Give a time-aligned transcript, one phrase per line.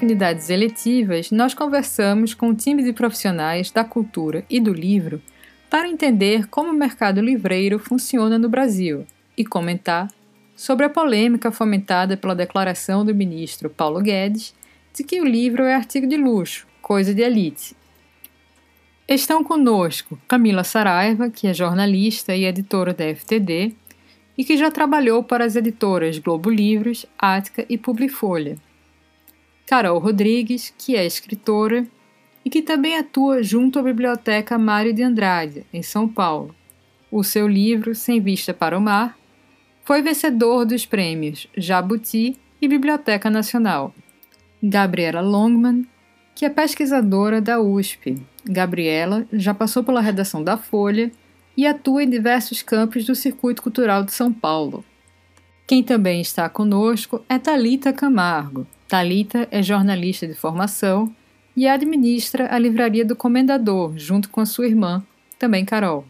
[0.00, 5.20] Afinidades Eletivas nós conversamos com um time de profissionais da cultura e do livro
[5.68, 9.06] para entender como o mercado livreiro funciona no Brasil
[9.36, 10.10] e comentar
[10.56, 14.54] sobre a polêmica fomentada pela declaração do ministro Paulo Guedes
[14.94, 17.76] de que o livro é artigo de luxo, coisa de elite.
[19.06, 23.74] Estão conosco Camila Saraiva, que é jornalista e editora da FTD,
[24.38, 28.56] e que já trabalhou para as editoras Globo Livros, Ática e Publifolha.
[29.70, 31.86] Carol Rodrigues, que é escritora
[32.44, 36.52] e que também atua junto à Biblioteca Mário de Andrade, em São Paulo.
[37.08, 39.16] O seu livro, Sem Vista para o Mar,
[39.84, 43.94] foi vencedor dos prêmios Jabuti e Biblioteca Nacional.
[44.60, 45.86] Gabriela Longman,
[46.34, 48.20] que é pesquisadora da USP.
[48.44, 51.12] Gabriela já passou pela redação da Folha
[51.56, 54.84] e atua em diversos campos do circuito cultural de São Paulo.
[55.64, 58.66] Quem também está conosco é Talita Camargo.
[58.90, 61.14] Talita é jornalista de formação
[61.56, 65.00] e administra a livraria do Comendador, junto com a sua irmã,
[65.38, 66.04] também Carol.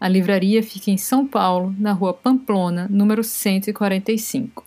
[0.00, 4.64] A livraria fica em São Paulo, na rua Pamplona, número 145.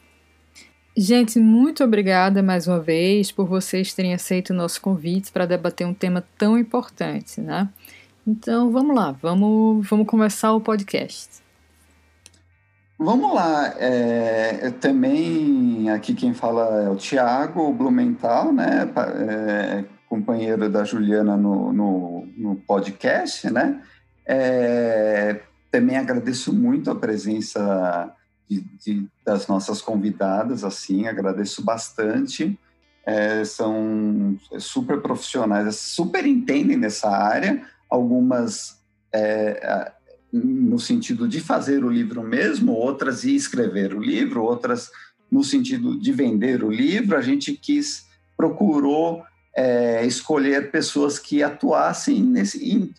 [0.96, 5.86] Gente, muito obrigada mais uma vez por vocês terem aceito o nosso convite para debater
[5.86, 7.68] um tema tão importante, né?
[8.26, 11.43] Então vamos lá, vamos, vamos começar o podcast.
[13.04, 18.90] Vamos lá, é, também aqui quem fala é o Tiago Blumenthal, né,
[19.28, 23.84] é, companheiro da Juliana no, no, no podcast, né,
[24.26, 28.16] é, também agradeço muito a presença
[28.50, 32.58] de, de, das nossas convidadas, assim, agradeço bastante,
[33.06, 38.80] é, são super profissionais, super entendem dessa área, algumas
[39.12, 39.92] é,
[40.34, 44.90] no sentido de fazer o livro mesmo, outras de escrever o livro, outras
[45.32, 47.16] no sentido de vender o livro.
[47.16, 49.24] A gente quis, procurou
[49.56, 52.92] é, escolher pessoas que atuassem nesse, em,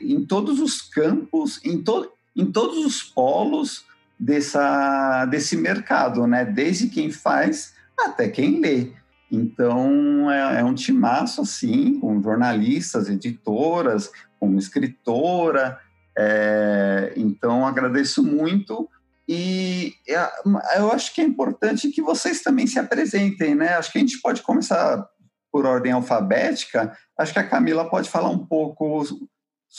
[0.00, 3.84] em todos os campos, em, to, em todos os polos
[4.18, 6.44] dessa, desse mercado, né?
[6.44, 8.92] desde quem faz até quem lê.
[9.30, 15.78] Então, é, é um timaço, assim, com jornalistas, editoras, como escritora.
[16.22, 18.86] É, então, agradeço muito.
[19.26, 19.94] E
[20.76, 23.68] eu acho que é importante que vocês também se apresentem, né?
[23.74, 25.06] Acho que a gente pode começar
[25.50, 26.92] por ordem alfabética.
[27.18, 29.02] Acho que a Camila pode falar um pouco,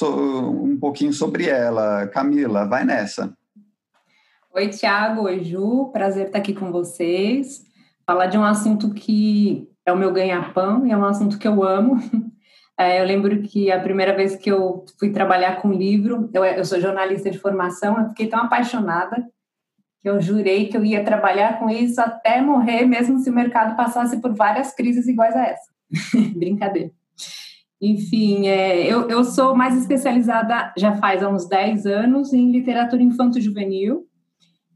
[0.02, 2.08] um pouquinho sobre ela.
[2.08, 3.32] Camila, vai nessa.
[4.54, 5.24] Oi, Tiago.
[5.24, 5.92] Oi, Ju.
[5.94, 7.64] Prazer estar aqui com vocês.
[8.06, 11.64] Falar de um assunto que é o meu ganha-pão e é um assunto que eu
[11.64, 11.98] amo,
[12.82, 16.66] É, eu lembro que a primeira vez que eu fui trabalhar com livro, eu, eu
[16.66, 19.24] sou jornalista de formação, eu fiquei tão apaixonada
[20.02, 23.76] que eu jurei que eu ia trabalhar com isso até morrer, mesmo se o mercado
[23.78, 25.72] passasse por várias crises iguais a essa.
[26.36, 26.92] Brincadeira.
[27.80, 34.08] Enfim, é, eu, eu sou mais especializada já faz uns 10 anos em literatura infanto-juvenil,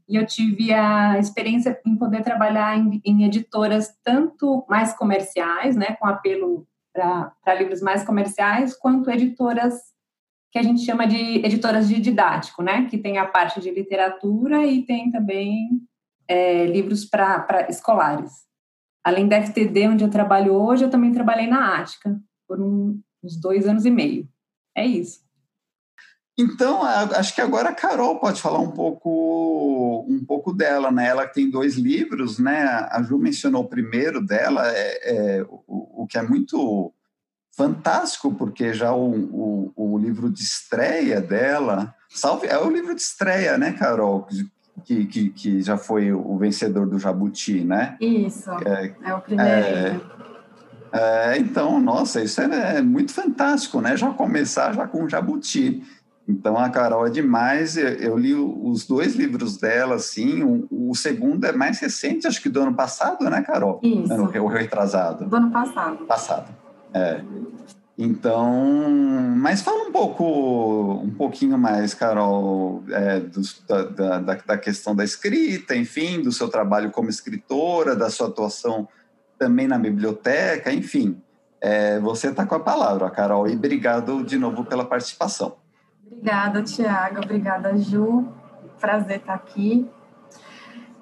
[0.08, 5.96] e eu tive a experiência em poder trabalhar em, em editoras tanto mais comerciais, né,
[5.98, 6.64] com apelo
[6.96, 9.74] para livros mais comerciais, quanto editoras
[10.50, 12.86] que a gente chama de editoras de didático, né?
[12.86, 15.82] Que tem a parte de literatura e tem também
[16.26, 18.32] é, livros para escolares.
[19.04, 22.18] Além da FTD, onde eu trabalho hoje, eu também trabalhei na Ática
[22.48, 24.28] por um, uns dois anos e meio.
[24.74, 25.25] É isso.
[26.38, 31.06] Então, acho que agora a Carol pode falar um pouco, um pouco dela, né?
[31.08, 32.86] Ela tem dois livros, né?
[32.90, 36.92] A Ju mencionou o primeiro dela, é, é o, o, que é muito
[37.56, 43.00] fantástico, porque já o, o, o, livro de estreia dela, salve, é o livro de
[43.00, 44.28] estreia, né, Carol?
[44.84, 47.96] Que, que, que já foi o vencedor do Jabuti, né?
[47.98, 49.50] Isso, é, é o primeiro.
[49.50, 50.00] É,
[50.92, 53.96] é, então, nossa, isso é, é muito fantástico, né?
[53.96, 55.82] Já começar já com o Jabuti.
[56.28, 57.76] Então a Carol é demais.
[57.76, 60.42] Eu, li os dois livros dela, assim.
[60.42, 63.80] O, o, segundo é mais recente, acho que do ano passado, né, Carol?
[63.82, 64.12] Isso.
[64.12, 65.26] Ano, o retrasado.
[65.26, 66.04] Do ano passado.
[66.04, 66.48] Passado.
[66.92, 67.20] É.
[67.98, 68.62] Então,
[69.36, 75.02] mas fala um pouco, um pouquinho mais, Carol, é, do, da, da, da questão da
[75.02, 78.86] escrita, enfim, do seu trabalho como escritora, da sua atuação
[79.38, 81.22] também na biblioteca, enfim.
[81.58, 85.56] É, você está com a palavra, Carol, e obrigado de novo pela participação.
[86.10, 87.20] Obrigada, Tiago.
[87.22, 88.26] Obrigada, Ju.
[88.80, 89.90] Prazer estar aqui.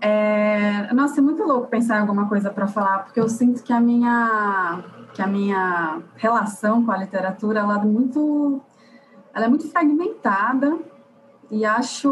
[0.00, 0.92] É...
[0.92, 3.80] Nossa, é muito louco pensar em alguma coisa para falar, porque eu sinto que a
[3.80, 8.60] minha que a minha relação com a literatura ela é muito
[9.32, 10.76] ela é muito fragmentada
[11.50, 12.10] e acho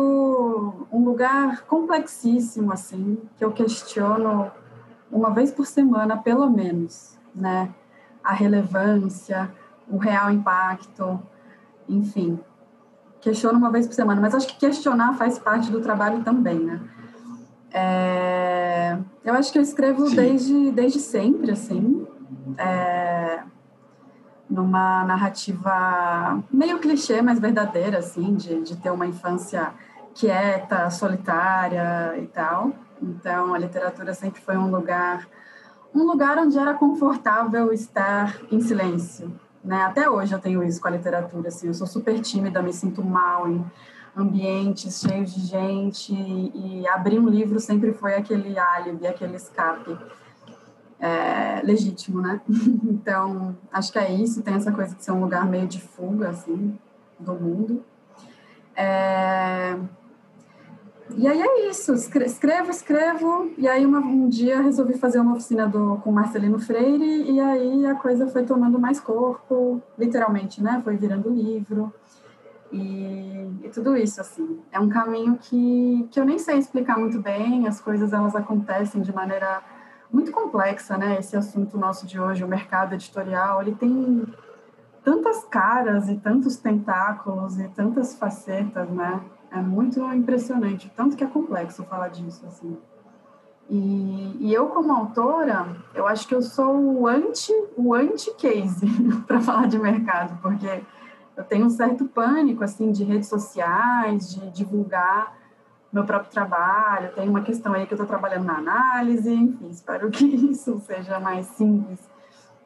[0.92, 4.50] um lugar complexíssimo assim que eu questiono
[5.10, 7.68] uma vez por semana, pelo menos, né?
[8.24, 9.52] A relevância,
[9.88, 11.20] o real impacto,
[11.88, 12.40] enfim.
[13.22, 16.80] Questiono uma vez por semana, mas acho que questionar faz parte do trabalho também, né?
[17.72, 22.06] É, eu acho que eu escrevo desde, desde sempre, assim.
[22.58, 23.40] É,
[24.50, 29.72] numa narrativa meio clichê, mas verdadeira, assim, de, de ter uma infância
[30.14, 32.72] quieta, solitária e tal.
[33.00, 35.26] Então, a literatura sempre foi um lugar,
[35.94, 39.32] um lugar onde era confortável estar em silêncio.
[39.64, 39.82] Né?
[39.82, 43.02] Até hoje eu tenho isso com a literatura, assim, eu sou super tímida, me sinto
[43.02, 43.64] mal em
[44.16, 49.96] ambientes cheios de gente e, abrir um livro sempre foi aquele álibi, aquele escape
[51.00, 52.40] é, legítimo, né?
[52.84, 56.28] Então, acho que é isso, tem essa coisa de ser um lugar meio de fuga,
[56.28, 56.78] assim,
[57.18, 57.84] do mundo.
[58.76, 59.76] É...
[61.16, 65.66] E aí é isso, escrevo, escrevo, e aí uma, um dia resolvi fazer uma oficina
[65.66, 70.80] do, com Marcelino Freire, e aí a coisa foi tomando mais corpo, literalmente, né?
[70.82, 71.92] Foi virando livro,
[72.72, 74.60] e, e tudo isso, assim.
[74.72, 79.02] É um caminho que, que eu nem sei explicar muito bem, as coisas elas acontecem
[79.02, 79.62] de maneira
[80.10, 81.18] muito complexa, né?
[81.18, 84.24] Esse assunto nosso de hoje, o mercado editorial, ele tem
[85.04, 89.20] tantas caras e tantos tentáculos e tantas facetas, né?
[89.52, 92.76] É muito impressionante, tanto que é complexo falar disso, assim.
[93.68, 98.86] E, e eu, como autora, eu acho que eu sou o anti, o anti-case
[99.26, 100.82] para falar de mercado, porque
[101.36, 105.34] eu tenho um certo pânico, assim, de redes sociais, de divulgar
[105.92, 110.10] meu próprio trabalho, tem uma questão aí que eu estou trabalhando na análise, enfim, espero
[110.10, 112.00] que isso seja mais simples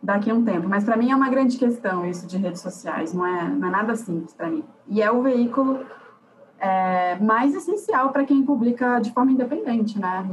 [0.01, 0.69] daqui a um tempo.
[0.69, 3.71] Mas para mim é uma grande questão isso de redes sociais, não é, não é
[3.71, 4.65] nada simples para mim.
[4.87, 5.85] E é o veículo
[6.59, 10.27] é, mais essencial para quem publica de forma independente, né?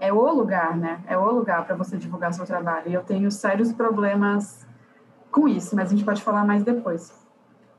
[0.00, 1.00] É, é o lugar, né?
[1.06, 2.88] É o lugar para você divulgar seu trabalho.
[2.88, 4.66] E eu tenho sérios problemas
[5.30, 7.12] com isso, mas a gente pode falar mais depois.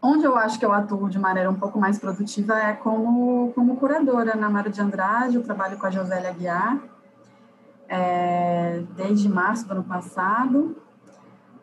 [0.02, 3.76] Onde eu acho que eu atuo de maneira um pouco mais produtiva é como, como
[3.76, 6.80] curadora na Mara de Andrade, eu trabalho com a Josélia Guiar,
[7.88, 10.78] é, desde março do ano passado.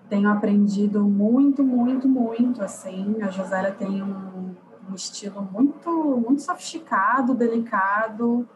[0.09, 4.55] Tenho aprendido muito, muito, muito, assim, a Josélia tem um,
[4.91, 8.49] um estilo muito, muito sofisticado, delicado,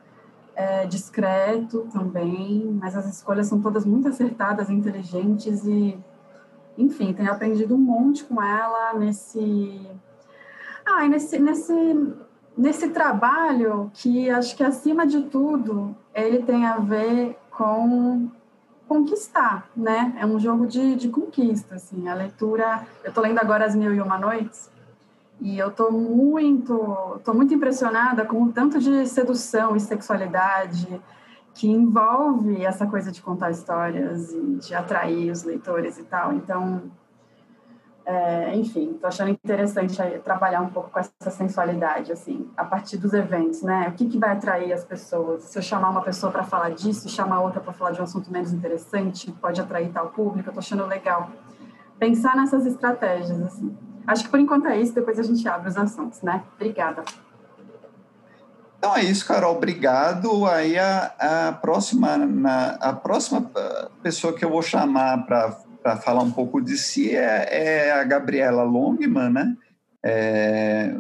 [0.55, 5.99] é, discreto também, mas as escolhas são todas muito acertadas, inteligentes e
[6.77, 9.87] enfim, tenho aprendido um monte com ela nesse.
[10.85, 12.15] Ah, nesse, nesse,
[12.57, 18.29] nesse trabalho que acho que, acima de tudo, ele tem a ver com
[18.89, 20.17] conquistar, né?
[20.19, 22.09] É um jogo de, de conquista, assim.
[22.09, 22.85] A leitura...
[23.05, 24.69] Eu estou lendo agora As Mil e Uma Noites
[25.41, 31.01] e eu estou muito, tô muito impressionada com o tanto de sedução e sexualidade
[31.55, 36.33] que envolve essa coisa de contar histórias e de atrair os leitores e tal.
[36.33, 36.83] Então,
[38.05, 43.13] é, enfim, estou achando interessante trabalhar um pouco com essa sensualidade, assim, a partir dos
[43.13, 43.89] eventos, né?
[43.89, 45.45] O que, que vai atrair as pessoas?
[45.45, 48.31] Se eu chamar uma pessoa para falar disso, chamar outra para falar de um assunto
[48.31, 51.31] menos interessante, pode atrair tal público, eu estou achando legal.
[51.99, 53.77] Pensar nessas estratégias, assim.
[54.07, 56.43] Acho que por enquanto é isso, depois a gente abre os assuntos, né?
[56.55, 57.05] Obrigada.
[58.79, 59.57] Então é isso, Carol.
[59.57, 60.47] Obrigado.
[60.47, 66.23] Aí a, a próxima na, a próxima ah, pessoa que eu vou chamar para falar
[66.23, 69.57] um pouco de si é, é a Gabriela Longman, né?
[70.03, 70.95] É,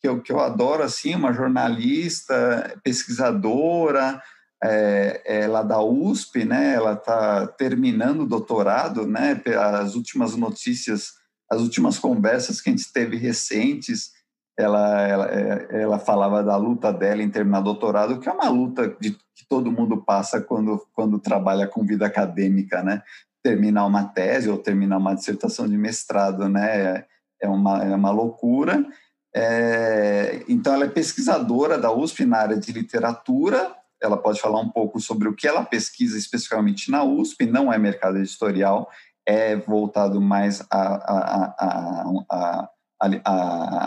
[0.00, 4.22] que, eu, que eu adoro, assim, uma jornalista, pesquisadora,
[4.62, 6.74] é, ela da USP, né?
[6.74, 9.40] Ela está terminando o doutorado, né?
[9.82, 11.12] As últimas notícias,
[11.50, 14.12] as últimas conversas que a gente teve recentes
[14.56, 18.88] ela, ela, é, ela falava da luta dela em terminar doutorado, que é uma luta
[19.00, 23.02] de, que todo mundo passa quando, quando trabalha com vida acadêmica, né?
[23.42, 27.04] Terminar uma tese ou terminar uma dissertação de mestrado, né?
[27.42, 28.86] É uma, é uma loucura.
[29.34, 33.74] É, então, ela é pesquisadora da USP na área de literatura.
[34.00, 37.78] Ela pode falar um pouco sobre o que ela pesquisa especificamente na USP, não é
[37.78, 38.88] mercado editorial,
[39.26, 42.68] é voltado mais a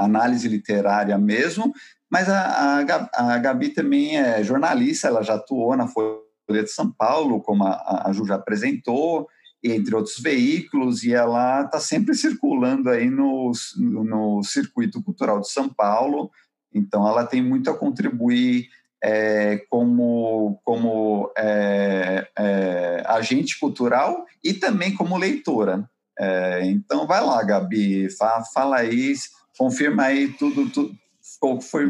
[0.03, 1.73] análise literária mesmo,
[2.09, 6.91] mas a, a, a, Gabi também é jornalista, ela já atuou na Folha de São
[6.91, 9.27] Paulo, como a, a Ju já apresentou,
[9.63, 15.67] entre outros veículos, e ela está sempre circulando aí no, no circuito cultural de São
[15.67, 16.31] Paulo,
[16.73, 18.69] então ela tem muito a contribuir
[19.03, 25.89] é, como, como é, é, agente cultural e também como leitora.
[26.19, 28.07] É, então, vai lá, Gabi,
[28.53, 29.13] fala, aí,
[29.57, 30.95] confirma aí tudo, tudo,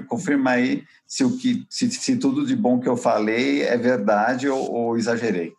[0.08, 4.50] confirma aí se, o que, se, se tudo de bom que eu falei é verdade
[4.50, 5.54] ou, ou exagerei.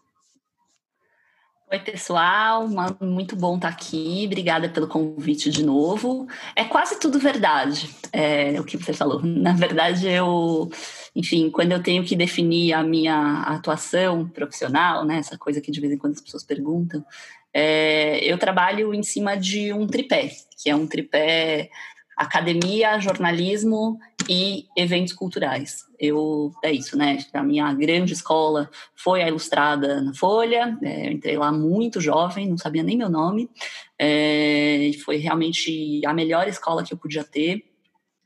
[1.71, 2.67] Oi, pessoal,
[2.99, 4.25] muito bom estar aqui.
[4.25, 6.26] Obrigada pelo convite de novo.
[6.57, 9.21] É quase tudo verdade, é, o que você falou.
[9.23, 10.71] Na verdade, eu,
[11.19, 15.81] enfim, quando eu tenho que definir a minha atuação profissional, né, essa coisa que de
[15.81, 17.05] vez em quando as pessoas perguntam,
[17.53, 21.71] é, eu trabalho em cima de um tripé, que é um tripé
[22.17, 23.99] academia, jornalismo
[24.29, 25.87] e eventos culturais.
[25.99, 27.19] Eu é isso, né?
[27.33, 30.79] A minha grande escola foi a Ilustrada na Folha.
[30.81, 33.51] É, eu entrei lá muito jovem, não sabia nem meu nome.
[33.99, 37.68] É, foi realmente a melhor escola que eu podia ter.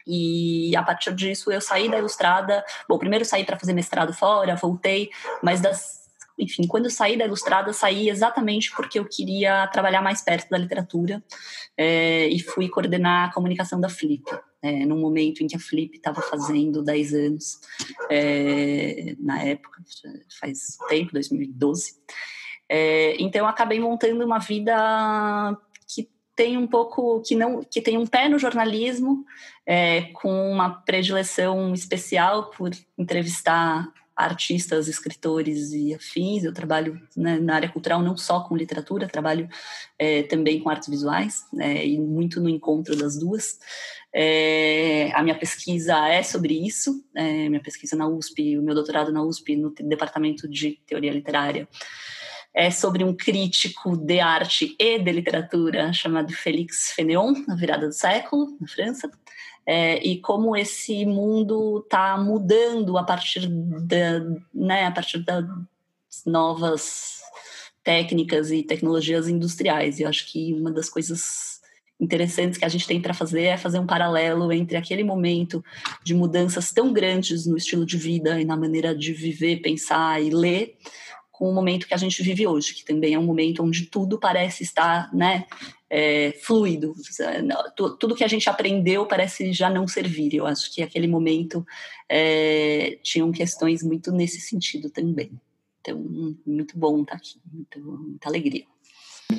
[0.07, 2.65] E a partir disso eu saí da Ilustrada.
[2.89, 5.11] Bom, primeiro saí para fazer mestrado fora, voltei,
[5.43, 6.03] mas das
[6.39, 10.59] enfim, quando eu saí da Ilustrada, saí exatamente porque eu queria trabalhar mais perto da
[10.59, 11.23] literatura
[11.77, 14.25] é, e fui coordenar a comunicação da Flip,
[14.63, 17.61] é, num momento em que a Flip estava fazendo 10 anos,
[18.11, 19.83] é, na época,
[20.41, 21.95] faz tempo, 2012.
[22.69, 25.57] É, então, eu acabei montando uma vida
[26.35, 29.25] tem um pouco que não que tem um pé no jornalismo
[29.67, 36.45] é, com uma predileção especial por entrevistar artistas, escritores e afins.
[36.45, 39.49] Eu trabalho né, na área cultural não só com literatura, trabalho
[39.99, 43.59] é, também com artes visuais é, e muito no encontro das duas.
[44.15, 49.11] É, a minha pesquisa é sobre isso, é, minha pesquisa na USP, o meu doutorado
[49.11, 51.67] na USP, no departamento de teoria literária,
[52.55, 57.95] é sobre um crítico de arte e de literatura chamado Félix Fénéon, na virada do
[57.95, 59.11] século, na França
[59.67, 64.21] é, e como esse mundo está mudando a partir da,
[64.53, 65.45] né, a partir das
[66.27, 67.21] novas
[67.85, 69.99] técnicas e tecnologias industriais.
[69.99, 71.61] E eu acho que uma das coisas
[72.01, 75.65] interessantes que a gente tem para fazer é fazer um paralelo entre aquele momento
[76.03, 80.31] de mudanças tão grandes no estilo de vida e na maneira de viver, pensar e
[80.31, 80.77] ler,
[81.43, 84.17] com o momento que a gente vive hoje, que também é um momento onde tudo
[84.17, 85.45] parece estar, né,
[85.91, 86.95] é, fluido.
[87.99, 90.33] Tudo que a gente aprendeu parece já não servir.
[90.35, 91.67] Eu acho que aquele momento
[92.09, 95.33] é, tinham questões muito nesse sentido também.
[95.81, 95.99] Então,
[96.47, 98.65] muito bom estar aqui, muito, muita alegria.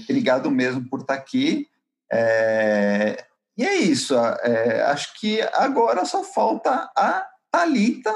[0.10, 1.70] Obrigado mesmo por estar aqui.
[2.12, 3.24] É,
[3.58, 4.14] e é isso.
[4.18, 8.14] É, acho que agora só falta a Talita,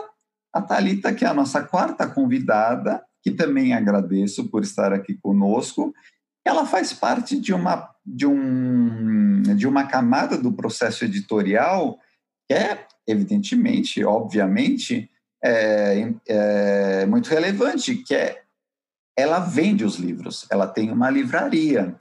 [0.52, 5.94] a Talita que é a nossa quarta convidada, que também agradeço por estar aqui conosco
[6.48, 12.00] ela faz parte de uma, de, um, de uma camada do processo editorial
[12.48, 15.12] que é, evidentemente, obviamente,
[15.44, 18.44] é, é muito relevante, que é
[19.20, 21.96] ela vende os livros, ela tem uma livraria.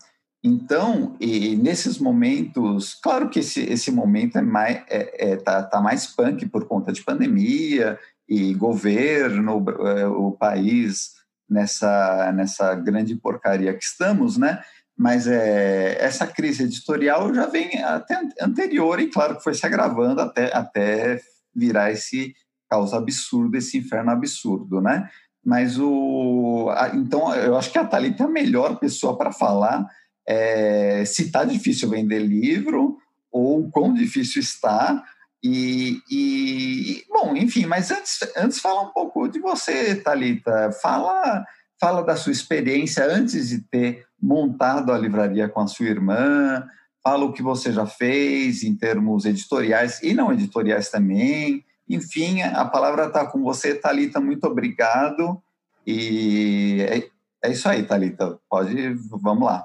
[0.44, 5.80] Então, e nesses momentos, claro que esse, esse momento é mais, é, é, tá, tá
[5.80, 11.12] mais punk por conta de pandemia e governo, é, o país
[11.48, 14.62] nessa, nessa grande porcaria que estamos, né?
[14.96, 20.20] Mas é, essa crise editorial já vem até anterior e, claro, que foi se agravando
[20.20, 21.20] até, até
[21.54, 22.34] virar esse
[22.68, 25.08] caos absurdo, esse inferno absurdo, né?
[25.44, 26.68] Mas o.
[26.70, 29.86] A, então, eu acho que a Thalita é a melhor pessoa para falar
[30.26, 32.98] é, se está difícil vender livro
[33.30, 35.04] ou quão difícil está,
[35.48, 40.72] e, e, bom, enfim, mas antes, antes fala um pouco de você, Talita.
[40.82, 41.44] Fala,
[41.80, 46.66] fala da sua experiência antes de ter montado a livraria com a sua irmã.
[47.02, 51.64] Fala o que você já fez em termos editoriais e não editoriais também.
[51.88, 54.20] Enfim, a palavra está com você, Talita.
[54.20, 55.40] Muito obrigado.
[55.86, 57.08] E é,
[57.44, 58.38] é isso aí, Talita.
[58.48, 59.64] Pode, vamos lá.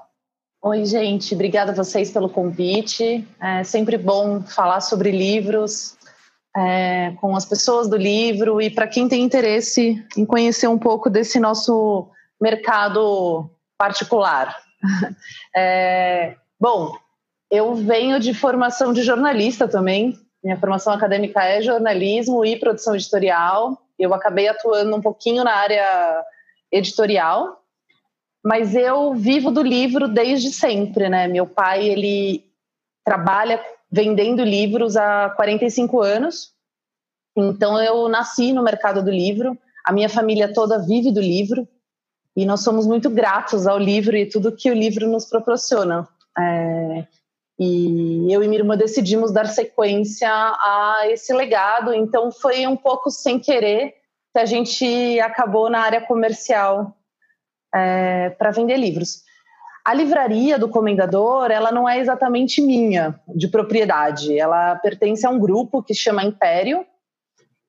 [0.64, 3.26] Oi, gente, obrigada a vocês pelo convite.
[3.40, 5.96] É sempre bom falar sobre livros
[6.56, 11.10] é, com as pessoas do livro e para quem tem interesse em conhecer um pouco
[11.10, 12.08] desse nosso
[12.40, 14.56] mercado particular.
[15.54, 16.96] É, bom,
[17.50, 20.18] eu venho de formação de jornalista também.
[20.42, 23.78] Minha formação acadêmica é jornalismo e produção editorial.
[23.98, 26.24] Eu acabei atuando um pouquinho na área
[26.72, 27.61] editorial,
[28.44, 31.28] mas eu vivo do livro desde sempre, né?
[31.28, 32.44] Meu pai, ele
[33.04, 36.52] trabalha vendendo livros há 45 anos.
[37.36, 41.66] Então eu nasci no mercado do livro, a minha família toda vive do livro
[42.36, 46.08] e nós somos muito gratos ao livro e tudo que o livro nos proporciona.
[46.38, 47.06] É,
[47.58, 53.10] e eu e minha irmã decidimos dar sequência a esse legado, então foi um pouco
[53.10, 53.94] sem querer
[54.32, 56.96] que a gente acabou na área comercial
[57.74, 59.22] é, para vender livros.
[59.84, 64.38] A livraria do Comendador, ela não é exatamente minha, de propriedade.
[64.38, 66.86] Ela pertence a um grupo que chama Império,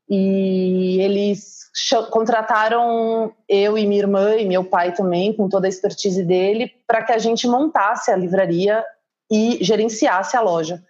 [0.07, 1.63] e eles
[2.11, 7.03] contrataram eu e minha irmã e meu pai também, com toda a expertise dele, para
[7.03, 8.83] que a gente montasse a livraria
[9.31, 10.83] e gerenciasse a loja.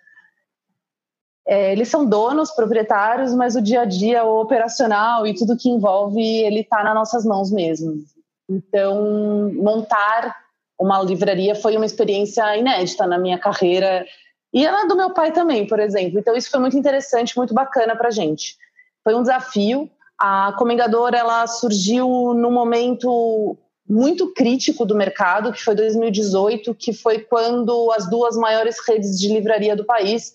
[1.47, 5.69] É, eles são donos, proprietários, mas o dia a dia, o operacional e tudo que
[5.69, 8.03] envolve, ele está nas nossas mãos mesmo.
[8.49, 10.35] Então, montar
[10.79, 14.05] uma livraria foi uma experiência inédita na minha carreira
[14.53, 16.19] e ela do meu pai também, por exemplo.
[16.19, 18.55] Então, isso foi muito interessante, muito bacana para gente.
[19.03, 19.89] Foi um desafio.
[20.19, 23.57] A Comengador ela surgiu no momento
[23.87, 29.27] muito crítico do mercado, que foi 2018, que foi quando as duas maiores redes de
[29.27, 30.31] livraria do país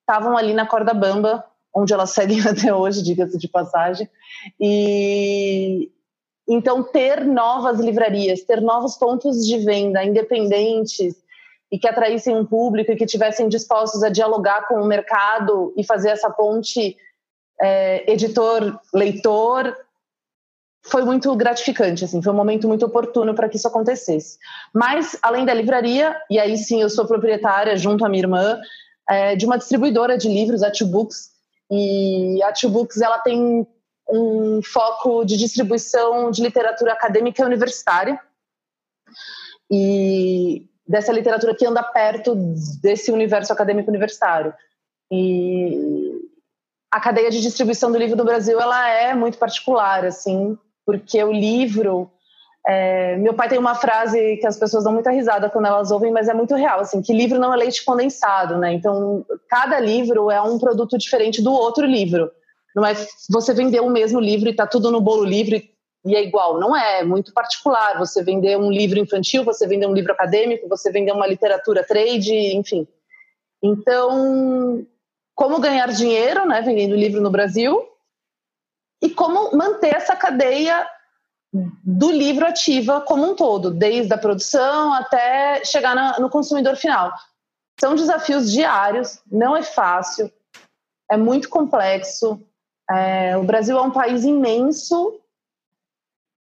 [0.00, 4.08] estavam ali na corda bamba, onde elas seguem até hoje, diga-se de passagem.
[4.58, 5.90] E
[6.48, 11.14] então ter novas livrarias, ter novos pontos de venda independentes
[11.72, 15.84] e que atraíssem um público e que tivessem dispostos a dialogar com o mercado e
[15.84, 16.96] fazer essa ponte
[17.60, 19.74] é, editor-leitor
[20.86, 24.38] foi muito gratificante, assim, foi um momento muito oportuno para que isso acontecesse.
[24.72, 28.60] Mas, além da livraria, e aí sim eu sou proprietária, junto à minha irmã,
[29.08, 31.30] é, de uma distribuidora de livros, a Two Books,
[31.70, 33.66] e a Two Books, ela tem
[34.14, 38.20] um foco de distribuição de literatura acadêmica universitária,
[39.70, 42.34] e dessa literatura que anda perto
[42.80, 44.52] desse universo acadêmico universitário.
[45.10, 46.20] E
[46.90, 50.56] a cadeia de distribuição do livro no Brasil ela é muito particular, assim,
[50.86, 52.10] porque o livro
[52.66, 56.10] é, meu pai tem uma frase que as pessoas dão muita risada quando elas ouvem,
[56.10, 58.72] mas é muito real, assim, que livro não é leite condensado, né?
[58.72, 62.30] Então, cada livro é um produto diferente do outro livro.
[62.74, 62.94] Não é
[63.30, 65.72] você vender o mesmo livro e tá tudo no bolo livre
[66.04, 66.58] e é igual.
[66.58, 67.98] Não é, é muito particular.
[67.98, 72.34] Você vender um livro infantil, você vender um livro acadêmico, você vender uma literatura trade,
[72.56, 72.86] enfim.
[73.62, 74.86] Então,
[75.34, 77.88] como ganhar dinheiro, né, vendendo livro no Brasil,
[79.00, 80.86] e como manter essa cadeia
[81.84, 87.12] do livro ativa como um todo, desde a produção até chegar na, no consumidor final.
[87.78, 90.32] São desafios diários, não é fácil,
[91.10, 92.40] é muito complexo.
[92.90, 95.18] É, o Brasil é um país imenso,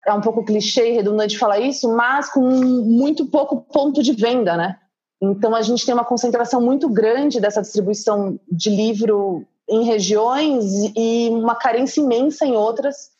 [0.07, 4.57] é um pouco clichê e redundante falar isso, mas com muito pouco ponto de venda,
[4.57, 4.79] né?
[5.23, 10.65] Então, a gente tem uma concentração muito grande dessa distribuição de livro em regiões
[10.97, 13.11] e uma carência imensa em outras.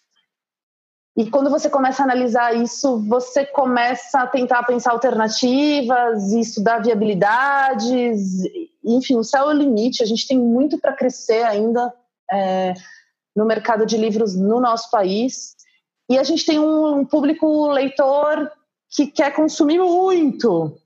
[1.17, 6.79] E quando você começa a analisar isso, você começa a tentar pensar alternativas e estudar
[6.79, 8.43] viabilidades.
[8.83, 10.03] Enfim, o céu é o limite.
[10.03, 11.93] A gente tem muito para crescer ainda
[12.33, 12.73] é,
[13.41, 15.57] no mercado de livros no nosso país.
[16.11, 18.53] E a gente tem um, público leitor
[18.91, 20.77] que quer consumir muito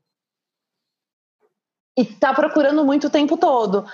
[1.99, 3.85] e está procurando muito o tempo todo.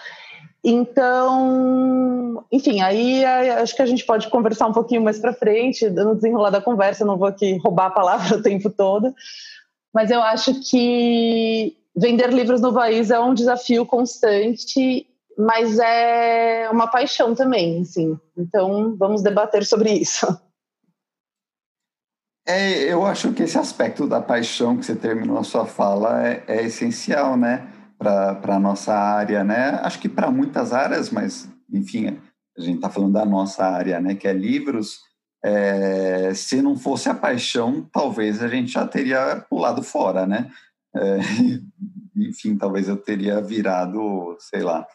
[0.62, 6.14] Então, enfim, aí acho que a gente pode conversar um pouquinho mais para frente, no
[6.14, 9.14] desenrolar da conversa, não vou aqui roubar a palavra o tempo todo,
[9.94, 15.06] mas eu acho que vender livros no país é um desafio constante,
[15.40, 18.18] mas é uma paixão também, assim.
[18.36, 20.26] Então, vamos debater sobre isso.
[22.46, 26.44] É, eu acho que esse aspecto da paixão que você terminou a sua fala é,
[26.48, 27.70] é essencial, né?
[28.00, 29.78] para a nossa área, né?
[29.82, 32.18] Acho que para muitas áreas, mas, enfim,
[32.56, 34.14] a gente está falando da nossa área, né?
[34.14, 35.00] Que é livros.
[35.44, 40.50] É, se não fosse a paixão, talvez a gente já teria pulado fora, né?
[40.96, 41.18] É,
[42.16, 44.86] enfim, talvez eu teria virado, sei lá,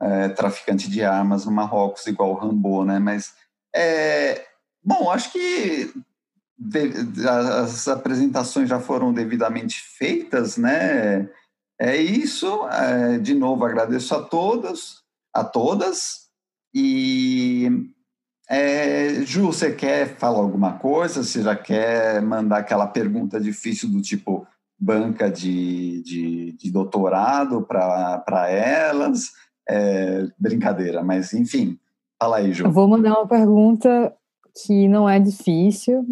[0.00, 2.98] é, traficante de armas no Marrocos, igual o Rambo, né?
[2.98, 3.32] Mas,
[3.74, 4.44] é,
[4.82, 5.92] bom, acho que
[7.28, 11.28] as apresentações já foram devidamente feitas, né?
[11.80, 12.66] É isso.
[12.68, 15.02] É, de novo, agradeço a todos,
[15.32, 16.28] a todas.
[16.72, 17.68] E
[18.48, 21.22] é, Ju, você quer falar alguma coisa?
[21.22, 24.46] Você já quer mandar aquela pergunta difícil do tipo
[24.78, 29.32] banca de, de, de doutorado para elas?
[29.68, 31.78] É, brincadeira, mas enfim,
[32.18, 32.64] fala aí, Ju.
[32.64, 34.14] Eu vou mandar uma pergunta
[34.54, 36.06] que não é difícil,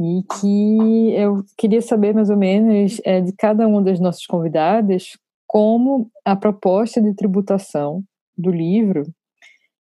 [0.00, 5.16] e que eu queria saber mais ou menos é, de cada uma das nossas convidadas
[5.46, 8.02] como a proposta de tributação
[8.36, 9.04] do livro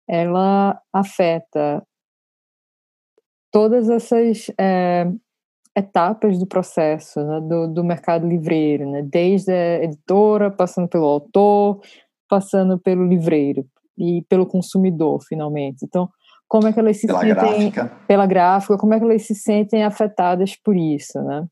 [0.07, 1.83] ela afeta
[3.51, 5.11] todas essas é,
[5.75, 11.81] etapas do processo né, do, do, mercado livreiro, né, desde a editora, passando pelo autor,
[12.27, 13.65] passando pelo livreiro
[13.97, 15.83] e pelo consumidor, finalmente.
[15.83, 16.09] Então,
[16.47, 17.91] como é que elas se pela sentem gráfica.
[18.07, 21.45] pela gráfica, como é que elas se sentem afetadas por isso, né?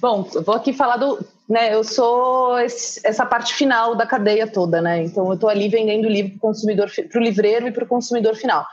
[0.00, 1.18] Bom, vou aqui falar do.
[1.46, 5.02] Né, eu sou esse, essa parte final da cadeia toda, né?
[5.02, 7.88] Então, eu estou ali vendendo livro para o consumidor, para o livreiro e para o
[7.88, 8.64] consumidor final.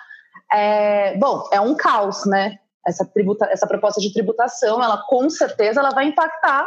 [0.51, 2.57] É, bom, é um caos, né?
[2.85, 6.65] Essa, tributa, essa proposta de tributação, ela com certeza ela vai impactar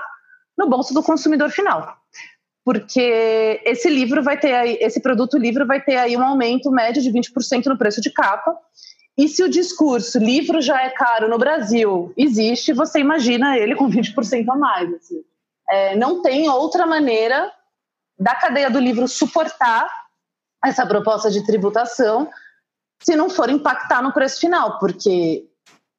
[0.61, 1.97] no bolso do consumidor final.
[2.65, 7.03] Porque esse livro vai ter aí, esse produto livro vai ter aí um aumento médio
[7.03, 8.57] de 20% no preço de capa,
[9.19, 13.91] e se o discurso livro já é caro no Brasil existe, você imagina ele com
[13.91, 14.95] 20% a mais.
[14.95, 15.23] Assim.
[15.69, 17.51] É, não tem outra maneira
[18.19, 19.89] da cadeia do livro suportar
[20.65, 22.29] essa proposta de tributação
[23.03, 25.47] se não for impactar no preço final, porque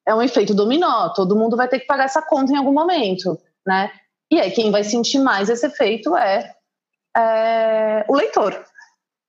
[0.08, 3.40] é um efeito dominó, todo mundo vai ter que pagar essa conta em algum momento,
[3.66, 3.92] né?
[4.32, 6.56] E aí quem vai sentir mais esse efeito é,
[7.16, 8.64] é o leitor.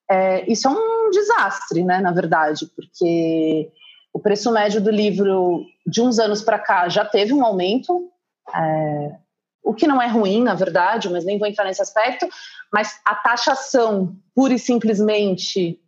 [0.08, 3.72] É, isso é um desastre, né, na verdade, porque
[4.12, 8.10] o preço médio do livro de uns anos para cá já teve um aumento,
[8.54, 9.16] é,
[9.62, 12.28] o que não é ruim, na verdade, mas nem vou entrar nesse aspecto.
[12.72, 15.80] Mas a taxação, pura e simplesmente,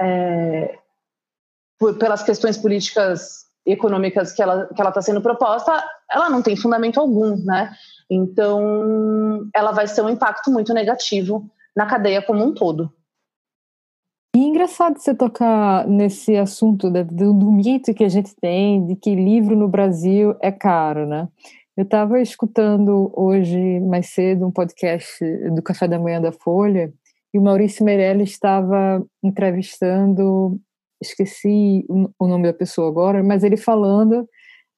[0.00, 0.78] é,
[1.78, 6.56] por, pelas questões políticas econômicas que ela que ela está sendo proposta, ela não tem
[6.56, 7.74] fundamento algum, né?
[8.10, 12.92] Então, ela vai ser um impacto muito negativo na cadeia como um todo.
[14.34, 19.14] E engraçado você tocar nesse assunto do, do, mito que a gente tem de que
[19.14, 21.28] livro no Brasil é caro, né?
[21.76, 26.92] Eu estava escutando hoje mais cedo um podcast do Café da Manhã da Folha
[27.32, 30.60] e o Maurício Meirelles estava entrevistando,
[31.00, 34.28] esqueci o nome da pessoa agora, mas ele falando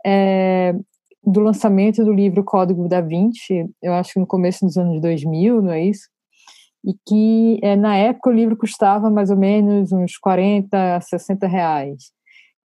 [0.05, 0.75] é,
[1.25, 5.63] do lançamento do livro Código da Vinci, eu acho que no começo dos anos 2000,
[5.63, 6.13] não é isso?
[6.85, 11.47] e que é, na época o livro custava mais ou menos uns 40 a 60
[11.47, 12.11] reais.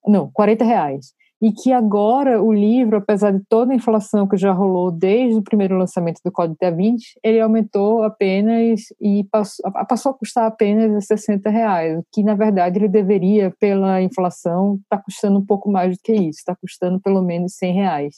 [0.07, 1.13] Não, 40 reais.
[1.41, 5.43] E que agora o livro, apesar de toda a inflação que já rolou desde o
[5.43, 11.05] primeiro lançamento do Código da Vinci, ele aumentou apenas e passou, passou a custar apenas
[11.05, 15.97] 60 reais, que na verdade ele deveria, pela inflação, estar tá custando um pouco mais
[15.97, 18.15] do que isso, está custando pelo menos 100 reais.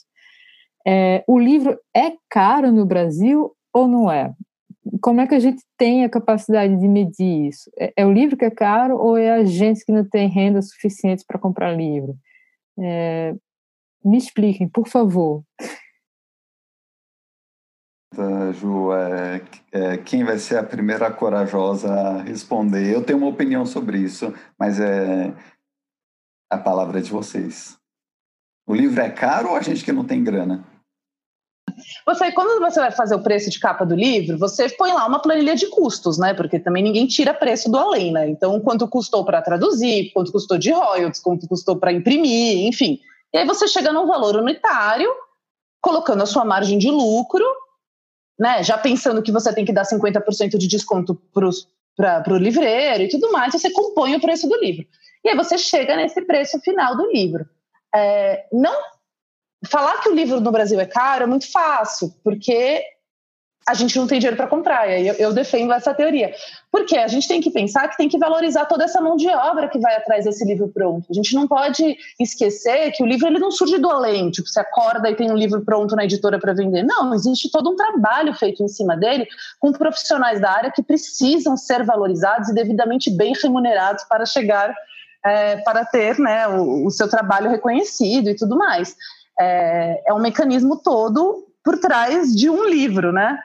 [0.88, 4.32] É, o livro é caro no Brasil ou não é?
[5.00, 7.70] como é que a gente tem a capacidade de medir isso?
[7.78, 10.62] É, é, o livro que é caro ou é a gente que não tem renda
[10.62, 12.16] suficiente para comprar livro?
[12.78, 13.34] É,
[14.04, 15.42] me expliquem, por favor.
[18.14, 22.92] Tá, Ju, é, é, quem vai ser a primeira corajosa a responder?
[22.92, 25.34] Eu tenho uma opinião sobre isso, mas é
[26.50, 27.78] a palavra é de vocês.
[28.66, 30.64] O livro é caro ou a gente que não tem grana?
[32.06, 35.20] Você, quando você vai fazer o preço de capa do livro, você põe lá uma
[35.20, 36.34] planilha de custos, né?
[36.34, 38.28] Porque também ninguém tira preço do além, né?
[38.28, 43.00] Então, quanto custou para traduzir, quanto custou de royalties, quanto custou para imprimir, enfim.
[43.32, 45.10] E aí você chega num valor unitário,
[45.80, 47.44] colocando a sua margem de lucro,
[48.38, 48.62] né?
[48.62, 53.32] Já pensando que você tem que dar 50% de desconto para o livreiro e tudo
[53.32, 54.86] mais, você compõe o preço do livro.
[55.24, 57.44] E aí você chega nesse preço final do livro.
[57.94, 58.97] É, não
[59.66, 62.82] falar que o livro no Brasil é caro é muito fácil, porque
[63.68, 64.88] a gente não tem dinheiro para comprar.
[64.88, 66.32] E aí eu, eu, defendo essa teoria.
[66.72, 69.68] Porque a gente tem que pensar que tem que valorizar toda essa mão de obra
[69.68, 71.06] que vai atrás desse livro pronto.
[71.10, 74.60] A gente não pode esquecer que o livro ele não surge do além, tipo, você
[74.60, 76.82] acorda e tem um livro pronto na editora para vender.
[76.82, 79.26] Não, existe todo um trabalho feito em cima dele
[79.60, 84.74] com profissionais da área que precisam ser valorizados e devidamente bem remunerados para chegar,
[85.22, 88.96] é, para ter né, o, o seu trabalho reconhecido e tudo mais
[89.38, 93.38] é, é um mecanismo todo por trás de um livro, né?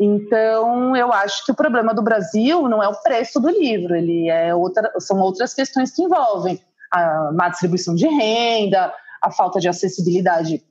[0.00, 4.28] Então, eu acho que o problema do Brasil não é o preço do livro, ele
[4.28, 6.60] é outra, são outras questões que envolvem
[6.92, 10.62] a má distribuição de renda, a falta de acessibilidade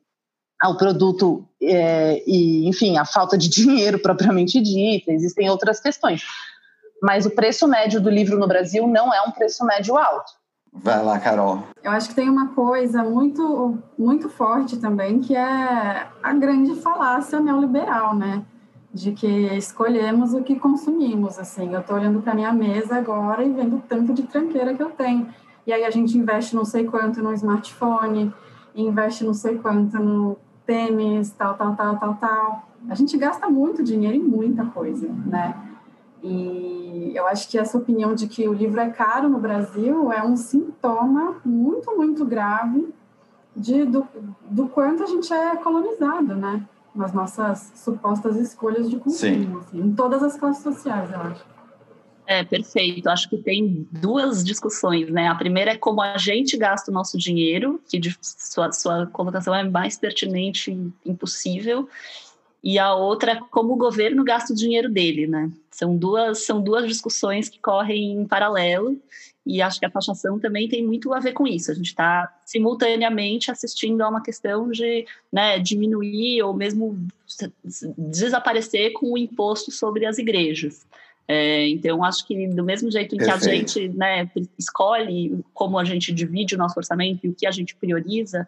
[0.61, 5.11] ao produto é, e, enfim, a falta de dinheiro propriamente dita.
[5.11, 6.23] Existem outras questões.
[7.01, 10.31] Mas o preço médio do livro no Brasil não é um preço médio alto.
[10.83, 11.63] Vai lá, Carol.
[11.83, 17.39] Eu acho que tem uma coisa muito, muito forte também, que é a grande falácia
[17.39, 18.43] neoliberal, né?
[18.93, 21.73] De que escolhemos o que consumimos, assim.
[21.73, 24.89] Eu estou olhando para minha mesa agora e vendo o tanto de tranqueira que eu
[24.89, 25.27] tenho.
[25.65, 28.33] E aí a gente investe não sei quanto no smartphone,
[28.73, 32.67] investe não sei quanto no tênis, tal, tal, tal, tal, tal.
[32.89, 35.55] A gente gasta muito dinheiro em muita coisa, né?
[36.23, 40.23] E eu acho que essa opinião de que o livro é caro no Brasil é
[40.23, 42.87] um sintoma muito, muito grave
[43.55, 44.07] de, do,
[44.49, 46.63] do quanto a gente é colonizado, né?
[46.93, 51.45] Nas nossas supostas escolhas de consumo, assim, em todas as classes sociais, eu acho.
[52.27, 53.07] É, perfeito.
[53.07, 55.29] Acho que tem duas discussões, né?
[55.29, 59.55] A primeira é como a gente gasta o nosso dinheiro, que de sua, sua colocação
[59.55, 61.87] é mais pertinente impossível.
[62.63, 65.49] E a outra é como o governo gasta o dinheiro dele, né?
[65.71, 68.99] São duas, são duas discussões que correm em paralelo
[69.45, 71.71] e acho que a taxação também tem muito a ver com isso.
[71.71, 77.07] A gente está simultaneamente assistindo a uma questão de né, diminuir ou mesmo
[77.97, 80.85] desaparecer com o imposto sobre as igrejas.
[81.25, 83.49] É, então, acho que do mesmo jeito em que Perfeito.
[83.49, 87.51] a gente né, escolhe como a gente divide o nosso orçamento e o que a
[87.51, 88.45] gente prioriza,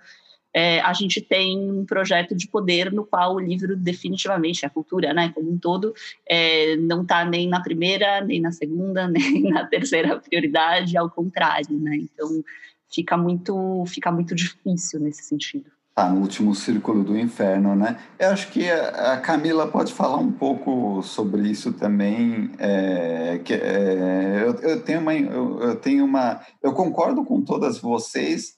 [0.54, 5.14] é, a gente tem um projeto de poder no qual o livro definitivamente, a cultura
[5.14, 5.94] né, como um todo,
[6.28, 11.78] é, não está nem na primeira, nem na segunda, nem na terceira prioridade, ao contrário.
[11.80, 11.98] Né?
[11.98, 12.44] Então,
[12.92, 15.66] fica muito, fica muito difícil nesse sentido
[16.00, 17.98] tá no último círculo do inferno, né?
[18.18, 22.52] Eu acho que a, Camila pode falar um pouco sobre isso também.
[22.58, 27.80] É, que, é, eu, eu, tenho uma, eu, eu, tenho uma, eu concordo com todas
[27.80, 28.54] vocês,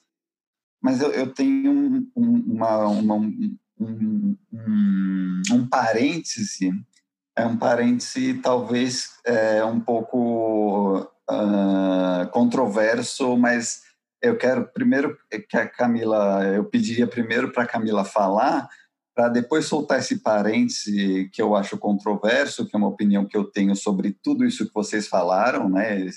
[0.82, 1.70] mas eu, eu tenho
[2.16, 6.72] um, uma, uma um, um, um, parêntese,
[7.36, 13.82] é um parêntese talvez é, um pouco uh, controverso, mas
[14.20, 15.16] eu quero primeiro
[15.48, 18.68] que a Camila, eu pediria primeiro para a Camila falar,
[19.14, 23.44] para depois soltar esse parêntese que eu acho controverso, que é uma opinião que eu
[23.44, 26.08] tenho sobre tudo isso que vocês falaram, né,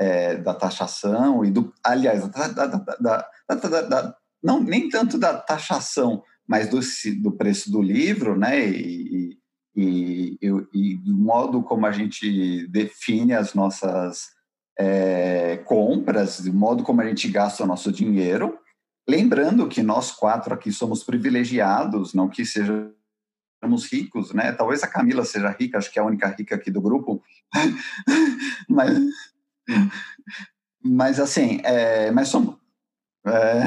[0.00, 6.70] é, da taxação e do, aliás, da, da, da, não nem tanto da taxação, mas
[6.70, 6.80] do,
[7.20, 9.38] do preço do livro, né, e,
[9.76, 14.30] e, e, e do modo como a gente define as nossas
[14.78, 18.58] é, compras, do modo como a gente gasta o nosso dinheiro.
[19.06, 22.94] Lembrando que nós quatro aqui somos privilegiados, não que sejamos
[23.92, 24.52] ricos, né?
[24.52, 27.22] Talvez a Camila seja rica, acho que é a única rica aqui do grupo,
[28.68, 28.98] mas,
[30.84, 32.56] mas assim, é, mas somos,
[33.26, 33.62] é,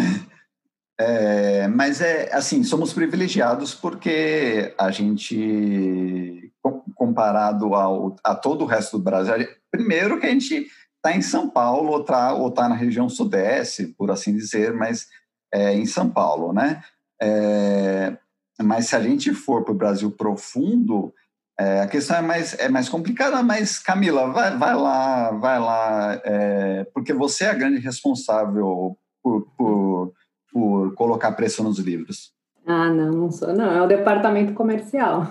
[0.99, 6.51] é, mas é assim, somos privilegiados porque a gente,
[6.95, 11.49] comparado ao, a todo o resto do Brasil, primeiro que a gente está em São
[11.49, 15.07] Paulo ou está tá na região sudeste, por assim dizer, mas
[15.53, 16.81] é, em São Paulo, né?
[17.21, 18.17] É,
[18.61, 21.13] mas se a gente for para o Brasil profundo,
[21.63, 26.21] é, a questão é mais, é mais complicada, mas Camila, vai, vai lá, vai lá,
[26.25, 30.13] é, porque você é a grande responsável por, por,
[30.51, 32.33] por colocar preço nos livros.
[32.65, 35.27] Ah, não, não sou, não, é o departamento comercial.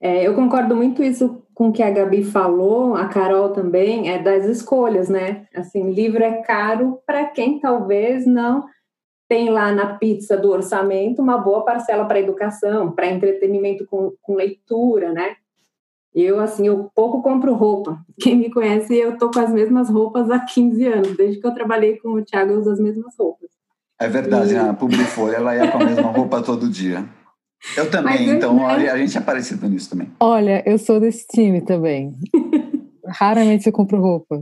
[0.00, 4.22] É, eu concordo muito isso com o que a Gabi falou, a Carol também, é
[4.22, 5.48] das escolhas, né?
[5.52, 8.64] Assim, livro é caro para quem talvez não
[9.28, 14.34] tem lá na pizza do orçamento uma boa parcela para educação, para entretenimento com, com,
[14.34, 15.36] leitura, né?
[16.14, 18.00] Eu, assim, eu pouco compro roupa.
[18.20, 21.16] Quem me conhece, eu tô com as mesmas roupas há 15 anos.
[21.16, 23.48] Desde que eu trabalhei com o Thiago, eu uso as mesmas roupas.
[24.00, 24.56] É verdade, e...
[24.56, 27.04] a Publifolha, ela ia com a mesma roupa todo dia.
[27.76, 28.88] Eu também, então né?
[28.88, 30.08] a gente é parecido nisso também.
[30.20, 32.14] Olha, eu sou desse time também.
[33.04, 34.40] Raramente eu compro roupa.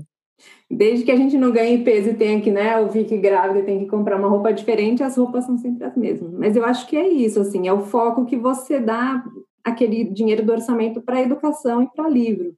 [0.70, 3.78] Desde que a gente não ganhe peso e tenha que, né, ouvir que grávida tem
[3.78, 6.32] que comprar uma roupa diferente, as roupas são sempre as mesmas.
[6.34, 9.24] Mas eu acho que é isso, assim, é o foco que você dá
[9.66, 12.56] aquele dinheiro do orçamento para educação e para livro.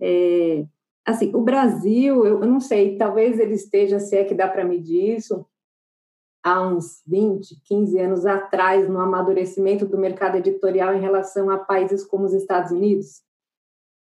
[0.00, 0.64] É,
[1.04, 4.64] assim, o Brasil, eu, eu não sei, talvez ele esteja, se é que dá para
[4.64, 5.44] medir isso,
[6.42, 12.02] há uns 20, 15 anos atrás no amadurecimento do mercado editorial em relação a países
[12.02, 13.20] como os Estados Unidos?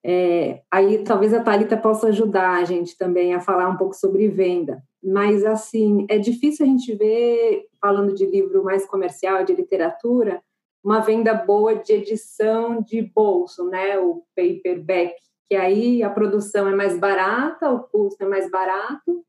[0.07, 4.29] É, aí talvez a Thalita possa ajudar a gente também a falar um pouco sobre
[4.29, 4.81] venda.
[5.03, 10.41] Mas, assim, é difícil a gente ver, falando de livro mais comercial, de literatura,
[10.83, 13.99] uma venda boa de edição de bolso, né?
[13.99, 15.15] O paperback,
[15.49, 19.25] que aí a produção é mais barata, o custo é mais barato,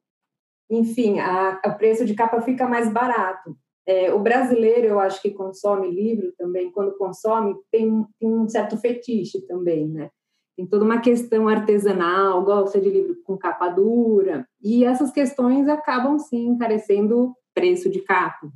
[0.69, 1.17] enfim,
[1.65, 3.57] o preço de capa fica mais barato.
[3.85, 8.77] É, o brasileiro, eu acho que consome livro também, quando consome, tem, tem, um certo
[8.77, 10.09] fetiche também, né?
[10.55, 16.17] Tem toda uma questão artesanal, gosta de livro com capa dura, e essas questões acabam,
[16.19, 18.47] sim, encarecendo o preço de capa.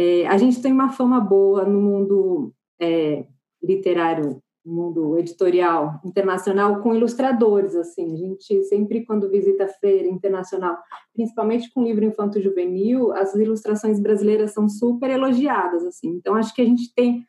[0.00, 3.26] É, a gente tem uma fama boa no mundo é,
[3.60, 8.12] literário mundo editorial internacional com ilustradores assim.
[8.12, 10.78] A gente sempre quando visita feira internacional
[11.12, 16.10] principalmente com livro infanto juvenil as ilustrações brasileiras são super elogiadas assim.
[16.10, 17.24] Então acho que a gente tem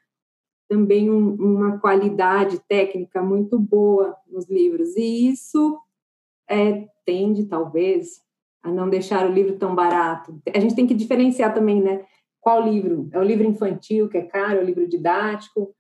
[0.70, 4.96] também um, uma qualidade técnica muito boa nos livros.
[4.96, 5.80] E isso
[6.48, 8.22] é, tende talvez
[8.62, 10.40] a não deixar o livro tão barato.
[10.54, 12.06] A gente tem que diferenciar também né
[12.40, 15.76] qual livro é o livro infantil que é caro é o livro didático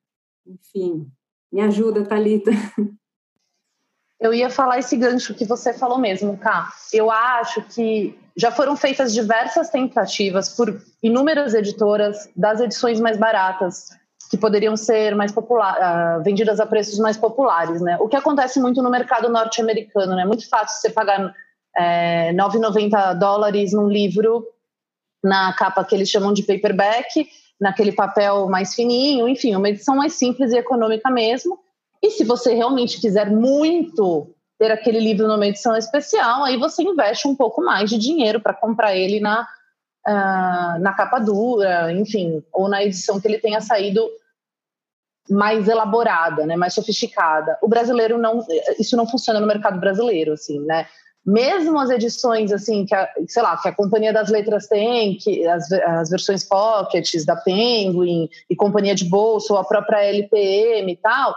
[0.45, 1.12] enfim
[1.52, 2.52] me ajuda, Talita.
[4.19, 6.69] Eu ia falar esse gancho que você falou mesmo, Cá.
[6.91, 13.89] Eu acho que já foram feitas diversas tentativas por inúmeras editoras das edições mais baratas,
[14.30, 17.98] que poderiam ser mais popular, uh, vendidas a preços mais populares, né?
[18.02, 20.24] O que acontece muito no mercado norte-americano, né?
[20.24, 21.34] É muito fácil você pagar
[21.78, 24.45] é, 9,90 dólares num livro
[25.23, 27.27] na capa que eles chamam de paperback,
[27.60, 31.60] naquele papel mais fininho, enfim, uma edição mais simples e econômica mesmo.
[32.01, 37.27] E se você realmente quiser muito ter aquele livro numa edição especial, aí você investe
[37.27, 39.47] um pouco mais de dinheiro para comprar ele na,
[40.08, 44.10] uh, na capa dura, enfim, ou na edição que ele tenha saído
[45.29, 47.58] mais elaborada, né, mais sofisticada.
[47.62, 48.45] O brasileiro não,
[48.79, 50.88] isso não funciona no mercado brasileiro, assim, né?
[51.25, 55.45] Mesmo as edições assim que a, sei lá, que a Companhia das Letras tem, que
[55.45, 60.97] as, as versões pockets da Penguin e Companhia de Bolsa ou a própria LPM e
[60.97, 61.36] tal,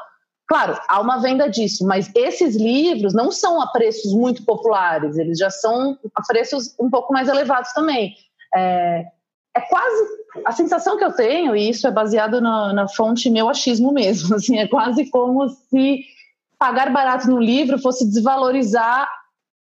[0.52, 5.38] Claro, há uma venda disso, mas esses livros não são a preços muito populares, eles
[5.38, 8.14] já são a preços um pouco mais elevados também.
[8.54, 9.06] É,
[9.56, 10.04] é quase
[10.44, 14.34] a sensação que eu tenho, e isso é baseado na, na fonte meu achismo mesmo,
[14.36, 16.00] assim, é quase como se
[16.58, 19.08] pagar barato no livro fosse desvalorizar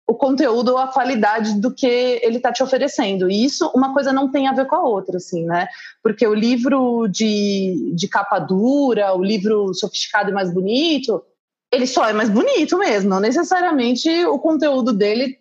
[0.09, 1.85] o conteúdo ou a qualidade do que
[2.23, 3.29] ele está te oferecendo.
[3.29, 5.67] E isso, uma coisa não tem a ver com a outra, assim, né?
[6.01, 11.23] Porque o livro de, de capa dura, o livro sofisticado e mais bonito,
[11.71, 15.37] ele só é mais bonito mesmo, não necessariamente o conteúdo dele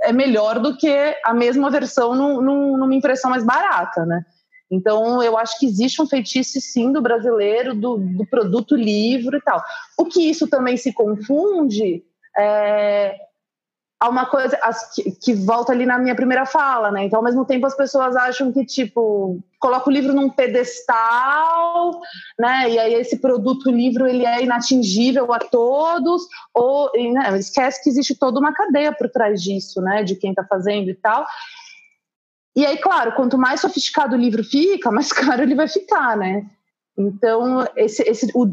[0.00, 4.24] é melhor do que a mesma versão num, num, numa impressão mais barata, né?
[4.70, 9.42] Então, eu acho que existe um feitiço, sim, do brasileiro, do, do produto livre e
[9.42, 9.62] tal.
[9.98, 12.02] O que isso também se confunde
[12.38, 13.27] é,
[14.00, 14.58] há uma coisa
[14.94, 17.04] que, que, volta ali na minha primeira fala, né?
[17.04, 22.00] Então, ao mesmo tempo, as pessoas acham que, tipo, coloca o livro num pedestal,
[22.38, 22.70] né?
[22.70, 26.22] E aí esse produto livro ele é inatingível a todos,
[26.54, 27.36] ou né?
[27.38, 30.04] esquece que existe toda uma cadeia por trás disso, né?
[30.04, 31.26] De quem está fazendo e tal.
[32.56, 36.46] E aí, claro, quanto mais sofisticado o livro fica, mais caro ele vai ficar, né?
[36.98, 38.50] Então, esse, esse, o,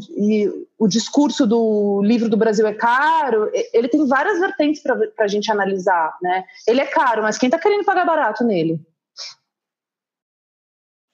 [0.78, 5.50] o discurso do livro do Brasil é caro, ele tem várias vertentes para a gente
[5.50, 6.16] analisar.
[6.22, 6.44] Né?
[6.68, 8.80] Ele é caro, mas quem está querendo pagar barato nele?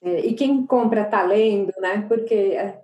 [0.03, 2.05] É, e quem compra está lendo, né?
[2.07, 2.81] Porque é,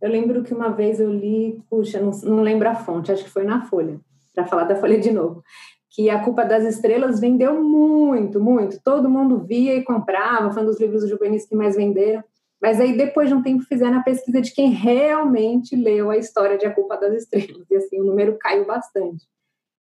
[0.00, 3.30] eu lembro que uma vez eu li, puxa, não, não lembro a fonte, acho que
[3.30, 4.00] foi na Folha,
[4.34, 5.44] para falar da Folha de novo,
[5.90, 8.80] que A Culpa das Estrelas vendeu muito, muito.
[8.82, 12.24] Todo mundo via e comprava, foi um dos livros juvenis que mais venderam.
[12.64, 16.56] Mas aí, depois de um tempo, fizeram a pesquisa de quem realmente leu a história
[16.56, 17.66] de A Culpa das Estrelas.
[17.70, 19.26] E assim, o número caiu bastante.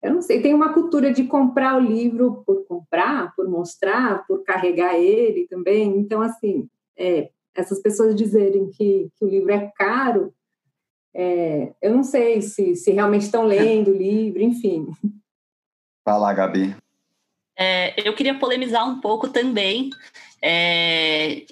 [0.02, 4.44] Eu não sei, tem uma cultura de comprar o livro por comprar, por mostrar, por
[4.44, 5.96] carregar ele também.
[5.96, 6.68] Então, assim,
[6.98, 10.34] é, essas pessoas dizerem que, que o livro é caro,
[11.14, 14.88] é, eu não sei se, se realmente estão lendo o livro, enfim.
[16.04, 16.76] Fala, Gabi.
[17.56, 19.92] É, eu queria polemizar um pouco também
[20.42, 21.44] é,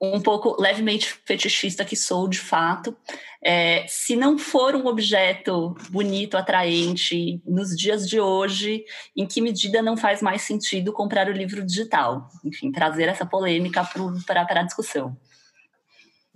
[0.00, 2.96] um pouco levemente fetichista que sou de fato.
[3.42, 8.84] É, se não for um objeto bonito, atraente, nos dias de hoje,
[9.16, 12.28] em que medida não faz mais sentido comprar o livro digital?
[12.44, 13.88] Enfim, trazer essa polêmica
[14.26, 15.16] para a discussão.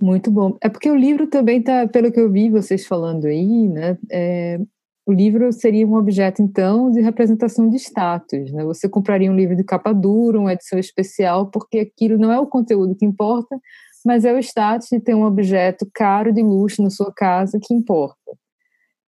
[0.00, 0.56] Muito bom.
[0.62, 3.98] É porque o livro também está, pelo que eu vi vocês falando aí, né?
[4.10, 4.58] É,
[5.06, 8.52] o livro seria um objeto, então, de representação de status.
[8.52, 8.64] Né?
[8.64, 12.46] Você compraria um livro de capa dura, uma edição especial, porque aquilo não é o
[12.46, 13.58] conteúdo que importa,
[14.04, 17.74] mas é o status de ter um objeto caro de luxo na sua casa que
[17.74, 18.16] importa.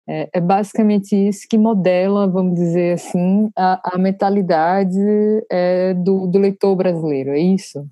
[0.09, 4.99] É, é basicamente isso que modela, vamos dizer assim, a, a mentalidade
[5.51, 7.87] é, do, do leitor brasileiro, é isso?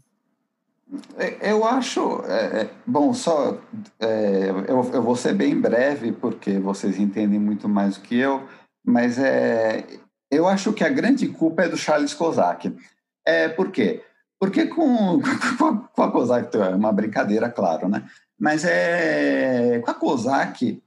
[1.17, 3.59] É, eu acho, é, é, bom, só
[3.99, 8.47] é, eu, eu vou ser bem breve porque vocês entendem muito mais do que eu,
[8.85, 9.85] mas é,
[10.31, 12.75] eu acho que a grande culpa é do Charles Kozak.
[13.27, 14.05] É, por quê?
[14.39, 15.21] Porque com,
[15.59, 18.05] com, a, com a Kozak, é uma brincadeira, claro, né?
[18.39, 20.81] Mas é, com a Kozak,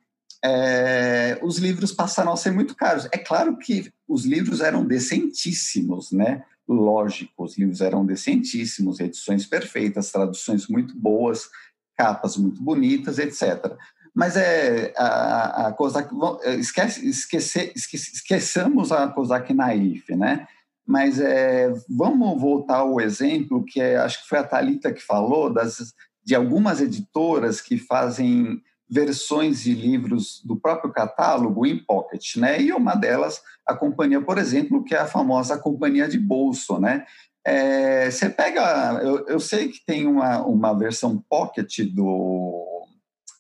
[0.44, 3.08] é, os livros passaram a ser muito caros.
[3.12, 6.44] É claro que os livros eram decentíssimos, né?
[6.74, 11.50] Lógico, os livros eram decentíssimos, edições perfeitas, traduções muito boas,
[11.98, 13.76] capas muito bonitas, etc.
[14.16, 16.14] Mas é a, a Kozak,
[16.60, 17.76] esquece, esquece,
[18.14, 20.48] esqueçamos a Kozak Naif, né?
[20.86, 25.52] Mas é, vamos voltar ao exemplo que é, acho que foi a Talita que falou
[25.52, 25.94] das,
[26.24, 32.60] de algumas editoras que fazem versões de livros do próprio catálogo em pocket, né?
[32.62, 37.06] E uma delas, a companhia, por exemplo, que é a famosa companhia de bolso, né?
[37.46, 42.88] É, você pega, eu, eu, sei que tem uma, uma versão pocket do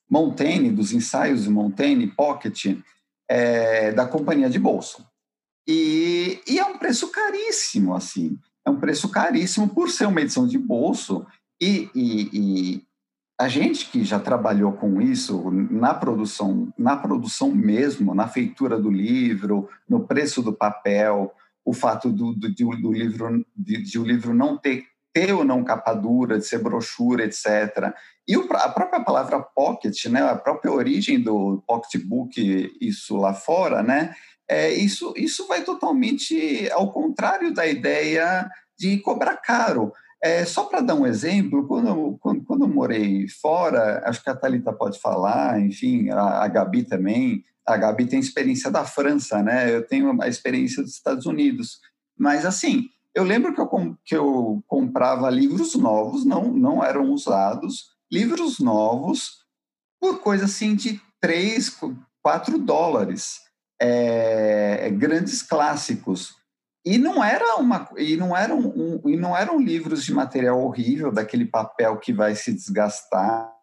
[0.09, 2.77] Montaigne, dos ensaios de Montaigne, pocket,
[3.29, 5.05] é, da companhia de bolso.
[5.67, 8.37] E, e, é um preço caríssimo, assim.
[8.65, 11.25] É um preço caríssimo por ser uma edição de bolso.
[11.61, 12.83] E, e, e,
[13.39, 18.91] a gente que já trabalhou com isso na produção, na produção mesmo, na feitura do
[18.91, 21.33] livro, no preço do papel,
[21.63, 25.63] o fato do, do, do livro de, de, o livro não ter ter ou não
[25.63, 27.93] capa dura, de ser brochura, etc.
[28.27, 33.81] E o, a própria palavra pocket, né, a própria origem do pocketbook, isso lá fora,
[33.81, 34.13] né,
[34.47, 39.93] é, isso, isso vai totalmente ao contrário da ideia de cobrar caro.
[40.21, 42.38] É, só para dar um exemplo, quando quando,
[42.79, 48.05] morei fora, acho que a Thalita pode falar, enfim, a, a Gabi também, a Gabi
[48.05, 49.75] tem experiência da França, né?
[49.75, 51.81] Eu tenho a experiência dos Estados Unidos.
[52.17, 57.89] Mas, assim, eu lembro que eu, que eu comprava livros novos, não, não eram usados,
[58.11, 59.43] livros novos,
[59.99, 61.77] por coisa assim de 3,
[62.23, 63.41] 4 dólares.
[63.81, 66.35] É, grandes clássicos.
[66.85, 71.11] E não era uma e não eram um, e não eram livros de material horrível,
[71.11, 73.53] daquele papel que vai se desgastar,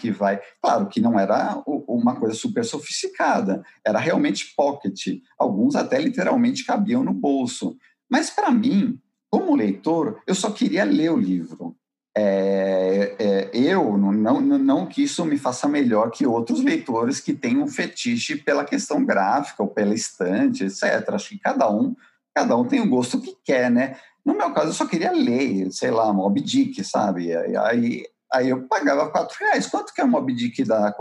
[0.00, 0.40] que vai.
[0.62, 5.20] Claro que não era uma coisa super sofisticada, era realmente pocket.
[5.38, 7.76] Alguns até literalmente cabiam no bolso.
[8.10, 8.98] Mas para mim,
[9.30, 11.76] como leitor, eu só queria ler o livro.
[12.16, 17.32] É, é, eu não, não, não que isso me faça melhor que outros leitores que
[17.32, 20.84] têm um fetiche pela questão gráfica ou pela estante, etc.
[21.08, 21.96] Acho que cada um,
[22.34, 23.96] cada um tem o gosto que quer, né?
[24.24, 27.34] No meu caso, eu só queria ler, sei lá, Mob Dick, sabe?
[27.36, 29.66] Aí, aí eu pagava quatro reais.
[29.66, 30.94] Quanto que é o Mob Dick da,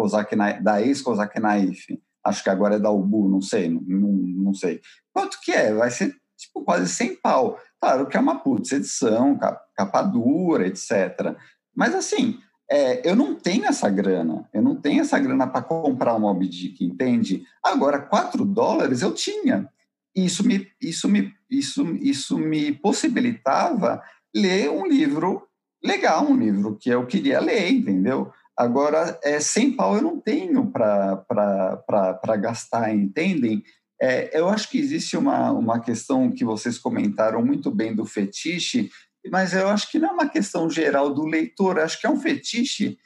[0.61, 1.99] da ex-Kozak Naif?
[2.23, 4.81] Acho que agora é da Ubu, não sei, não, não, sei.
[5.11, 5.73] Quanto que é?
[5.73, 7.59] Vai ser tipo quase 100 pau.
[7.81, 9.37] Claro que é uma putz edição,
[9.75, 11.35] capa dura, etc.
[11.75, 16.15] Mas assim, é, eu não tenho essa grana, eu não tenho essa grana para comprar
[16.15, 17.43] uma Moby Dick, entende?
[17.61, 19.69] Agora, 4 dólares eu tinha.
[20.15, 24.01] Isso me, isso, me, isso, isso me possibilitava
[24.35, 25.47] ler um livro
[25.83, 28.31] legal, um livro que eu queria ler, entendeu?
[28.57, 33.63] Agora, é, 100 pau eu não tenho para gastar, entendem?
[34.01, 38.89] É, eu acho que existe uma, uma questão que vocês comentaram muito bem do fetiche,
[39.31, 42.19] mas eu acho que não é uma questão geral do leitor, acho que é um
[42.19, 42.97] fetiche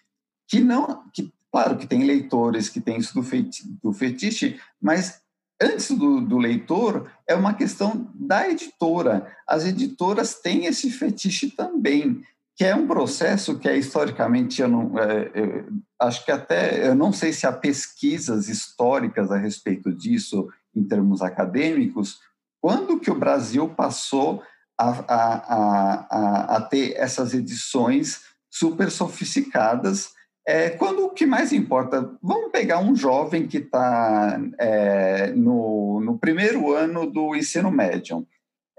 [0.47, 1.03] que não.
[1.13, 5.21] Que, claro que tem leitores que têm isso do fetiche, do fetiche mas
[5.61, 9.31] antes do, do, leitor, é uma questão da editora.
[9.47, 12.21] As editoras têm esse fetiche também,
[12.55, 15.67] que é um processo que é historicamente, eu não, é, eu,
[15.99, 21.21] acho que até, eu não sei se há pesquisas históricas a respeito disso, em termos
[21.21, 22.19] acadêmicos,
[22.61, 24.43] quando que o Brasil passou
[24.77, 30.16] a, a, a, a ter essas edições super sofisticadas
[30.47, 36.17] é, quando o que mais importa, vamos pegar um jovem que está é, no, no,
[36.17, 38.25] primeiro ano do ensino médio.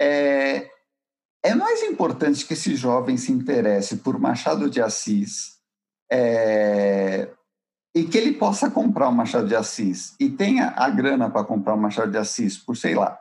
[0.00, 0.66] É,
[1.44, 5.58] é, mais importante que esse jovem se interesse por Machado de Assis,
[6.10, 7.28] é,
[7.94, 11.74] e que ele possa comprar o Machado de Assis e tenha a grana para comprar
[11.74, 13.18] o Machado de Assis por, sei lá,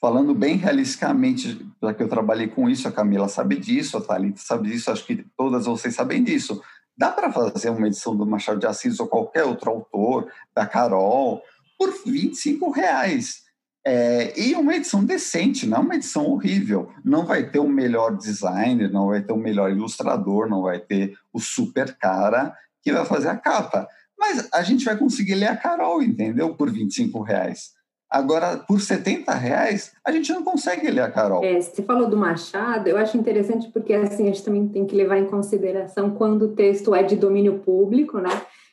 [0.00, 4.38] falando bem realisticamente, já que eu trabalhei com isso, a Camila sabe disso, a Thalita
[4.40, 6.62] sabe disso, acho que todas vocês sabem disso.
[7.00, 11.42] Dá para fazer uma edição do Machado de Assis ou qualquer outro autor, da Carol,
[11.78, 13.40] por 25 reais.
[13.86, 16.92] É, e uma edição decente, não é uma edição horrível.
[17.02, 21.16] Não vai ter o melhor designer, não vai ter o melhor ilustrador, não vai ter
[21.32, 23.88] o super cara que vai fazer a capa.
[24.18, 26.54] Mas a gente vai conseguir ler a Carol, entendeu?
[26.54, 27.70] Por 25 reais.
[28.10, 31.44] Agora, por 70 reais, a gente não consegue ler a Carol.
[31.44, 34.96] É, você falou do Machado, eu acho interessante porque assim, a gente também tem que
[34.96, 38.30] levar em consideração quando o texto é de domínio público, né?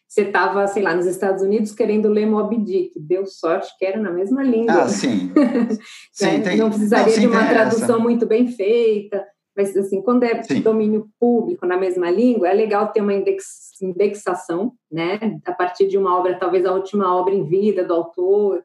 [0.07, 2.93] Você estava, sei lá, nos Estados Unidos querendo ler Moby Dick.
[2.97, 4.83] Deu sorte que era na mesma língua.
[4.83, 5.31] Ah, sim.
[6.13, 6.39] sim né?
[6.39, 6.57] tem...
[6.57, 7.99] Não precisaria não, de uma tradução essa.
[7.99, 9.23] muito bem feita.
[9.55, 10.61] Mas, assim, quando é Sim.
[10.61, 15.19] domínio público na mesma língua, é legal ter uma index, indexação, né?
[15.43, 18.63] A partir de uma obra, talvez a última obra em vida do autor.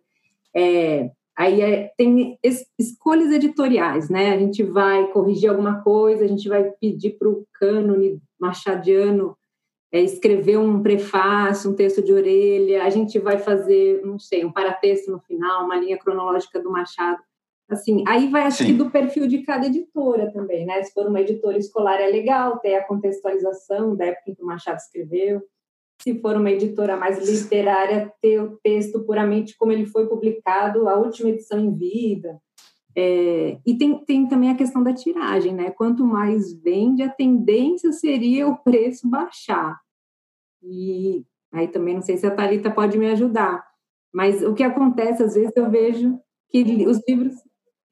[0.55, 4.33] É, aí é, tem es, escolhas editoriais, né?
[4.33, 9.37] A gente vai corrigir alguma coisa, a gente vai pedir para o cânone machadiano
[9.93, 14.51] é, escrever um prefácio, um texto de orelha, a gente vai fazer, não sei, um
[14.51, 17.23] paratexto no final, uma linha cronológica do Machado.
[17.69, 18.67] Assim, aí vai, acho Sim.
[18.67, 20.83] que do perfil de cada editora também, né?
[20.83, 24.47] Se for uma editora escolar é legal ter a contextualização da época em que o
[24.47, 25.43] Machado escreveu.
[26.01, 30.97] Se for uma editora mais literária, ter o texto puramente como ele foi publicado, a
[30.97, 32.41] última edição em vida.
[32.95, 35.71] É, e tem, tem também a questão da tiragem, né?
[35.71, 39.81] Quanto mais vende, a tendência seria o preço baixar.
[40.63, 43.65] E aí também não sei se a Thalita pode me ajudar
[44.13, 46.19] Mas o que acontece, às vezes, eu vejo
[46.51, 47.35] que os livros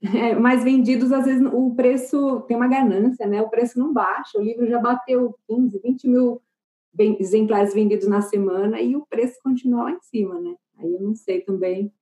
[0.03, 3.41] é, mais vendidos, às vezes, o preço tem uma ganância, né?
[3.43, 6.43] O preço não baixa, o livro já bateu 15, 20 mil
[6.99, 10.55] exemplares vendidos na semana e o preço continua lá em cima, né?
[10.79, 11.93] Aí eu não sei também.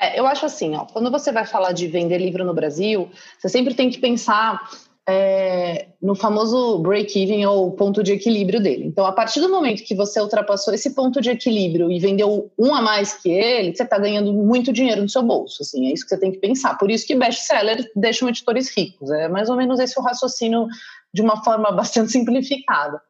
[0.00, 3.48] É, eu acho assim, ó, quando você vai falar de vender livro no Brasil, você
[3.48, 4.68] sempre tem que pensar
[5.08, 8.84] é, no famoso break-even ou ponto de equilíbrio dele.
[8.84, 12.74] Então, a partir do momento que você ultrapassou esse ponto de equilíbrio e vendeu um
[12.74, 15.62] a mais que ele, você está ganhando muito dinheiro no seu bolso.
[15.62, 16.76] Assim, é isso que você tem que pensar.
[16.76, 19.10] Por isso que best-sellers deixam editores ricos.
[19.10, 20.66] É mais ou menos esse o raciocínio
[21.12, 23.00] de uma forma bastante simplificada.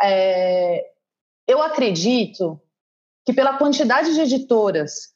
[0.00, 0.84] É,
[1.46, 2.60] eu acredito
[3.24, 5.12] que pela quantidade de editoras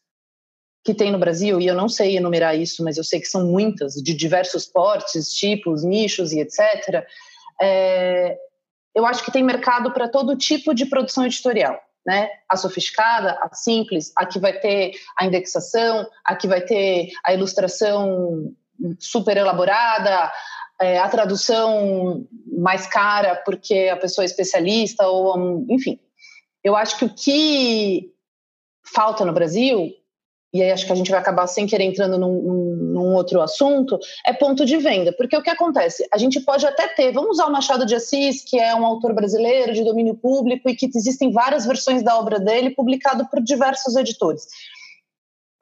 [0.85, 3.45] que tem no Brasil, e eu não sei enumerar isso, mas eu sei que são
[3.45, 7.05] muitas, de diversos portes, tipos, nichos e etc.,
[7.61, 8.39] é,
[8.95, 11.79] eu acho que tem mercado para todo tipo de produção editorial.
[12.07, 12.31] Né?
[12.49, 17.35] A sofisticada, a simples, a que vai ter a indexação, a que vai ter a
[17.35, 18.55] ilustração
[19.01, 20.31] super elaborada,
[20.81, 22.27] é, a tradução
[22.59, 25.99] mais cara porque a pessoa é especialista, ou enfim.
[26.63, 28.13] Eu acho que o que
[28.85, 29.93] falta no Brasil
[30.57, 33.99] e aí acho que a gente vai acabar sem querer entrando num, num, outro assunto,
[34.27, 35.13] é ponto de venda.
[35.13, 36.07] Porque o que acontece?
[36.11, 39.13] A gente pode até ter, vamos usar o Machado de Assis, que é um autor
[39.13, 43.97] brasileiro de domínio público e que existem várias versões da obra dele publicado por diversos
[43.97, 44.47] editores.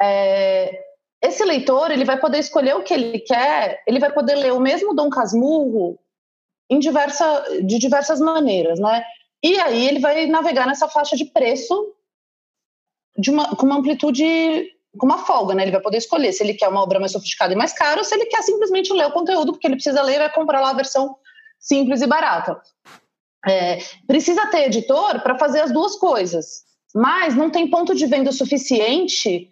[0.00, 0.80] É,
[1.24, 4.60] esse leitor ele vai poder escolher o que ele quer, ele vai poder ler o
[4.60, 5.98] mesmo Dom Casmurro
[6.68, 9.02] em diversa, de diversas maneiras, né?
[9.42, 11.94] E aí ele vai navegar nessa faixa de preço
[13.16, 15.62] de uma, com uma amplitude com uma folga, né?
[15.62, 18.04] Ele vai poder escolher se ele quer uma obra mais sofisticada e mais cara ou
[18.04, 20.70] se ele quer simplesmente ler o conteúdo, porque ele precisa ler e vai comprar lá
[20.70, 21.16] a versão
[21.58, 22.60] simples e barata.
[23.46, 26.62] É, precisa ter editor para fazer as duas coisas,
[26.94, 29.50] mas não tem ponto de venda suficiente,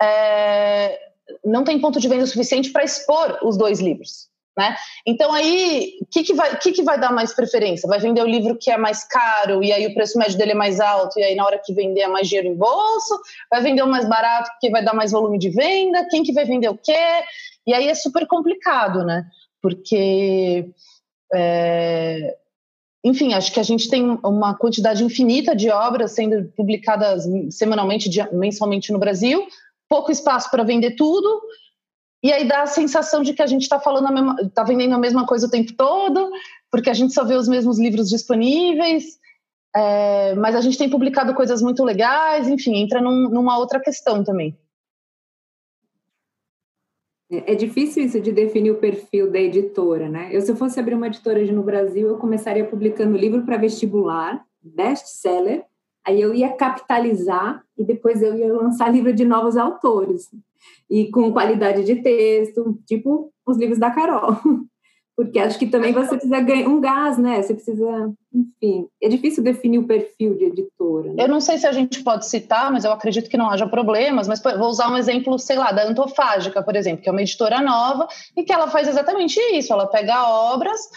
[0.00, 1.07] é,
[1.44, 4.28] não tem ponto de venda suficiente para expor os dois livros.
[4.58, 4.74] Né?
[5.06, 7.88] Então aí, o que, que, vai, que, que vai dar mais preferência?
[7.88, 10.54] Vai vender o livro que é mais caro e aí o preço médio dele é
[10.54, 13.20] mais alto e aí na hora que vender é mais dinheiro em bolso?
[13.48, 16.08] Vai vender o mais barato porque vai dar mais volume de venda?
[16.10, 17.22] Quem que vai vender o quê?
[17.64, 19.26] E aí é super complicado, né?
[19.62, 20.68] Porque,
[21.32, 22.36] é,
[23.04, 28.90] enfim, acho que a gente tem uma quantidade infinita de obras sendo publicadas semanalmente, mensalmente
[28.92, 29.46] no Brasil,
[29.88, 31.42] pouco espaço para vender tudo
[32.22, 35.26] e aí dá a sensação de que a gente está falando está vendendo a mesma
[35.26, 36.30] coisa o tempo todo,
[36.70, 39.18] porque a gente só vê os mesmos livros disponíveis,
[39.74, 44.24] é, mas a gente tem publicado coisas muito legais, enfim, entra num, numa outra questão
[44.24, 44.58] também.
[47.30, 50.30] É, é difícil isso de definir o perfil da editora, né?
[50.32, 54.44] Eu, se eu fosse abrir uma editora no Brasil, eu começaria publicando livro para vestibular,
[54.60, 55.64] best-seller,
[56.08, 60.30] aí eu ia capitalizar e depois eu ia lançar livro de novos autores
[60.90, 64.36] e com qualidade de texto, tipo os livros da Carol.
[65.14, 67.42] Porque acho que também você precisa ganhar um gás, né?
[67.42, 71.12] Você precisa, enfim, é difícil definir o perfil de editora.
[71.12, 71.24] Né?
[71.24, 74.28] Eu não sei se a gente pode citar, mas eu acredito que não haja problemas.
[74.28, 77.60] Mas vou usar um exemplo, sei lá, da Antofágica, por exemplo, que é uma editora
[77.60, 78.06] nova
[78.36, 79.72] e que ela faz exatamente isso.
[79.72, 80.88] Ela pega obras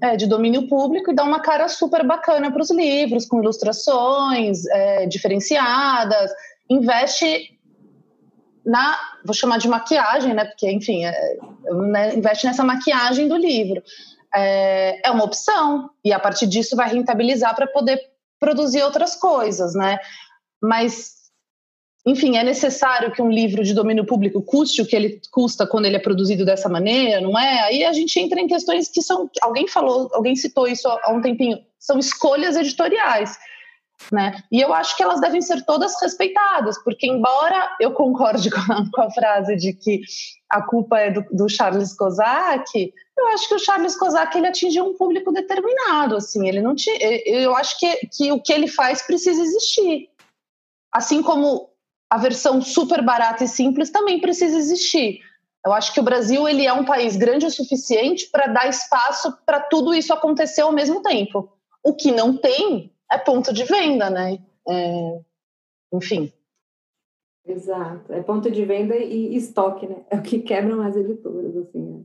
[0.00, 4.66] é, de domínio público e dá uma cara super bacana para os livros, com ilustrações
[4.66, 6.30] é, diferenciadas,
[6.68, 7.58] investe
[8.64, 10.44] na, vou chamar de maquiagem, né?
[10.44, 11.36] Porque, enfim, é,
[11.72, 13.82] né, investe nessa maquiagem do livro.
[14.34, 17.98] É, é uma opção, e a partir disso vai rentabilizar para poder
[18.38, 19.98] produzir outras coisas, né?
[20.60, 21.14] Mas,
[22.10, 25.86] enfim, é necessário que um livro de domínio público custe o que ele custa quando
[25.86, 27.60] ele é produzido dessa maneira, não é?
[27.62, 29.30] Aí a gente entra em questões que são.
[29.42, 33.38] Alguém falou, alguém citou isso há um tempinho, são escolhas editoriais
[34.12, 34.42] né?
[34.50, 38.90] E eu acho que elas devem ser todas respeitadas, porque embora eu concorde com a,
[38.90, 40.00] com a frase de que
[40.48, 44.84] a culpa é do, do, Charles Kozak, eu acho que o Charles Kozak ele atingiu
[44.84, 46.96] um público determinado, assim, ele não tinha,
[47.26, 50.08] eu acho que, que o que ele faz precisa existir,
[50.92, 51.68] assim como
[52.10, 55.20] a versão super barata e simples também precisa existir.
[55.64, 59.36] Eu acho que o Brasil ele é um país grande o suficiente para dar espaço
[59.44, 61.52] para tudo isso acontecer ao mesmo tempo.
[61.82, 64.38] O que não tem é ponto de venda, né?
[64.66, 65.20] É,
[65.92, 66.32] enfim.
[67.46, 68.12] Exato.
[68.12, 69.96] É ponto de venda e estoque, né?
[70.10, 71.80] É o que quebram as editoras, assim.
[71.80, 72.04] Né?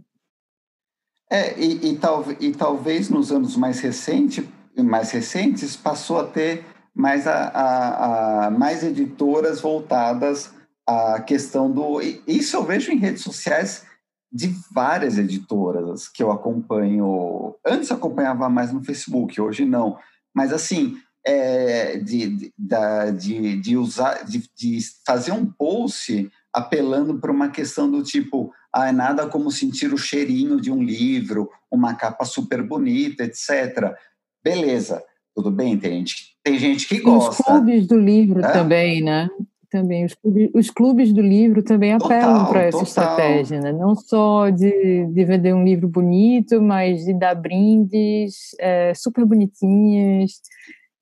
[1.30, 4.48] É, e, e, tal, e talvez nos anos mais, recente,
[4.78, 10.54] mais recentes passou a ter mais, a, a, a, mais editoras voltadas
[10.88, 12.02] à questão do.
[12.28, 13.86] Isso eu vejo em redes sociais
[14.32, 17.56] de várias editoras que eu acompanho.
[17.66, 19.98] Antes eu acompanhava mais no Facebook, hoje não
[20.34, 27.50] mas assim, é, de, de, de, usar, de, de fazer um post apelando para uma
[27.50, 32.26] questão do tipo, ah, é nada como sentir o cheirinho de um livro, uma capa
[32.26, 33.96] super bonita, etc.
[34.44, 35.04] Beleza,
[35.36, 37.32] tudo bem, tem gente, tem gente que gosta.
[37.32, 38.52] Os clubes do livro é?
[38.52, 39.30] também, né?
[39.70, 42.88] Também, os clubes, os clubes do livro também apelam para essa total.
[42.88, 43.72] estratégia, né?
[43.72, 50.34] Não só de, de vender um livro bonito, mas de dar brindes é, super bonitinhos,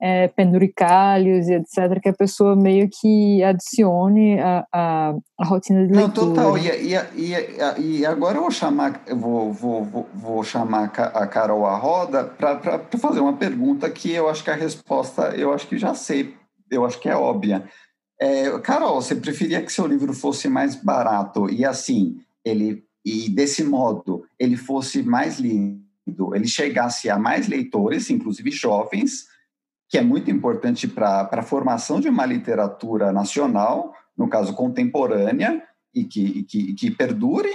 [0.02, 5.94] é, penduricalhos e etc., que a pessoa meio que adicione a, a, a rotina de
[5.94, 6.26] leitura.
[6.26, 6.58] Não, total.
[6.58, 11.28] E, e, e, e agora eu vou chamar, eu vou, vou, vou, vou chamar a
[11.28, 15.68] Carol à roda para fazer uma pergunta que eu acho que a resposta eu acho
[15.68, 16.34] que já sei,
[16.72, 17.64] eu acho que é óbvia.
[18.20, 23.64] É, Carol, você preferia que seu livro fosse mais barato e assim, ele e desse
[23.64, 29.31] modo ele fosse mais lido, ele chegasse a mais leitores, inclusive jovens,
[29.92, 35.62] que é muito importante para a formação de uma literatura nacional, no caso contemporânea,
[35.94, 37.52] e que, e que, e que perdure,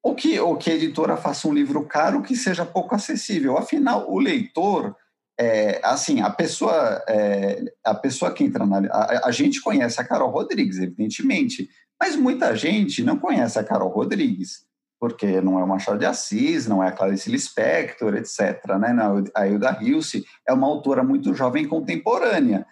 [0.00, 3.58] ou que, ou que a editora faça um livro caro que seja pouco acessível.
[3.58, 4.94] Afinal, o leitor,
[5.36, 8.86] é, assim, a pessoa, é, a pessoa que entra na.
[8.92, 11.68] A, a gente conhece a Carol Rodrigues, evidentemente,
[12.00, 14.64] mas muita gente não conhece a Carol Rodrigues
[15.00, 18.62] porque não é o Machado de Assis, não é a Clarice Lispector, etc.
[18.78, 18.94] Né?
[19.34, 22.66] A Hilda Hilse é uma autora muito jovem contemporânea.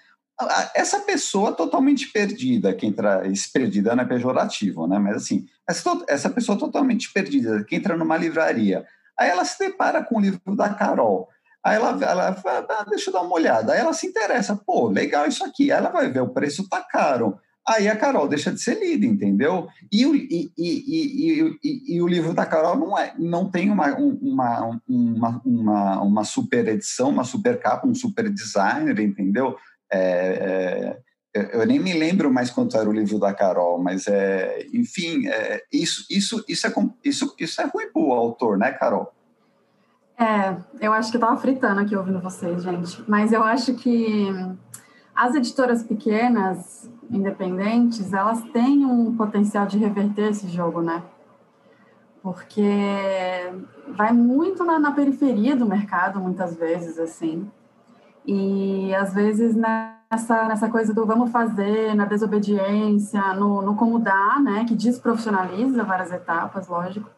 [0.74, 3.22] Essa pessoa totalmente perdida, que entra,
[3.53, 4.99] perdida não é pejorativo, né?
[4.99, 8.87] mas assim, essa, essa pessoa totalmente perdida, que entra numa livraria,
[9.18, 11.29] aí ela se depara com o livro da Carol,
[11.64, 13.72] Aí ela, ela fala, ah, deixa eu dar uma olhada.
[13.72, 15.72] Aí ela se interessa, pô, legal isso aqui.
[15.72, 19.06] Aí ela vai ver, o preço tá caro aí a Carol deixa de ser lida,
[19.06, 19.68] entendeu?
[19.92, 23.94] E o, e, e, e, e, o livro da Carol não, é, não tem uma,
[23.96, 29.56] uma, uma, uma, uma super edição, uma super capa, um super designer, entendeu?
[29.92, 30.96] É,
[31.34, 35.28] é, eu nem me lembro mais quanto era o livro da Carol, mas é, enfim,
[35.28, 36.72] é, isso, isso, isso, é,
[37.04, 39.12] isso, isso é ruim para o autor, né, Carol?
[40.18, 43.04] É, eu acho que eu tava fritando aqui ouvindo vocês, gente.
[43.06, 44.26] Mas eu acho que
[45.14, 51.02] as editoras pequenas, independentes, elas têm um potencial de reverter esse jogo, né?
[52.22, 52.62] Porque
[53.96, 57.50] vai muito na, na periferia do mercado, muitas vezes, assim.
[58.26, 64.38] E às vezes nessa, nessa coisa do vamos fazer, na desobediência, no, no como dá,
[64.40, 64.64] né?
[64.66, 67.09] Que desprofissionaliza várias etapas, lógico.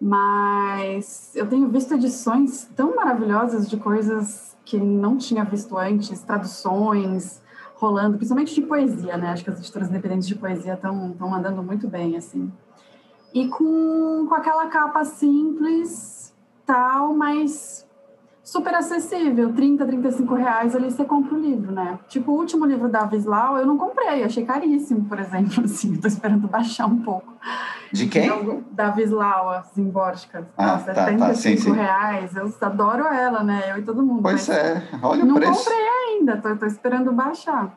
[0.00, 7.42] Mas eu tenho visto edições tão maravilhosas de coisas que não tinha visto antes, traduções
[7.78, 9.30] rolando, principalmente de poesia, né?
[9.30, 12.50] Acho que as editoras independentes de poesia estão andando muito bem, assim.
[13.32, 16.34] E com, com aquela capa simples,
[16.66, 17.86] tal, mas
[18.42, 21.98] super acessível, 30, 35 reais ali você compra o livro, né?
[22.08, 26.08] Tipo, o último livro da Vislau eu não comprei, achei caríssimo, por exemplo, assim, tô
[26.08, 27.32] esperando baixar um pouco.
[27.92, 28.30] De quem?
[28.70, 30.48] Da Vislau, Zimborska.
[30.56, 31.72] Ah, tá, 75 tá, sim, sim.
[31.72, 33.70] reais, eu adoro ela, né?
[33.70, 34.22] Eu e todo mundo.
[34.22, 35.52] Pois é, olha o não preço.
[35.52, 37.76] Não comprei ainda, tô, tô esperando baixar.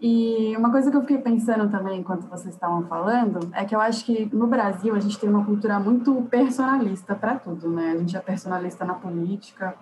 [0.00, 3.80] E uma coisa que eu fiquei pensando também enquanto vocês estavam falando é que eu
[3.80, 7.92] acho que no Brasil a gente tem uma cultura muito personalista para tudo, né?
[7.92, 9.74] A gente é personalista na política,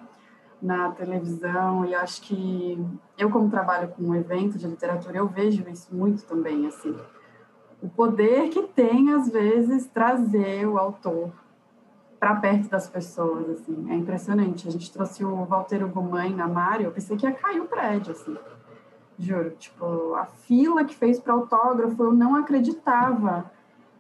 [0.62, 2.79] na televisão e acho que
[3.18, 6.97] eu como trabalho com um evento de literatura eu vejo isso muito também assim
[7.85, 11.30] o poder que tem às vezes trazer o autor
[12.18, 13.87] para perto das pessoas assim.
[13.91, 14.66] É impressionante.
[14.66, 18.12] A gente trouxe o Walter Ugumãe na Mário eu pensei que ia cair o prédio
[18.12, 18.35] assim.
[19.18, 23.51] Juro tipo a fila que fez para autógrafo eu não acreditava.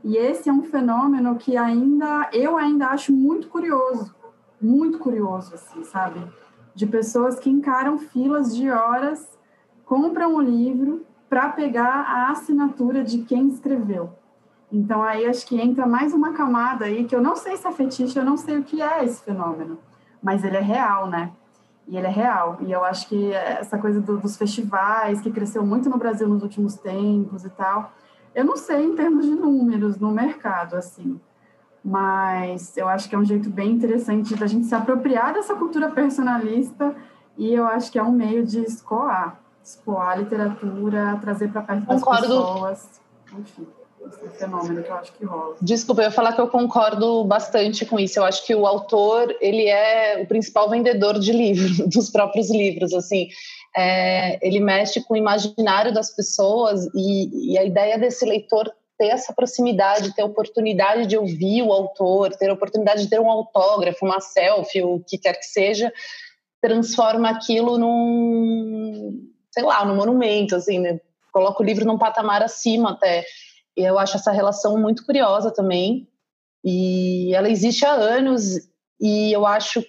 [0.02, 4.14] E esse é um fenômeno que ainda eu ainda acho muito curioso
[4.58, 6.26] muito curioso assim sabe?
[6.74, 9.38] De pessoas que encaram filas de horas,
[9.84, 11.04] compram o livro
[11.34, 14.12] para pegar a assinatura de quem escreveu.
[14.70, 17.72] Então aí acho que entra mais uma camada aí que eu não sei se é
[17.72, 19.76] fetiche, eu não sei o que é esse fenômeno,
[20.22, 21.32] mas ele é real, né?
[21.88, 22.58] E ele é real.
[22.60, 26.44] E eu acho que essa coisa do, dos festivais, que cresceu muito no Brasil nos
[26.44, 27.92] últimos tempos e tal,
[28.32, 31.20] eu não sei em termos de números no mercado, assim
[31.84, 35.90] mas eu acho que é um jeito bem interessante da gente se apropriar dessa cultura
[35.90, 36.96] personalista
[37.36, 41.86] e eu acho que é um meio de escoar, escoar a literatura, trazer para perto
[41.86, 42.22] das Concordo.
[42.22, 43.00] pessoas,
[43.38, 43.66] enfim.
[44.06, 45.56] Esse fenômeno que eu acho que rola.
[45.62, 48.18] Desculpa, eu ia falar que eu concordo bastante com isso.
[48.18, 52.92] Eu acho que o autor ele é o principal vendedor de livros, dos próprios livros.
[52.92, 53.28] Assim,
[53.74, 59.06] é, ele mexe com o imaginário das pessoas e, e a ideia desse leitor ter
[59.06, 63.30] essa proximidade, ter a oportunidade de ouvir o autor, ter a oportunidade de ter um
[63.30, 65.90] autógrafo, uma selfie, o que quer que seja,
[66.60, 70.98] transforma aquilo num, sei lá, no monumento, assim, né?
[71.32, 73.24] coloca o livro num patamar acima até.
[73.76, 76.08] E eu acho essa relação muito curiosa também.
[76.64, 78.42] E ela existe há anos
[79.00, 79.84] e eu acho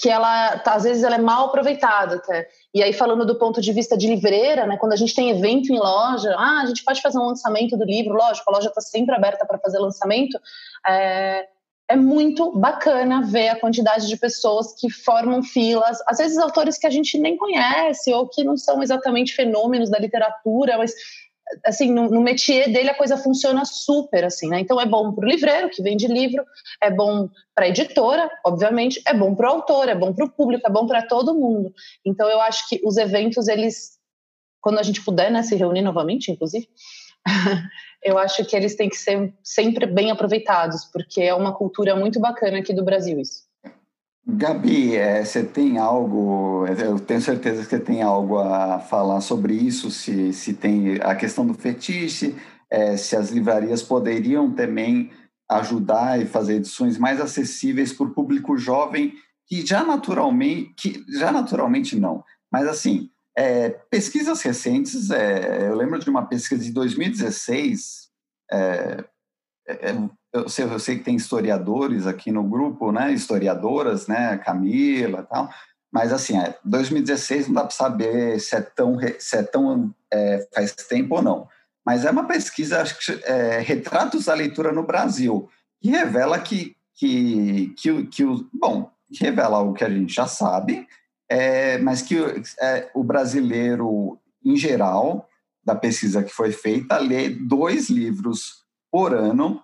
[0.00, 2.48] que ela, às vezes, ela é mal aproveitada até.
[2.74, 5.72] E aí, falando do ponto de vista de livreira, né, quando a gente tem evento
[5.72, 8.80] em loja, ah, a gente pode fazer um lançamento do livro, lógico, a loja está
[8.80, 10.40] sempre aberta para fazer lançamento,
[10.86, 11.46] é,
[11.90, 16.86] é muito bacana ver a quantidade de pessoas que formam filas, às vezes autores que
[16.86, 20.94] a gente nem conhece ou que não são exatamente fenômenos da literatura, mas
[21.66, 24.60] assim, no, no métier dele a coisa funciona super, assim, né?
[24.60, 26.44] Então é bom para o livreiro que vende livro,
[26.80, 30.30] é bom para a editora, obviamente, é bom para o autor, é bom para o
[30.30, 31.74] público, é bom para todo mundo.
[32.04, 33.98] Então eu acho que os eventos, eles,
[34.60, 36.68] quando a gente puder, né, se reunir novamente, inclusive,
[38.02, 42.18] eu acho que eles têm que ser sempre bem aproveitados, porque é uma cultura muito
[42.18, 43.48] bacana aqui do Brasil isso.
[44.26, 49.54] Gabi, é, você tem algo, eu tenho certeza que você tem algo a falar sobre
[49.54, 52.36] isso, se, se tem a questão do fetiche,
[52.70, 55.10] é, se as livrarias poderiam também
[55.50, 59.14] ajudar e fazer edições mais acessíveis para o público jovem,
[59.46, 62.22] que já naturalmente, que já naturalmente não,
[62.52, 68.10] mas assim, é, pesquisas recentes, é, eu lembro de uma pesquisa de 2016,
[68.50, 69.04] é,
[69.68, 69.94] é,
[70.32, 75.26] eu, sei, eu sei que tem historiadores aqui no grupo, né, historiadoras, né, Camila e
[75.26, 75.50] tal,
[75.92, 80.48] mas assim, 2016 é, não dá para saber se é tão, se é tão é,
[80.54, 81.48] faz tempo ou não.
[81.84, 85.48] Mas é uma pesquisa, acho que é, Retratos da Leitura no Brasil,
[85.80, 90.86] que revela que, que, que, que bom, revela o que a gente já sabe,
[91.30, 92.16] é, mas que
[92.60, 95.28] é, o brasileiro, em geral,
[95.64, 99.62] da pesquisa que foi feita, lê dois livros por ano,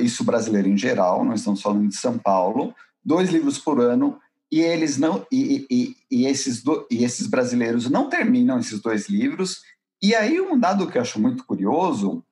[0.00, 4.20] isso brasileiro em geral, nós estamos falando de São Paulo, dois livros por ano,
[4.52, 9.08] e eles não e, e, e esses, do, e esses brasileiros não terminam esses dois
[9.08, 9.62] livros.
[10.02, 12.22] E aí um dado que eu acho muito curioso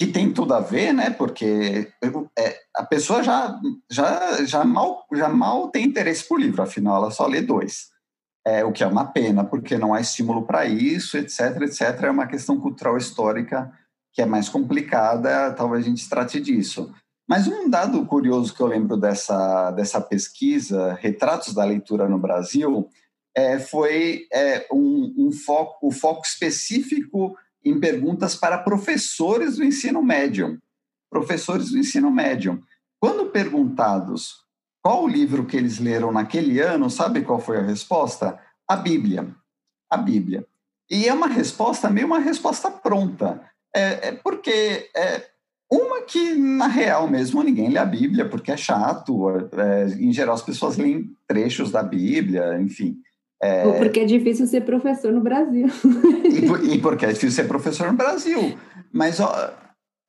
[0.00, 1.10] que tem tudo a ver, né?
[1.10, 1.92] Porque
[2.38, 7.10] é, a pessoa já, já, já, mal, já mal tem interesse por livro, afinal ela
[7.10, 7.90] só lê dois.
[8.46, 12.04] É, o que é uma pena, porque não há estímulo para isso, etc, etc.
[12.04, 13.70] É uma questão cultural histórica
[14.14, 16.90] que é mais complicada, talvez a gente trate disso.
[17.28, 22.88] Mas um dado curioso que eu lembro dessa, dessa pesquisa, Retratos da Leitura no Brasil,
[23.36, 30.02] é, foi é, um, um foco, o foco específico em perguntas para professores do ensino
[30.02, 30.58] médio.
[31.10, 32.62] Professores do ensino médio.
[33.00, 34.40] Quando perguntados
[34.82, 38.38] qual o livro que eles leram naquele ano, sabe qual foi a resposta?
[38.66, 39.28] A Bíblia.
[39.90, 40.46] A Bíblia.
[40.90, 43.42] E é uma resposta meio uma resposta pronta.
[43.74, 45.26] É, é porque é,
[45.70, 49.28] uma que, na real mesmo, ninguém lê a Bíblia, porque é chato.
[49.30, 52.96] É, em geral, as pessoas leem trechos da Bíblia, enfim.
[53.42, 53.66] É...
[53.66, 55.66] Ou porque é difícil ser professor no Brasil.
[56.24, 58.58] e, e, porque é difícil ser professor no Brasil.
[58.92, 59.50] Mas, ó,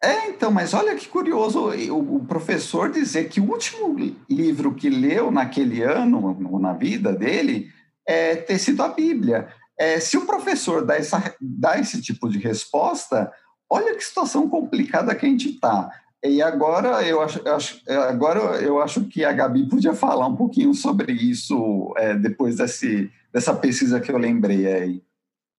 [0.03, 3.95] é, então, mas olha que curioso o, o, professor dizer que o último
[4.27, 7.69] livro que leu naquele ano, na vida dele,
[8.07, 9.47] é ter sido a Bíblia.
[9.79, 13.32] É, se o professor dá, essa, dá esse tipo de resposta,
[13.69, 15.91] olha que situação complicada que a gente está.
[16.23, 20.36] E agora eu acho, eu acho, agora eu acho que a Gabi podia falar um
[20.36, 25.03] pouquinho sobre isso é, depois desse, dessa pesquisa que eu lembrei aí,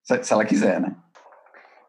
[0.03, 0.97] se, se ela quiser, né?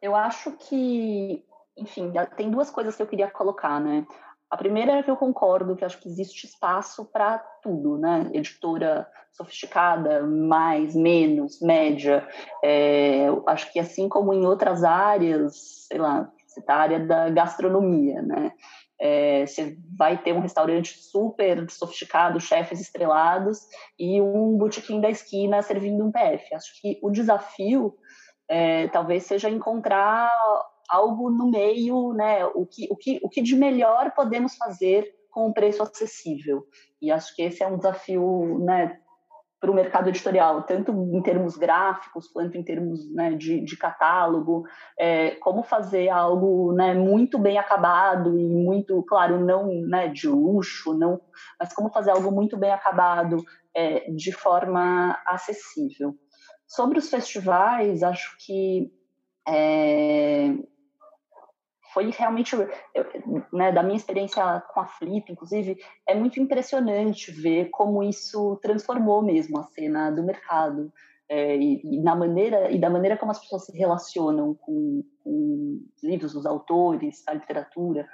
[0.02, 1.44] Eu acho que,
[1.78, 4.06] enfim, tem duas coisas que eu queria colocar, né?
[4.50, 8.30] A primeira é que eu concordo que acho que existe espaço para tudo, né?
[8.34, 12.28] Editora sofisticada, mais, menos, média.
[12.64, 18.22] É, acho que assim como em outras áreas, sei lá, citar a área da gastronomia,
[18.22, 18.52] né?
[19.00, 23.60] É, você vai ter um restaurante super sofisticado, chefes estrelados,
[24.00, 26.56] e um botequim da esquina servindo um PF.
[26.56, 27.96] Acho que o desafio
[28.48, 30.32] é, talvez seja encontrar
[30.90, 32.46] algo no meio, né?
[32.46, 36.66] O que, o, que, o que de melhor podemos fazer com um preço acessível.
[37.02, 39.00] E acho que esse é um desafio né,
[39.64, 44.66] para o mercado editorial, tanto em termos gráficos quanto em termos né, de, de, catálogo,
[45.00, 50.94] é, como fazer algo né, muito bem acabado e muito, claro, não né, de luxo,
[50.94, 51.22] não,
[51.58, 53.38] mas como fazer algo muito bem acabado
[53.74, 56.14] é, de forma acessível.
[56.68, 58.92] Sobre os festivais, acho que
[59.48, 60.58] é,
[61.94, 62.56] foi realmente,
[63.52, 65.78] né, da minha experiência com a Flip, inclusive,
[66.08, 70.92] é muito impressionante ver como isso transformou mesmo a cena do mercado.
[71.30, 75.80] É, e, e, na maneira e da maneira como as pessoas se relacionam com, com
[75.96, 78.08] os livros, os autores, a literatura.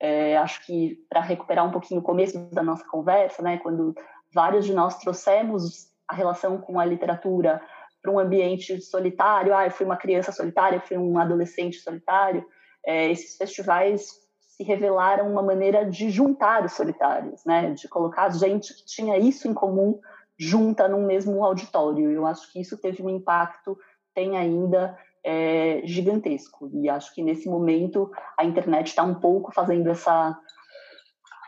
[0.00, 3.94] É, acho que para recuperar um pouquinho o começo da nossa conversa, né, quando
[4.34, 7.62] vários de nós trouxemos a relação com a literatura
[8.02, 12.44] para um ambiente solitário, ah, eu fui uma criança solitária, eu fui um adolescente solitário.
[12.86, 14.08] É, esses festivais
[14.56, 17.72] se revelaram uma maneira de juntar os solitários, né?
[17.72, 19.98] De colocar gente que tinha isso em comum
[20.38, 22.10] junta num mesmo auditório.
[22.10, 23.76] Eu acho que isso teve um impacto,
[24.14, 26.70] tem ainda é, gigantesco.
[26.72, 30.38] E acho que nesse momento a internet está um pouco fazendo essa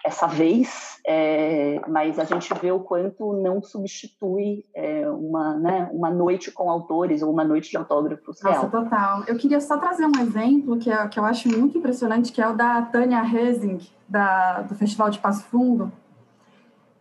[0.04, 6.10] essa vez, é, mas a gente vê o quanto não substitui é, uma, né, uma
[6.10, 8.70] noite com autores ou uma noite de autógrafos Nossa, real.
[8.70, 9.24] total.
[9.26, 12.48] Eu queria só trazer um exemplo que, é, que eu acho muito impressionante, que é
[12.48, 13.78] o da Tânia Hesing,
[14.08, 15.92] da, do Festival de Passo Fundo,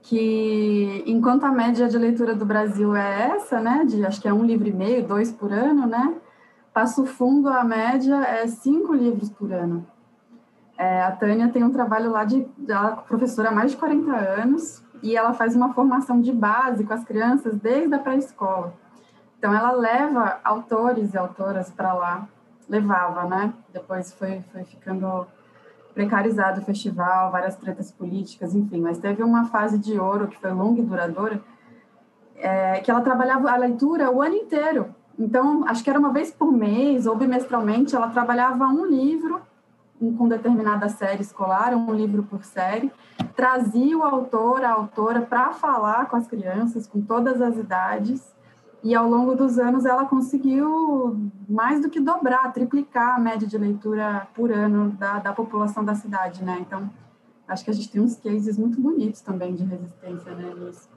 [0.02, 4.34] que enquanto a média de leitura do Brasil é essa, né, de acho que é
[4.34, 6.16] um livro e meio, dois por ano, né,
[6.74, 9.86] Passo Fundo, a média é cinco livros por ano.
[10.78, 12.48] É, a Tânia tem um trabalho lá de.
[12.68, 16.84] Ela é professora há mais de 40 anos e ela faz uma formação de base
[16.84, 18.74] com as crianças desde a pré-escola.
[19.40, 22.28] Então, ela leva autores e autoras para lá.
[22.70, 23.54] Levava, né?
[23.74, 25.26] Depois foi, foi ficando
[25.94, 28.82] precarizado o festival, várias tretas políticas, enfim.
[28.82, 31.42] Mas teve uma fase de ouro que foi longa e duradoura,
[32.36, 34.94] é, que ela trabalhava a leitura o ano inteiro.
[35.18, 39.42] Então, acho que era uma vez por mês ou bimestralmente, ela trabalhava um livro
[40.00, 42.92] com determinada série escolar, um livro por série,
[43.36, 48.36] trazia o autor, a autora, para falar com as crianças, com todas as idades,
[48.84, 53.58] e ao longo dos anos ela conseguiu mais do que dobrar, triplicar a média de
[53.58, 56.58] leitura por ano da, da população da cidade, né?
[56.62, 56.90] Então,
[57.48, 60.88] acho que a gente tem uns cases muito bonitos também de resistência, né, nisso.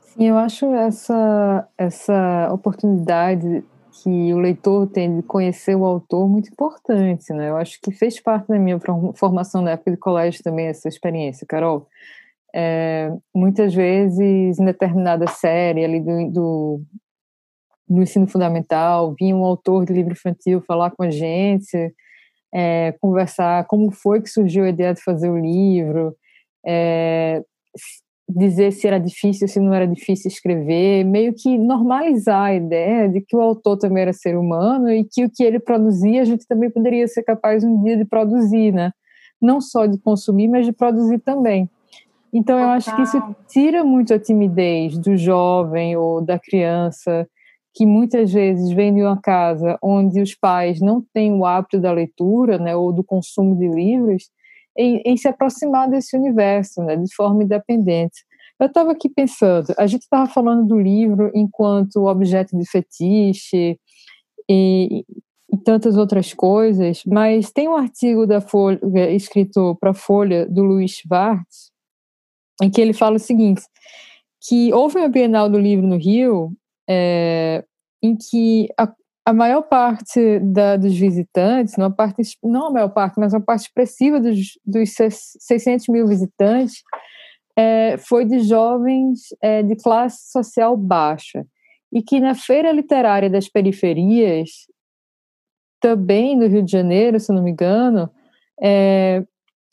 [0.00, 6.50] Sim, eu acho essa, essa oportunidade que o leitor tem de conhecer o autor muito
[6.50, 7.50] importante, né?
[7.50, 8.78] Eu acho que fez parte da minha
[9.14, 11.86] formação na época de colégio também essa experiência, Carol.
[12.54, 16.82] É, muitas vezes, em determinada série ali do,
[17.88, 21.94] do, ensino fundamental, vinha um autor de livro infantil falar com a gente,
[22.52, 26.16] é, conversar como foi que surgiu a ideia de fazer o livro,
[26.66, 27.42] é,
[28.30, 33.20] dizer se era difícil, se não era difícil escrever, meio que normalizar a ideia de
[33.20, 36.46] que o autor também era ser humano e que o que ele produzia a gente
[36.46, 38.92] também poderia ser capaz um dia de produzir, né?
[39.40, 41.68] Não só de consumir, mas de produzir também.
[42.32, 47.26] Então eu acho que isso tira muito a timidez do jovem ou da criança
[47.74, 51.92] que muitas vezes vem de uma casa onde os pais não têm o hábito da
[51.92, 54.24] leitura, né, ou do consumo de livros,
[54.80, 58.24] em, em se aproximar desse universo, né, de forma independente.
[58.58, 63.78] Eu estava aqui pensando, a gente estava falando do livro enquanto objeto de fetiche
[64.48, 65.04] e,
[65.52, 70.62] e, tantas outras coisas, mas tem um artigo da Folha, escrito para a Folha, do
[70.62, 71.70] Luiz Schwartz,
[72.62, 73.62] em que ele fala o seguinte,
[74.46, 76.52] que houve uma Bienal do Livro no Rio,
[76.88, 77.64] é,
[78.02, 78.92] em que a,
[79.30, 83.40] a maior parte da, dos visitantes, não a, parte, não a maior parte, mas uma
[83.40, 84.90] parte expressiva dos, dos
[85.38, 86.82] 600 mil visitantes,
[87.56, 91.46] é, foi de jovens é, de classe social baixa.
[91.92, 94.50] E que na Feira Literária das Periferias,
[95.80, 98.10] também no Rio de Janeiro, se não me engano,
[98.60, 99.22] é,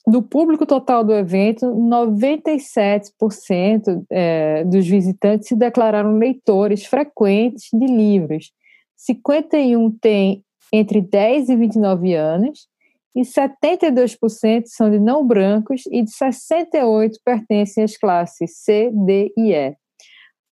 [0.06, 8.52] do público total do evento, 97% é, dos visitantes se declararam leitores frequentes de livros
[8.98, 10.44] 51 têm
[10.74, 12.68] entre 10 e 29 anos,
[13.16, 19.54] e 72% são de não brancos e de 68 pertencem às classes C, D e
[19.54, 19.76] E.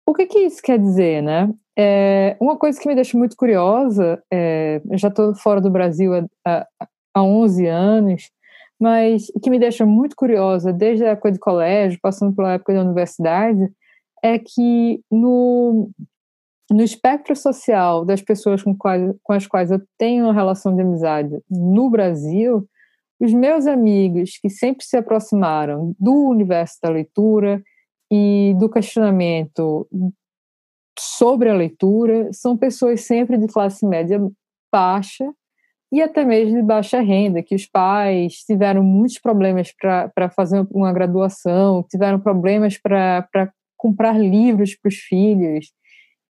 [0.08, 1.52] O que, que isso quer dizer, né?
[1.78, 6.12] É, uma coisa que me deixa muito curiosa, é, eu já estou fora do Brasil
[6.46, 6.66] há,
[7.14, 8.32] há 11 anos,
[8.80, 12.82] mas que me deixa muito curiosa desde a época de colégio, passando pela época da
[12.82, 13.72] universidade,
[14.24, 15.91] é que no
[16.70, 20.82] no espectro social das pessoas com, quais, com as quais eu tenho uma relação de
[20.82, 22.68] amizade no Brasil,
[23.20, 27.61] os meus amigos que sempre se aproximaram do universo da leitura
[28.11, 29.88] e do questionamento
[30.97, 34.20] sobre a leitura são pessoas sempre de classe média
[34.72, 35.32] baixa
[35.91, 40.91] e até mesmo de baixa renda, que os pais tiveram muitos problemas para fazer uma
[40.91, 45.72] graduação, tiveram problemas para comprar livros para os filhos,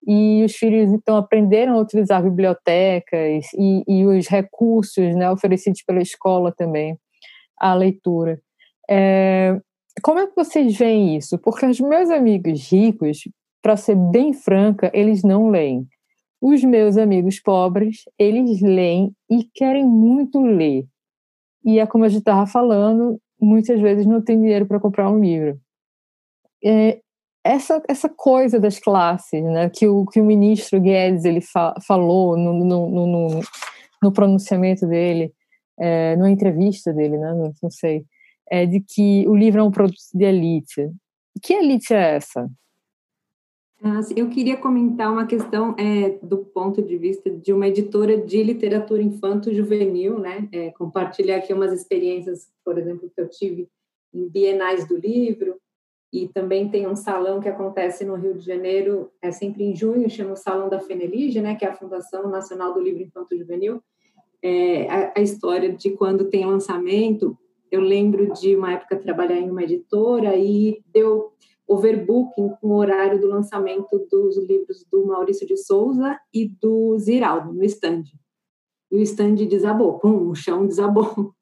[0.06, 6.00] e os filhos então aprenderam a utilizar bibliotecas e, e os recursos né, oferecidos pela
[6.00, 6.96] escola também
[7.58, 8.40] à leitura.
[8.88, 9.58] É,
[10.02, 11.38] como é que vocês veem isso?
[11.38, 13.20] Porque os meus amigos ricos,
[13.62, 15.86] para ser bem franca, eles não leem.
[16.40, 20.86] Os meus amigos pobres, eles leem e querem muito ler.
[21.64, 25.18] E é como a gente estava falando, muitas vezes não tem dinheiro para comprar um
[25.18, 25.58] livro.
[26.64, 27.00] É,
[27.46, 32.36] essa, essa coisa das classes, né, que o, que o ministro Guedes ele fa falou
[32.36, 33.40] no, no, no,
[34.02, 35.32] no, pronunciamento dele,
[35.78, 38.04] é, numa entrevista dele, né, não, não sei,
[38.50, 40.90] é de que o livro é um produto de elite.
[41.42, 42.48] Que elite é essa?
[44.16, 49.02] Eu queria comentar uma questão é, do ponto de vista de uma editora de literatura
[49.02, 50.48] infanto-juvenil, né?
[50.50, 53.68] É, compartilhar aqui umas experiências, por exemplo, que eu tive
[54.14, 55.60] em bienais do livro,
[56.16, 60.08] e também tem um salão que acontece no Rio de Janeiro, é sempre em junho,
[60.08, 61.54] chama o Salão da Fenelige, né?
[61.54, 63.82] Que é a Fundação Nacional do Livro Infanto-Juvenil.
[64.42, 67.36] É, a, a história de quando tem lançamento,
[67.70, 71.32] eu lembro de uma época trabalhar em uma editora e deu
[71.68, 77.52] overbooking com o horário do lançamento dos livros do Maurício de Souza e do Ziraldo
[77.52, 78.04] no stand.
[78.90, 81.35] E o stand desabou, pum, o chão desabou.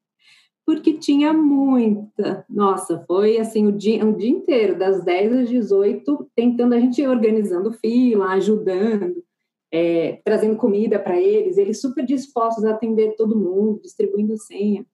[0.65, 2.43] Porque tinha muita.
[2.49, 7.05] Nossa, foi assim o dia, o dia inteiro, das 10 às 18, tentando a gente
[7.05, 9.23] organizando fila, ajudando,
[9.71, 14.85] é, trazendo comida para eles, eles super dispostos a atender todo mundo, distribuindo senha.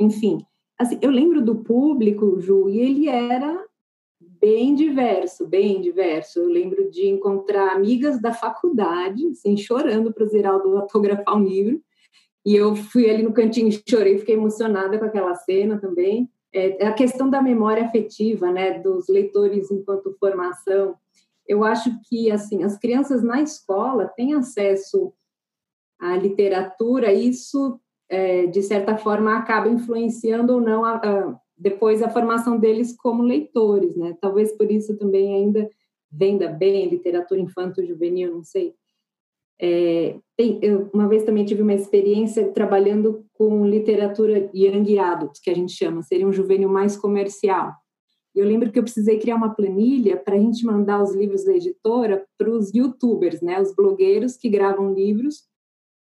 [0.00, 0.38] Enfim,
[0.78, 3.62] assim, eu lembro do público, Ju, e ele era
[4.40, 6.40] bem diverso, bem diverso.
[6.40, 11.80] Eu lembro de encontrar amigas da faculdade, assim, chorando para o Ziraldo autografar um livro.
[12.44, 16.28] E eu fui ali no cantinho e chorei, fiquei emocionada com aquela cena também.
[16.52, 20.96] É, a questão da memória afetiva, né, dos leitores enquanto formação.
[21.46, 25.12] Eu acho que, assim, as crianças na escola têm acesso
[25.98, 32.10] à literatura, isso, é, de certa forma, acaba influenciando ou não a, a depois a
[32.10, 34.16] formação deles como leitores, né?
[34.20, 35.70] Talvez por isso também ainda
[36.10, 38.74] venda bem literatura infanto-juvenil, não sei.
[39.60, 45.50] É, tem, eu uma vez também tive uma experiência trabalhando com literatura young adult, que
[45.50, 47.72] a gente chama, seria um juvenil mais comercial.
[48.34, 51.52] Eu lembro que eu precisei criar uma planilha para a gente mandar os livros da
[51.52, 55.44] editora para os youtubers, né, os blogueiros que gravam livros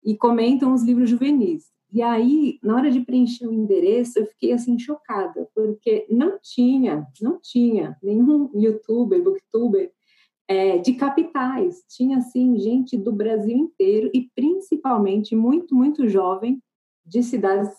[0.05, 1.64] e comentam os livros juvenis.
[1.92, 7.07] E aí, na hora de preencher o endereço, eu fiquei assim chocada, porque não tinha,
[7.22, 9.92] não tinha nenhum youtuber, booktuber
[10.49, 11.84] é, de capitais.
[11.88, 16.62] Tinha, assim, gente do Brasil inteiro e principalmente muito, muito jovem,
[17.05, 17.70] de cidades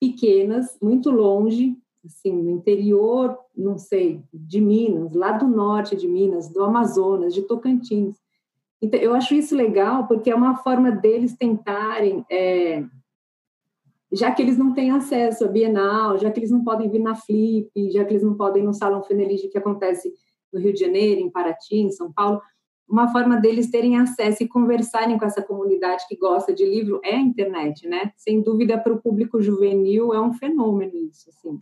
[0.00, 6.48] pequenas, muito longe, assim, no interior, não sei, de Minas, lá do norte de Minas,
[6.48, 8.16] do Amazonas, de Tocantins.
[8.80, 12.84] Então, eu acho isso legal porque é uma forma deles tentarem é,
[14.14, 17.14] já que eles não têm acesso à Bienal, já que eles não podem vir na
[17.14, 20.12] Flip, já que eles não podem ir no Salão Fenelige que acontece
[20.54, 22.40] no Rio de Janeiro, em Paraty, em São Paulo,
[22.88, 27.14] uma forma deles terem acesso e conversarem com essa comunidade que gosta de livro é
[27.14, 28.12] a internet, né?
[28.16, 31.58] Sem dúvida, para o público juvenil é um fenômeno isso, assim.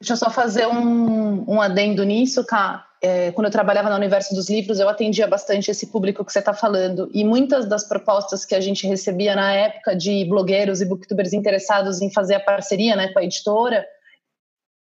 [0.00, 4.34] Deixa eu só fazer um, um adendo nisso, Cá é, quando eu trabalhava no universo
[4.34, 7.10] dos livros, eu atendia bastante esse público que você está falando.
[7.12, 12.00] E muitas das propostas que a gente recebia na época de blogueiros e booktubers interessados
[12.00, 13.84] em fazer a parceria né, com a editora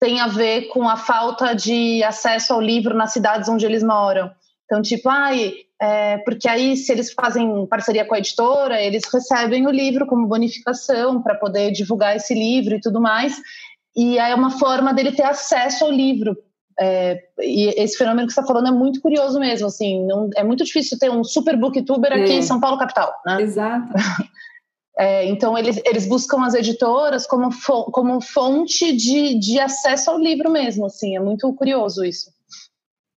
[0.00, 4.30] tem a ver com a falta de acesso ao livro nas cidades onde eles moram.
[4.64, 9.66] Então, tipo, ai, é, porque aí se eles fazem parceria com a editora, eles recebem
[9.66, 13.36] o livro como bonificação para poder divulgar esse livro e tudo mais.
[13.94, 16.36] E aí é uma forma dele ter acesso ao livro,
[16.82, 20.42] é, e esse fenômeno que você está falando é muito curioso mesmo, assim, não, é
[20.42, 22.36] muito difícil ter um super booktuber aqui é.
[22.36, 23.42] em São Paulo capital, né?
[23.42, 23.92] Exato.
[25.00, 30.18] É, então eles, eles buscam as editoras como, fo como fonte de, de acesso ao
[30.18, 32.30] livro mesmo, assim, é muito curioso isso.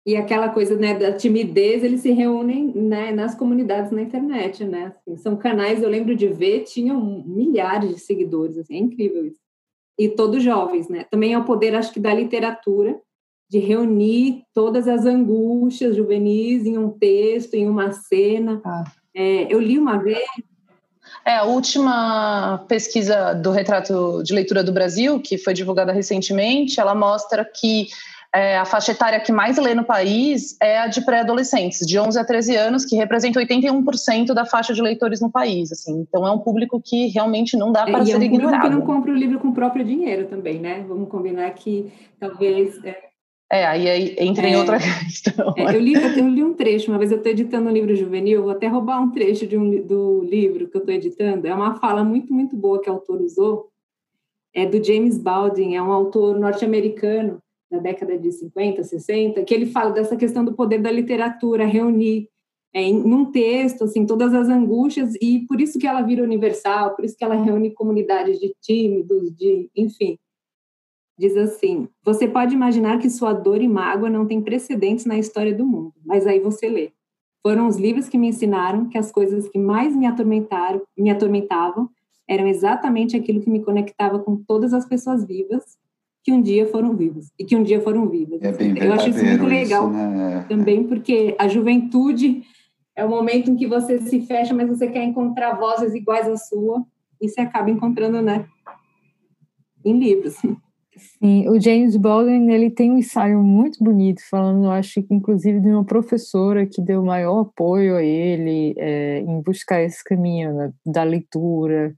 [0.06, 4.94] E aquela coisa né, da timidez, eles se reúnem né, nas comunidades na internet, né?
[4.96, 9.40] Assim, são canais, eu lembro de ver, tinham milhares de seguidores, assim, é incrível isso.
[9.98, 11.04] E todos jovens, né?
[11.10, 13.00] Também é o poder, acho que, da literatura,
[13.50, 18.62] de reunir todas as angústias juvenis em um texto, em uma cena.
[18.64, 18.84] Ah.
[19.16, 20.20] É, eu li uma vez.
[21.26, 26.96] É, a última pesquisa do retrato de leitura do Brasil, que foi divulgada recentemente, ela
[26.96, 27.88] mostra que
[28.34, 32.18] é, a faixa etária que mais lê no país é a de pré-adolescentes, de 11
[32.18, 35.72] a 13 anos, que representa 81% da faixa de leitores no país.
[35.72, 36.00] Assim.
[36.00, 38.34] Então, é um público que realmente não dá para é, ser ignorado.
[38.34, 40.84] é um público que não compra o livro com o próprio dinheiro também, né?
[40.88, 42.84] Vamos combinar que talvez...
[42.84, 43.11] É
[43.52, 45.54] é, aí entra em é, outra questão.
[45.58, 48.44] É, eu, li, eu li um trecho, uma vez eu estou editando um livro juvenil,
[48.44, 51.46] vou até roubar um trecho de um, do livro que eu estou editando.
[51.46, 53.70] É uma fala muito, muito boa que o autor usou.
[54.54, 57.40] É do James Baldwin, é um autor norte-americano
[57.70, 62.30] da década de 50, 60, que ele fala dessa questão do poder da literatura, reunir
[62.74, 66.96] é, em um texto, assim, todas as angústias, e por isso que ela vira universal,
[66.96, 70.18] por isso que ela reúne comunidades de tímidos, de, enfim,
[71.22, 75.54] Diz assim: Você pode imaginar que sua dor e mágoa não têm precedentes na história
[75.54, 76.92] do mundo, mas aí você lê.
[77.44, 81.88] Foram os livros que me ensinaram que as coisas que mais me atormentaram, me atormentavam,
[82.28, 85.64] eram exatamente aquilo que me conectava com todas as pessoas vivas
[86.24, 88.42] que um dia foram vivas e que um dia foram vivas.
[88.42, 90.46] É bem Eu acho isso muito legal isso, né?
[90.50, 92.42] também porque a juventude
[92.96, 96.36] é o momento em que você se fecha, mas você quer encontrar vozes iguais à
[96.36, 96.84] sua
[97.22, 98.48] e você acaba encontrando, né,
[99.86, 100.36] em livros.
[100.98, 105.70] Sim, o James Baldwin ele tem um ensaio muito bonito, falando, acho que inclusive de
[105.70, 111.04] uma professora que deu maior apoio a ele é, em buscar esse caminho né, da
[111.04, 111.96] leitura.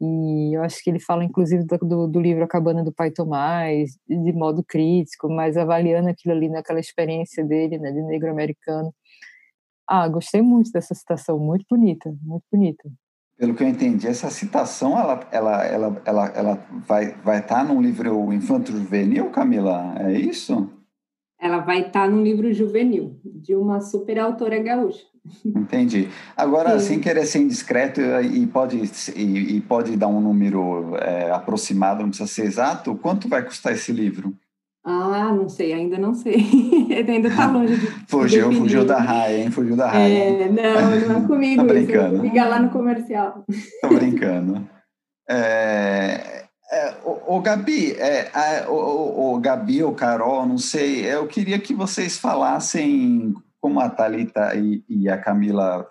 [0.00, 3.98] E eu acho que ele fala, inclusive, do, do livro A Cabana do Pai Tomás,
[4.08, 8.94] de modo crítico, mas avaliando aquilo ali naquela experiência dele, né, de negro americano.
[9.88, 12.88] Ah, gostei muito dessa citação, muito bonita, muito bonita
[13.38, 17.64] pelo que eu entendi, essa citação ela, ela, ela, ela, ela vai vai estar tá
[17.64, 19.94] num livro infanto juvenil, Camila?
[19.98, 20.68] É isso?
[21.40, 25.06] Ela vai estar tá num livro juvenil de uma super autora gaúcha.
[25.44, 26.08] Entendi.
[26.36, 26.86] Agora, Sim.
[26.86, 28.80] sem querer ser indiscreto e pode
[29.14, 32.96] e, e pode dar um número é, aproximado, não precisa ser exato.
[32.96, 34.34] Quanto vai custar esse livro?
[34.84, 36.36] Ah, não sei, ainda não sei.
[37.06, 37.86] ainda está longe de.
[38.08, 39.50] fugiu, fugiu da raia, hein?
[39.50, 40.14] Fugiu da raia.
[40.14, 41.62] É, não, não é comigo.
[41.66, 42.22] Tô brincando.
[42.22, 43.44] Liga lá no comercial.
[43.82, 44.68] Tô brincando.
[45.28, 51.26] É, é, o, o, Gabi, é, a, o, o, Gabi ou Carol, não sei, eu
[51.26, 55.86] queria que vocês falassem como a Thalita e, e a Camila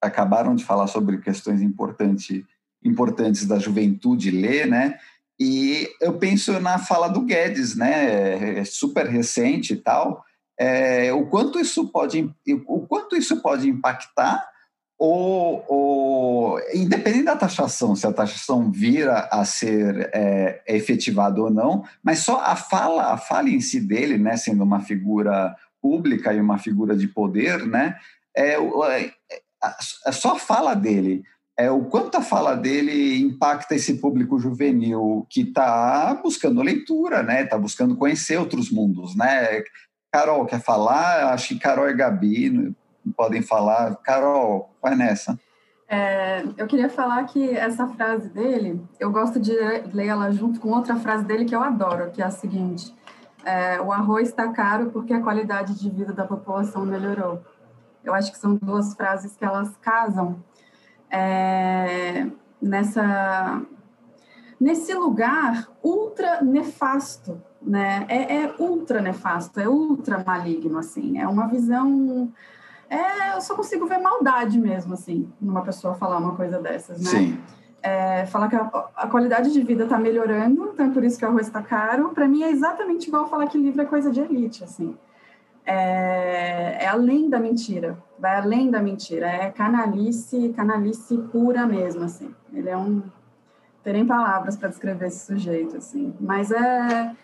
[0.00, 2.46] acabaram de falar sobre questões importante,
[2.82, 4.98] importantes da juventude ler, né?
[5.40, 10.24] E eu penso na fala do Guedes, né, é super recente e tal,
[10.58, 12.28] é, o quanto isso pode,
[12.66, 14.44] o quanto isso pode impactar
[14.98, 21.84] ou, ou, independente da taxação, se a taxação vira a ser é, efetivada ou não,
[22.02, 26.40] mas só a fala, a fala em si dele, né, sendo uma figura pública e
[26.40, 27.96] uma figura de poder, né,
[28.36, 29.12] é, é,
[30.06, 31.22] é só a fala dele
[31.58, 37.42] é o quanto a fala dele impacta esse público juvenil que está buscando leitura, né?
[37.42, 39.64] Está buscando conhecer outros mundos, né?
[40.12, 41.32] Carol quer falar?
[41.32, 42.72] Acho que Carol e Gabi
[43.16, 43.96] podem falar.
[43.96, 45.36] Carol, vai nessa.
[45.88, 49.52] É, eu queria falar que essa frase dele, eu gosto de
[49.92, 52.94] ler ela junto com outra frase dele que eu adoro, que é a seguinte:
[53.44, 57.42] é, o arroz está caro porque a qualidade de vida da população melhorou.
[58.04, 60.40] Eu acho que são duas frases que elas casam
[61.10, 62.26] é,
[62.60, 63.62] nessa
[64.60, 68.04] nesse lugar ultra nefasto, né?
[68.08, 71.18] É, é, ultra nefasto, é ultra maligno, assim.
[71.18, 72.30] É uma visão.
[72.90, 77.10] É, eu só consigo ver maldade mesmo, assim, numa pessoa falar uma coisa dessas, né?
[77.10, 77.40] Sim.
[77.80, 78.62] É, falar que a,
[78.96, 82.08] a, qualidade de vida está melhorando, então é por isso que o arroz está caro.
[82.08, 84.96] Para mim é exatamente igual falar que livro é coisa de elite, assim
[85.70, 92.34] é, é, além da mentira, vai além da mentira, é canalice, canalice pura mesmo, assim.
[92.54, 93.02] Ele é um...
[93.84, 96.14] Terem palavras para descrever esse sujeito, assim.
[96.18, 97.14] Mas é,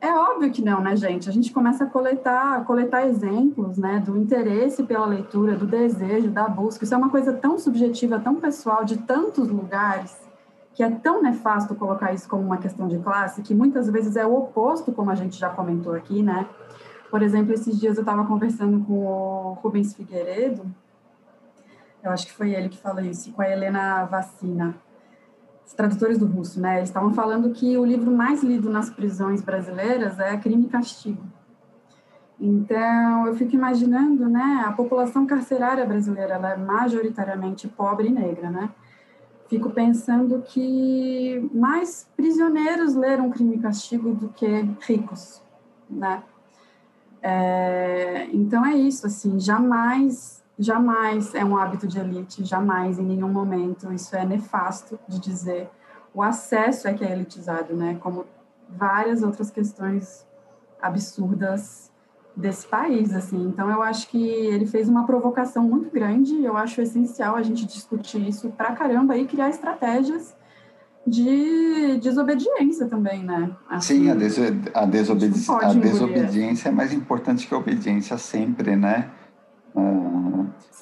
[0.00, 1.28] é óbvio que não, né, gente?
[1.28, 6.48] A gente começa a coletar, coletar exemplos, né, do interesse pela leitura, do desejo, da
[6.48, 6.84] busca.
[6.84, 10.16] Isso é uma coisa tão subjetiva, tão pessoal, de tantos lugares,
[10.74, 14.26] que é tão nefasto colocar isso como uma questão de classe, que muitas vezes é
[14.26, 16.46] o oposto, como a gente já comentou aqui, né?
[17.12, 20.64] Por exemplo, esses dias eu estava conversando com o Rubens Figueiredo,
[22.02, 24.74] eu acho que foi ele que falou isso, com a Helena Vacina,
[25.62, 26.78] os tradutores do russo, né?
[26.78, 31.22] Eles estavam falando que o livro mais lido nas prisões brasileiras é Crime e Castigo.
[32.40, 38.48] Então, eu fico imaginando, né, a população carcerária brasileira, ela é majoritariamente pobre e negra,
[38.50, 38.70] né?
[39.50, 44.46] Fico pensando que mais prisioneiros leram Crime e Castigo do que
[44.80, 45.42] ricos,
[45.90, 46.22] né?
[47.22, 53.28] É, então é isso, assim, jamais, jamais é um hábito de elite, jamais, em nenhum
[53.28, 55.70] momento, isso é nefasto de dizer.
[56.12, 57.96] O acesso é que é elitizado, né?
[58.00, 58.26] Como
[58.68, 60.26] várias outras questões
[60.80, 61.90] absurdas
[62.36, 63.40] desse país, assim.
[63.44, 66.42] Então eu acho que ele fez uma provocação muito grande.
[66.42, 70.34] Eu acho essencial a gente discutir isso pra caramba e criar estratégias
[71.06, 73.50] de desobediência também, né?
[73.68, 74.42] Assim, Sim, a, deso
[74.74, 79.10] a, desobedi a desobediência é mais importante que a obediência sempre, né?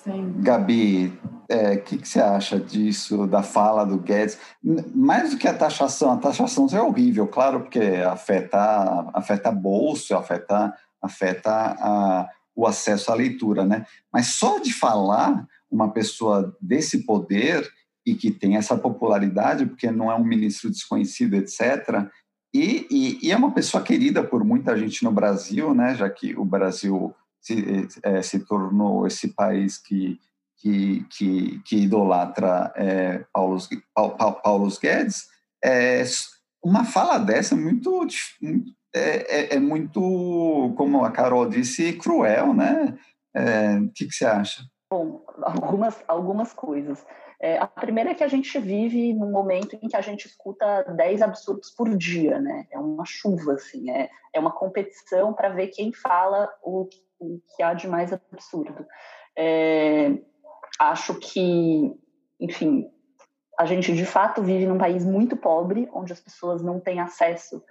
[0.02, 0.34] Sim.
[0.38, 4.38] Gabi, o é, que, que você acha disso, da fala do Guedes?
[4.94, 10.74] Mais do que a taxação, a taxação é horrível, claro, porque afeta, afeta bolso, afeta,
[11.02, 13.84] afeta a, o acesso à leitura, né?
[14.12, 17.68] Mas só de falar uma pessoa desse poder
[18.06, 22.08] e que tem essa popularidade, porque não é um ministro desconhecido, etc.,
[22.52, 25.94] E, e, e, é uma pessoa querida por muita gente no Brasil, né?
[25.94, 30.18] Já que o Brasil se, é, se tornou esse país que
[30.60, 33.58] que, que, que idolatra é, Paulo,
[34.42, 35.26] Paulo Guedes,
[35.64, 36.02] é,
[36.62, 38.06] uma fala dessa é muito,
[38.94, 42.98] é, é, é, muito, como a Carol disse, cruel, né?
[43.34, 44.62] É, o que, que você acha?
[44.90, 47.04] Bom, algumas, algumas coisas.
[47.42, 50.84] É, a primeira é que a gente vive num momento em que a gente escuta
[50.84, 52.66] 10 absurdos por dia, né?
[52.70, 56.86] É uma chuva, assim, é, é uma competição para ver quem fala o,
[57.18, 58.86] o, que há de mais absurdo.
[59.34, 60.18] É,
[60.78, 61.98] acho que,
[62.38, 62.90] enfim,
[63.58, 67.62] a gente de fato vive num país muito pobre, onde as pessoas não têm acesso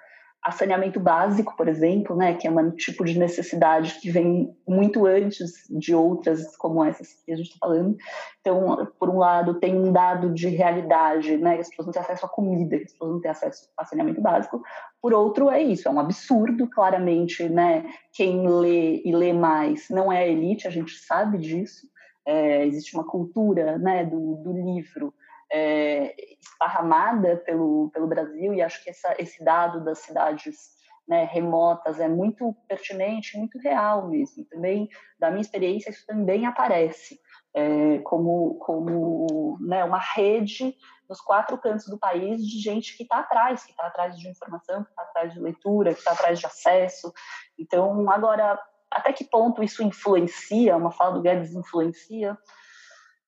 [0.41, 5.05] a saneamento básico, por exemplo, né, que é um tipo de necessidade que vem muito
[5.05, 7.97] antes de outras como essas que a gente está falando.
[8.39, 12.25] Então, por um lado, tem um dado de realidade, né, as pessoas não têm acesso
[12.25, 14.61] à comida, as pessoas não têm acesso a saneamento básico.
[15.01, 20.11] Por outro, é isso, é um absurdo, claramente, né, quem lê e lê mais não
[20.11, 21.87] é a elite, a gente sabe disso.
[22.25, 25.13] É, existe uma cultura, né, do, do livro
[25.51, 30.77] é, esparramada pelo, pelo Brasil, e acho que essa, esse dado das cidades
[31.07, 34.45] né, remotas é muito pertinente, muito real mesmo.
[34.45, 34.87] Também,
[35.19, 37.19] da minha experiência, isso também aparece
[37.53, 40.75] é, como, como né, uma rede
[41.09, 44.83] nos quatro cantos do país de gente que está atrás, que está atrás de informação,
[44.83, 47.11] que está atrás de leitura, que está atrás de acesso.
[47.57, 48.59] Então, agora,
[48.91, 52.37] até que ponto isso influencia, uma fala do Guedes influencia?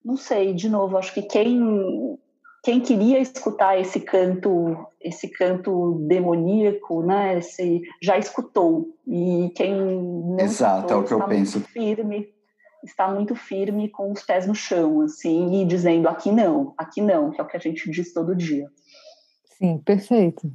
[0.04, 2.18] Não sei, de novo, acho que quem
[2.64, 8.96] quem queria escutar esse canto, esse canto demoníaco, né, esse, já escutou.
[9.08, 11.60] E quem não Exato, escutou, é o que eu penso.
[11.62, 12.30] Firme,
[12.84, 17.32] está muito firme com os pés no chão, assim, e dizendo aqui não, aqui não,
[17.32, 18.70] que é o que a gente diz todo dia.
[19.58, 20.52] Sim, perfeito.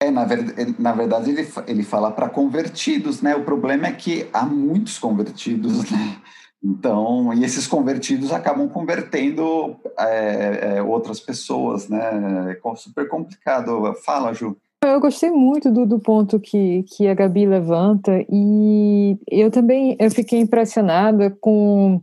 [0.00, 3.34] É, na, ver, na verdade, ele, ele fala para convertidos, né?
[3.34, 6.20] O problema é que há muitos convertidos, né?
[6.62, 12.56] Então, e esses convertidos acabam convertendo é, é, outras pessoas, né?
[12.64, 13.94] É super complicado.
[14.04, 14.56] Fala, Ju.
[14.82, 20.10] Eu gostei muito do, do ponto que, que a Gabi levanta e eu também eu
[20.10, 22.00] fiquei impressionada com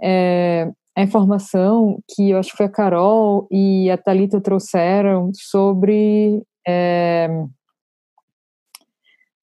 [0.00, 6.42] é, a informação que eu acho que foi a Carol e a Talita trouxeram sobre
[6.66, 7.28] é,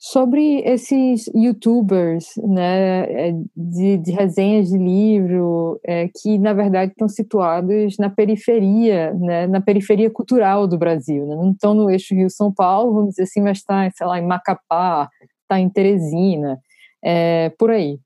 [0.07, 7.09] sobre esses youtubers né, é, de, de resenhas de livro é, que na verdade estão
[7.09, 12.29] situados na periferia, né, na periferia cultural do Brasil, né, não estão no eixo Rio
[12.29, 15.09] São Paulo, vamos dizer assim, mas está, sei lá, em Macapá,
[15.41, 16.59] está em Teresina,
[17.03, 17.97] é, por aí.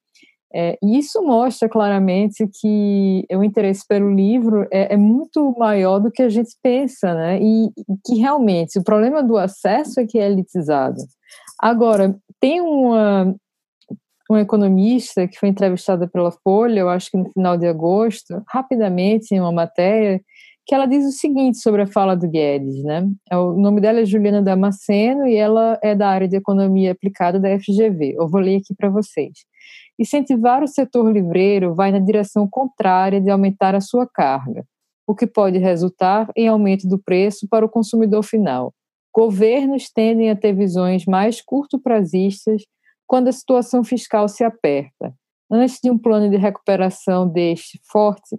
[0.56, 6.10] É, e isso mostra claramente que o interesse pelo livro é, é, muito maior do
[6.10, 7.40] que a gente pensa, né?
[7.40, 7.70] E
[8.04, 10.98] que realmente o problema do acesso é que é elitizado.
[11.62, 13.36] Agora, tem uma,
[14.30, 19.34] uma economista que foi entrevistada pela Folha, eu acho que no final de agosto, rapidamente,
[19.34, 20.22] em uma matéria,
[20.66, 23.10] que ela diz o seguinte sobre a fala do Guedes, né?
[23.30, 27.40] É o nome dela é Juliana Damasceno e ela é da área de economia aplicada
[27.40, 28.14] da FGV.
[28.18, 29.34] Eu vou ler aqui para vocês.
[29.98, 34.64] Incentivar o setor livreiro vai na direção contrária de aumentar a sua carga,
[35.08, 38.72] o que pode resultar em aumento do preço para o consumidor final.
[39.20, 42.64] Governos tendem a ter visões mais curto-prazistas
[43.06, 45.14] quando a situação fiscal se aperta.
[45.52, 48.38] Antes de um plano de recuperação deste forte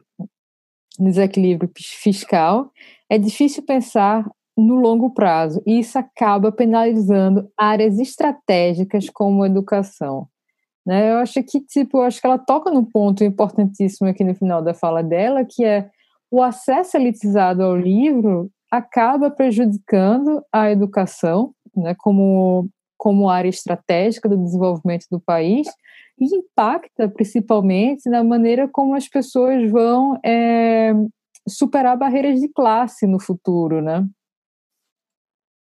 [0.98, 2.72] desequilíbrio fiscal,
[3.10, 4.26] é difícil pensar
[4.56, 10.28] no longo prazo, e isso acaba penalizando áreas estratégicas como a educação.
[10.86, 11.12] Né?
[11.12, 14.62] Eu acho que, tipo, eu acho que ela toca num ponto importantíssimo aqui no final
[14.62, 15.90] da fala dela, que é
[16.30, 24.36] o acesso elitizado ao livro acaba prejudicando a educação, né, como, como área estratégica do
[24.36, 25.66] desenvolvimento do país,
[26.18, 30.92] e impacta principalmente na maneira como as pessoas vão é,
[31.48, 34.06] superar barreiras de classe no futuro, né?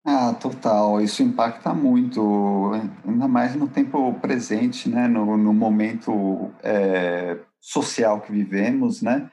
[0.09, 1.01] Ah, total.
[1.01, 2.71] Isso impacta muito,
[3.05, 5.05] ainda mais no tempo presente, né?
[5.05, 9.29] No, no momento é, social que vivemos, né?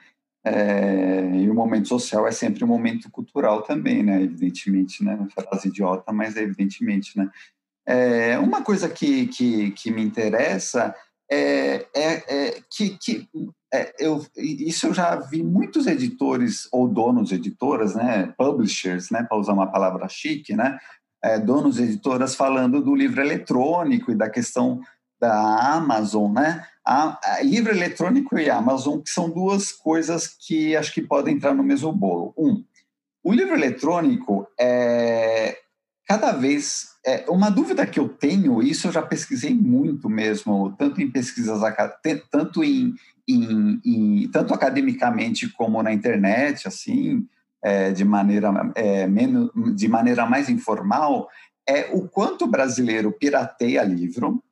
[0.47, 4.23] É, e o momento social é sempre um momento cultural também, né?
[4.23, 5.19] Evidentemente, né?
[5.35, 7.31] Frase idiota, mas é evidentemente, né?
[7.87, 10.95] É, uma coisa que, que, que me interessa
[11.31, 13.29] é, é, é que, que
[13.73, 18.33] é, eu, isso eu já vi muitos editores ou donos de editoras, né?
[18.37, 19.23] Publishers, né?
[19.23, 20.79] Para usar uma palavra chique, né?
[21.23, 24.81] É, donos de editoras falando do livro eletrônico e da questão
[25.19, 26.66] da Amazon, né?
[26.86, 31.55] A, a, livro eletrônico e Amazon, que são duas coisas que acho que podem entrar
[31.55, 32.35] no mesmo bolo.
[32.36, 32.62] Um,
[33.23, 35.56] o livro eletrônico é,
[36.06, 41.01] cada vez é, uma dúvida que eu tenho, isso eu já pesquisei muito mesmo, tanto
[41.01, 41.61] em pesquisas
[42.31, 42.94] tanto em,
[43.28, 47.27] em, em tanto academicamente como na internet, assim,
[47.62, 51.28] é, de maneira é, menos, de maneira mais informal,
[51.66, 54.43] é o quanto o brasileiro pirateia livro.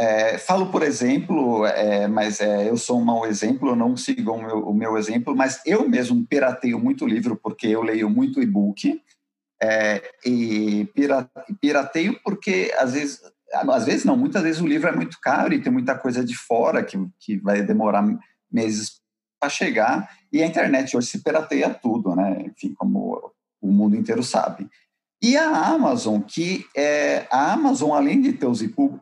[0.00, 4.42] É, falo por exemplo, é, mas é, eu sou um mau exemplo, não sigam o
[4.42, 8.98] meu, o meu exemplo, mas eu mesmo pirateio muito livro porque eu leio muito e-book.
[9.62, 10.88] É, e
[11.60, 13.20] pirateio porque às vezes,
[13.52, 16.34] às vezes não, muitas vezes o livro é muito caro e tem muita coisa de
[16.34, 18.02] fora que, que vai demorar
[18.50, 19.02] meses
[19.38, 22.46] para chegar e a internet hoje se pirateia tudo, né?
[22.46, 24.66] Enfim, como o mundo inteiro sabe.
[25.22, 29.00] E a Amazon, que é, a Amazon, além de ter os, EPUB,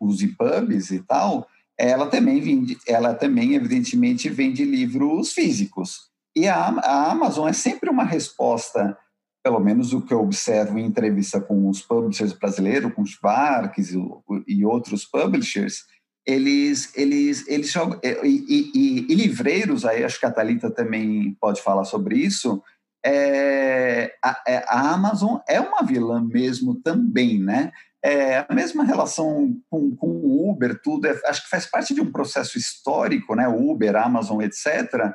[0.00, 1.46] os EPUBs e tal,
[1.78, 6.10] ela também, vende, ela também, evidentemente, vende livros físicos.
[6.36, 8.96] E a, a Amazon é sempre uma resposta
[9.42, 13.90] pelo menos o que eu observo em entrevista com os publishers brasileiros, com os Schwartz
[13.90, 13.98] e,
[14.46, 15.84] e outros publishers,
[16.26, 21.62] eles, eles, eles jogam, e, e, e, livreiros, aí acho que a Thalita também pode
[21.62, 22.62] falar sobre isso,
[23.04, 27.72] é, a, é, a, Amazon é uma vilã mesmo também, né?
[28.02, 32.10] É, a mesma relação com, o Uber, tudo, é, acho que faz parte de um
[32.10, 33.48] processo histórico, né?
[33.48, 35.14] Uber, Amazon, etc.,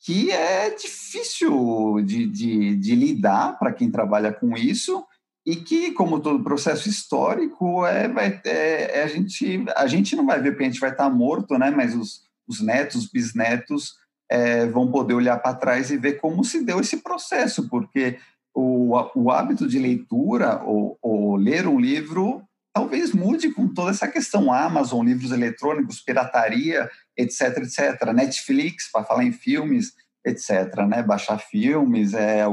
[0.00, 5.04] que é difícil de, de, de lidar para quem trabalha com isso
[5.46, 10.26] e que, como todo processo histórico, é, vai, é, é, a, gente, a gente não
[10.26, 11.70] vai ver porque a gente vai estar morto, né?
[11.70, 13.94] mas os, os netos, bisnetos
[14.32, 18.18] é, vão poder olhar para trás e ver como se deu esse processo, porque
[18.54, 22.42] o, o hábito de leitura ou, ou ler um livro
[22.74, 28.10] talvez mude com toda essa questão Amazon, livros eletrônicos, pirataria, etc, etc.
[28.14, 29.92] Netflix, para falar em filmes,
[30.24, 31.02] etc, né?
[31.02, 32.46] Baixar filmes, é,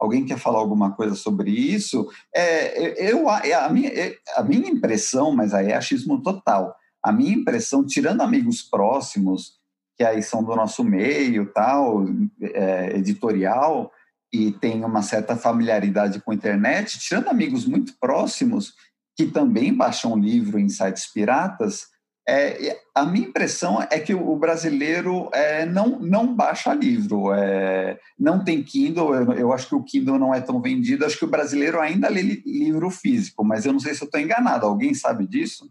[0.00, 2.08] alguém quer falar alguma coisa sobre isso?
[2.34, 3.90] É, eu, a, minha,
[4.36, 9.55] a minha impressão, mas aí é achismo total, a minha impressão, tirando amigos próximos,
[9.96, 12.04] que aí são do nosso meio, tal,
[12.40, 13.90] é, editorial,
[14.32, 18.74] e tem uma certa familiaridade com a internet, tirando amigos muito próximos,
[19.16, 21.86] que também baixam livro em sites piratas,
[22.28, 28.42] é, a minha impressão é que o brasileiro é, não, não baixa livro, é, não
[28.42, 31.30] tem Kindle, eu, eu, acho que o Kindle não é tão vendido, acho que o
[31.30, 35.24] brasileiro ainda lê livro físico, mas eu não sei se eu estou enganado, alguém sabe
[35.24, 35.70] disso?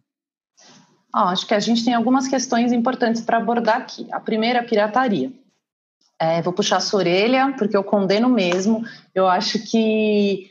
[1.15, 4.05] Oh, acho que a gente tem algumas questões importantes para abordar aqui.
[4.11, 5.31] A primeira, a pirataria.
[6.19, 8.83] É, vou puxar a sua orelha, porque eu condeno mesmo.
[9.13, 10.49] Eu acho que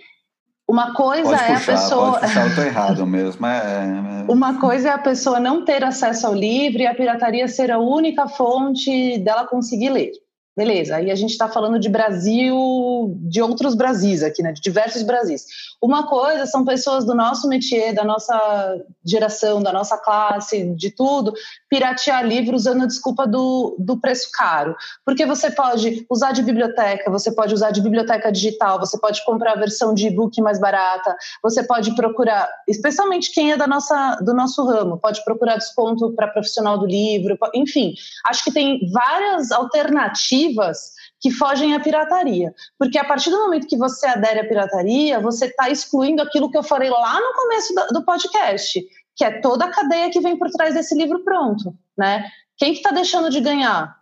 [0.67, 2.13] uma coisa pode é puxar, a pessoa.
[2.13, 3.45] Pode puxar, eu tô errado mesmo.
[3.45, 4.33] É, é...
[4.33, 7.79] Uma coisa é a pessoa não ter acesso ao livro e a pirataria ser a
[7.79, 10.13] única fonte dela conseguir ler.
[10.57, 14.53] Beleza, aí a gente está falando de Brasil, de outros Brasis aqui, né?
[14.53, 15.47] De diversos Brasis.
[15.83, 21.35] Uma coisa são pessoas do nosso métier, da nossa geração, da nossa classe, de tudo,
[21.75, 24.77] piratear livros usando a desculpa do, do preço caro.
[25.05, 29.55] Porque você pode usar de biblioteca, você pode usar de biblioteca digital, você pode comprar
[29.55, 34.33] a versão de e-book mais barata, você pode procurar, especialmente quem é da nossa, do
[34.33, 37.93] nosso ramo, pode procurar desconto para profissional do livro, enfim.
[38.29, 42.55] Acho que tem várias alternativas que fogem à pirataria.
[42.79, 46.59] Porque a partir do momento que você adere à pirataria, você está excluindo aquilo que
[46.59, 48.81] eu falei lá no começo do podcast,
[49.17, 51.75] que é toda a cadeia que vem por trás desse livro pronto.
[51.97, 52.25] Né?
[52.57, 53.97] Quem que está deixando de ganhar?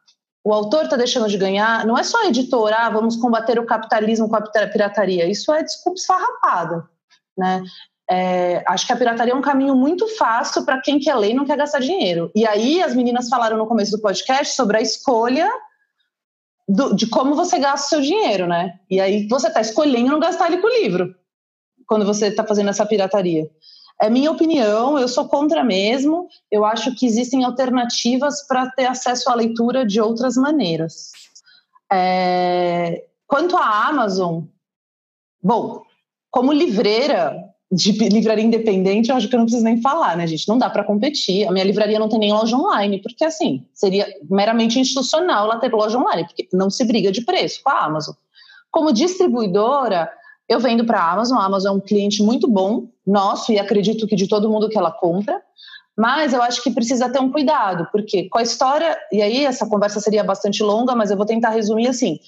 [0.44, 3.66] O autor está deixando de ganhar, não é só a editora, ah, vamos combater o
[3.66, 5.30] capitalismo com a pirataria.
[5.30, 6.84] Isso é desculpa esfarrapada.
[7.36, 7.62] Né?
[8.10, 11.34] É, acho que a pirataria é um caminho muito fácil para quem quer ler e
[11.34, 12.30] não quer gastar dinheiro.
[12.34, 15.48] E aí as meninas falaram no começo do podcast sobre a escolha
[16.68, 18.74] do, de como você gasta o seu dinheiro, né?
[18.90, 21.14] E aí você está escolhendo não gastar ele com o livro,
[21.86, 23.48] quando você está fazendo essa pirataria.
[24.02, 26.26] É minha opinião, eu sou contra mesmo.
[26.50, 31.12] Eu acho que existem alternativas para ter acesso à leitura de outras maneiras.
[31.90, 33.04] É...
[33.28, 34.42] Quanto à Amazon,
[35.40, 35.82] bom,
[36.32, 40.48] como livreira, de livraria independente, eu acho que eu não preciso nem falar, né, gente?
[40.48, 41.46] Não dá para competir.
[41.46, 45.72] A minha livraria não tem nem loja online, porque assim, seria meramente institucional ela ter
[45.72, 48.16] loja online, porque não se briga de preço com a Amazon.
[48.68, 50.10] Como distribuidora,
[50.52, 54.06] eu vendo para a Amazon, a Amazon é um cliente muito bom, nosso, e acredito
[54.06, 55.40] que de todo mundo que ela compra,
[55.96, 59.66] mas eu acho que precisa ter um cuidado, porque com a história, e aí essa
[59.66, 62.18] conversa seria bastante longa, mas eu vou tentar resumir assim.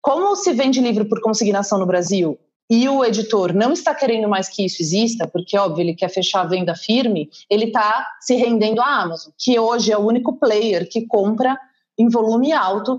[0.00, 2.38] Como se vende livro por consignação no Brasil?
[2.72, 6.40] e o editor não está querendo mais que isso exista, porque, óbvio, ele quer fechar
[6.40, 10.88] a venda firme, ele está se rendendo à Amazon, que hoje é o único player
[10.88, 11.58] que compra
[11.98, 12.98] em volume alto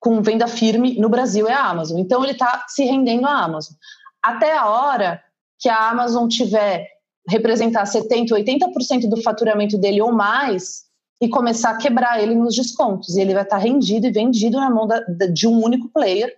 [0.00, 1.98] com venda firme no Brasil é a Amazon.
[1.98, 3.74] Então, ele está se rendendo à Amazon.
[4.22, 5.22] Até a hora
[5.58, 6.86] que a Amazon tiver
[7.28, 10.88] representar 70%, 80% do faturamento dele ou mais
[11.20, 13.16] e começar a quebrar ele nos descontos.
[13.16, 15.00] E ele vai estar rendido e vendido na mão da,
[15.32, 16.32] de um único player.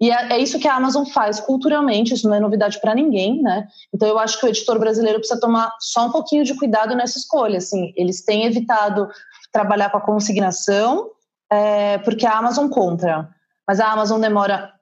[0.00, 3.42] E é, é, isso que a Amazon faz culturalmente, isso não é novidade para ninguém,
[3.42, 3.68] né?
[3.94, 7.18] Então eu acho que o editor brasileiro precisa tomar só um pouquinho de cuidado nessa
[7.18, 7.58] escolha.
[7.58, 9.08] Assim, eles têm evitado
[9.52, 11.10] trabalhar com a consignação,
[11.50, 13.28] é, porque a Amazon compra,
[13.66, 14.72] mas a Amazon demora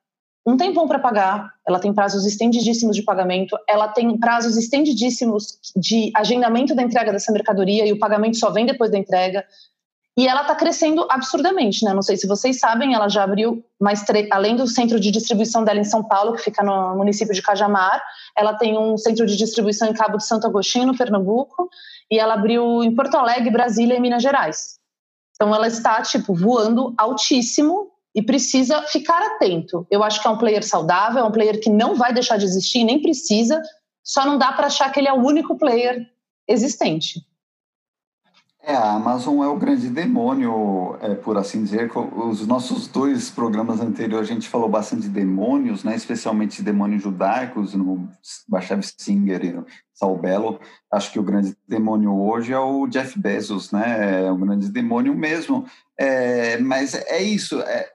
[0.47, 6.11] um tempão para pagar, ela tem prazos estendidíssimos de pagamento, ela tem prazos estendidíssimos de
[6.15, 9.45] agendamento da entrega dessa mercadoria e o pagamento só vem depois da entrega.
[10.16, 11.95] E ela está crescendo absurdamente, né?
[11.95, 15.78] Não sei se vocês sabem, ela já abriu mais além do centro de distribuição dela
[15.78, 18.03] em São Paulo, que fica no município de Cajamar,
[18.36, 21.69] ela tem um centro de distribuição em Cabo de Santo Agostinho, no Pernambuco,
[22.11, 24.78] e ela abriu em Porto Alegre, Brasília e Minas Gerais.
[25.39, 29.86] Então ela está tipo voando altíssimo e precisa ficar atento.
[29.89, 32.44] Eu acho que é um player saudável, é um player que não vai deixar de
[32.44, 33.62] existir, nem precisa,
[34.02, 36.05] só não dá para achar que ele é o único player
[36.48, 37.24] existente.
[38.60, 41.90] É, a Amazon é o grande demônio, é, por assim dizer.
[41.94, 47.74] Os nossos dois programas anteriores a gente falou bastante de demônios, né, especialmente demônios judaicos,
[47.74, 48.09] no
[48.48, 50.60] Bashev Singer e no Saul Bello.
[50.90, 54.24] Acho que o grande demônio hoje é o Jeff Bezos, né?
[54.26, 55.64] É o grande demônio mesmo.
[55.97, 57.60] É, mas é isso.
[57.60, 57.89] É,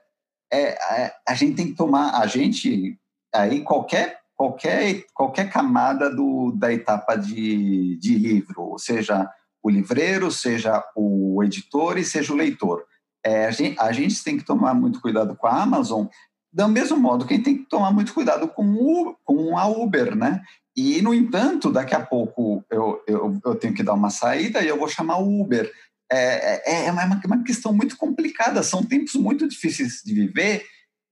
[0.50, 2.98] é, é, a gente tem que tomar, a gente,
[3.34, 9.30] aí qualquer, qualquer, qualquer camada do, da etapa de, de livro, seja
[9.64, 12.84] o livreiro, seja o editor e seja o leitor.
[13.24, 16.06] É, a, gente, a gente tem que tomar muito cuidado com a Amazon,
[16.52, 19.66] do mesmo modo que a gente tem que tomar muito cuidado com, o, com a
[19.66, 20.42] Uber, né?
[20.76, 24.68] E, no entanto, daqui a pouco eu, eu, eu tenho que dar uma saída e
[24.68, 25.72] eu vou chamar o Uber.
[26.12, 30.66] É, é, é uma, uma questão muito complicada, são tempos muito difíceis de viver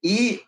[0.04, 0.42] e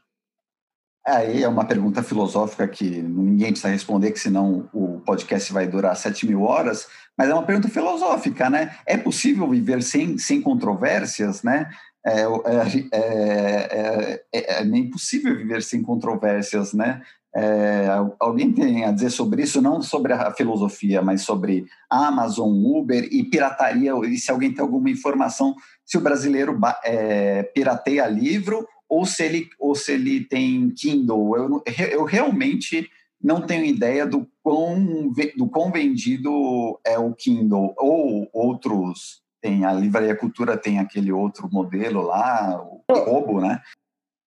[1.07, 5.97] aí é uma pergunta filosófica que ninguém precisa responder, que senão o podcast vai durar
[5.97, 6.87] 7 mil horas,
[7.17, 8.75] mas é uma pergunta filosófica, né?
[8.87, 11.69] É possível viver sem, sem controvérsias, né?
[12.07, 17.03] É, é, é, é, é viver sem controvérsias, né?
[17.37, 17.89] É,
[18.21, 23.25] alguém tem a dizer sobre isso, não sobre a filosofia, mas sobre Amazon, Uber e
[23.25, 25.55] pirataria, e se alguém tem alguma informação,
[25.85, 28.65] se o brasileiro é, pirateia livro
[28.95, 31.37] ou se ele, ou se ele tem Kindle.
[31.37, 32.89] Eu, eu realmente
[33.21, 39.73] não tenho ideia do quão, do quão vendido é o Kindle, ou outros, tem a
[39.73, 43.61] Livraria Cultura tem aquele outro modelo lá, o Robo, né?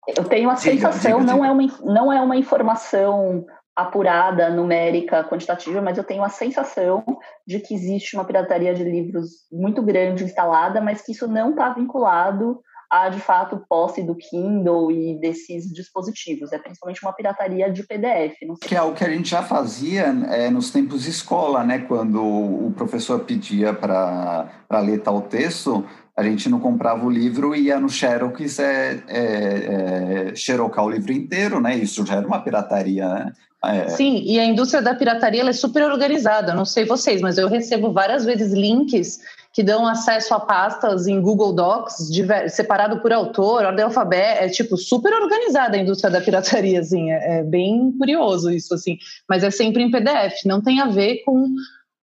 [0.08, 5.24] Eu tenho a sensação, diga, diga, não, É uma, não é uma informação apurada, numérica,
[5.24, 7.04] quantitativa, mas eu tenho a sensação
[7.48, 11.70] de que existe uma pirataria de livros muito grande instalada, mas que isso não está
[11.74, 16.52] vinculado a, de fato, posse do Kindle e desses dispositivos.
[16.52, 18.36] É principalmente uma pirataria de PDF.
[18.62, 21.80] Que é o que a gente já fazia é, nos tempos de escola, né?
[21.80, 24.52] Quando o professor pedia para
[24.82, 25.86] ler tal texto,
[26.18, 30.90] a gente não comprava o livro e ia no Xerox é, é, é, xerocar o
[30.90, 31.74] livro inteiro, né?
[31.78, 33.32] Isso já era uma pirataria, né?
[33.64, 33.88] É.
[33.90, 36.54] Sim, e a indústria da pirataria é super organizada.
[36.54, 39.20] Não sei vocês, mas eu recebo várias vezes links
[39.54, 42.10] que dão acesso a pastas em Google Docs,
[42.50, 47.40] separado por autor, ordem alfabética, é tipo super organizada a indústria da pirataria, assim, é,
[47.40, 48.98] é bem curioso isso, assim,
[49.28, 51.46] mas é sempre em PDF, não tem a ver com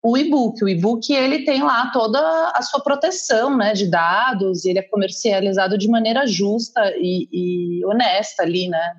[0.01, 0.63] o e-book.
[0.63, 2.19] O e-book ele tem lá toda
[2.55, 8.43] a sua proteção né, de dados, ele é comercializado de maneira justa e, e, honesta
[8.43, 8.93] ali, né?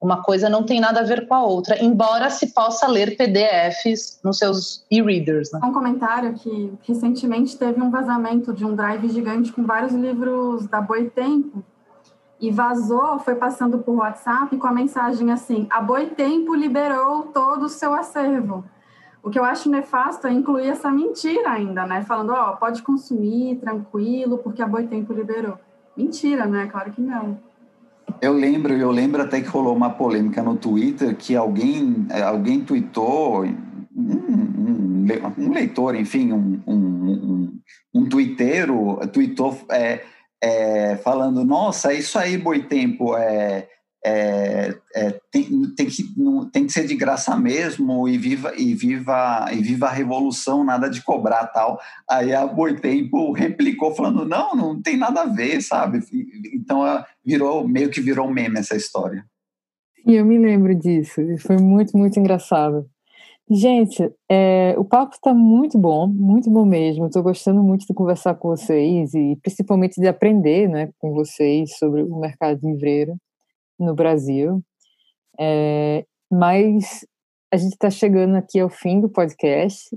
[0.00, 4.20] Uma coisa não tem nada a ver com a outra, embora se possa ler PDFs
[4.22, 5.50] nos seus e-readers.
[5.52, 5.60] Né?
[5.64, 10.82] Um comentário que recentemente teve um vazamento de um drive gigante com vários livros da
[10.82, 11.64] Boitempo
[12.38, 17.68] e vazou, foi passando por WhatsApp com a mensagem assim: a Boitempo liberou todo o
[17.68, 18.64] seu acervo.
[19.22, 22.02] O que eu acho nefasto é incluir essa mentira ainda, né?
[22.02, 25.58] Falando, ó, oh, pode consumir tranquilo, porque a Boitempo liberou.
[25.96, 26.66] Mentira, né?
[26.66, 27.38] Claro que não.
[28.20, 32.60] Eu lembro, eu lembro até que rolou uma polêmica no Twitter que alguém, é, alguém
[32.60, 33.56] tweetou, um,
[33.96, 35.06] um,
[35.38, 37.60] um leitor, enfim, um, um,
[37.94, 40.02] um, twitteiro tweetou é,
[40.42, 43.68] é, falando, nossa, isso aí, Boitempo, é,
[44.04, 46.04] é, é, tem, tem, que,
[46.52, 50.88] tem que ser de graça mesmo e viva e viva e viva a revolução, nada
[50.88, 51.80] de cobrar tal.
[52.08, 56.00] Aí a Boitempo replicou falando não, não tem nada a ver, sabe?
[56.54, 56.84] Então
[57.26, 59.24] virou meio que virou meme essa história.
[60.06, 61.20] E eu me lembro disso.
[61.40, 62.88] Foi muito muito engraçado.
[63.48, 67.06] Gente, é, o papo está muito bom, muito bom mesmo.
[67.06, 72.02] Estou gostando muito de conversar com vocês e principalmente de aprender, né, com vocês sobre
[72.02, 73.16] o mercado livreiro
[73.78, 74.62] no Brasil.
[75.38, 77.06] É, mas
[77.52, 79.96] a gente está chegando aqui ao fim do podcast.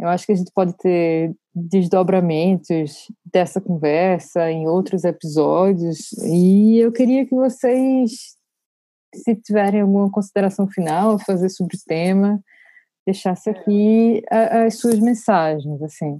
[0.00, 6.10] Eu acho que a gente pode ter desdobramentos dessa conversa em outros episódios.
[6.24, 8.34] E eu queria que vocês,
[9.14, 12.40] se tiverem alguma consideração final a fazer sobre o tema,
[13.06, 16.18] deixasse aqui as suas mensagens, assim.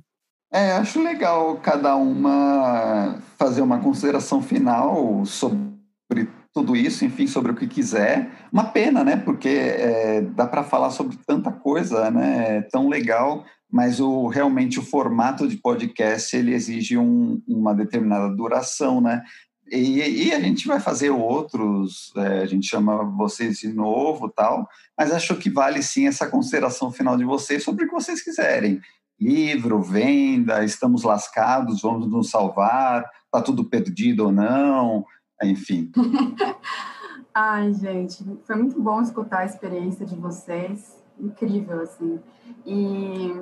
[0.53, 7.55] É, acho legal cada uma fazer uma consideração final sobre tudo isso, enfim, sobre o
[7.55, 8.31] que quiser.
[8.53, 9.17] Uma pena, né?
[9.17, 12.59] Porque é, dá para falar sobre tanta coisa, né?
[12.59, 18.29] É tão legal, mas o realmente o formato de podcast ele exige um, uma determinada
[18.35, 19.23] duração, né?
[19.71, 24.69] E, e, a gente vai fazer outros, é, a gente chama vocês de novo tal,
[24.99, 28.81] mas acho que vale sim essa consideração final de vocês sobre o que vocês quiserem.
[29.21, 35.05] Livro, venda, estamos lascados, vamos nos salvar, está tudo perdido ou não,
[35.41, 35.93] enfim.
[37.33, 42.19] Ai, gente, foi muito bom escutar a experiência de vocês, incrível, assim.
[42.67, 43.41] E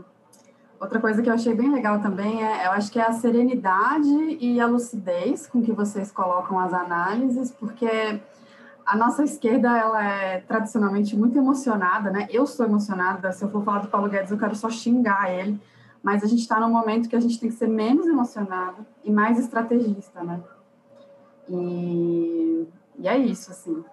[0.80, 4.08] outra coisa que eu achei bem legal também é, eu acho que é a serenidade
[4.40, 8.20] e a lucidez com que vocês colocam as análises, porque
[8.88, 12.26] a nossa esquerda, ela é tradicionalmente muito emocionada, né?
[12.30, 15.60] Eu sou emocionada, se eu for falar do Paulo Guedes, eu quero só xingar ele,
[16.02, 19.10] mas a gente está num momento que a gente tem que ser menos emocionado e
[19.10, 20.40] mais estrategista, né?
[21.50, 22.66] E,
[22.98, 23.84] e é isso, assim.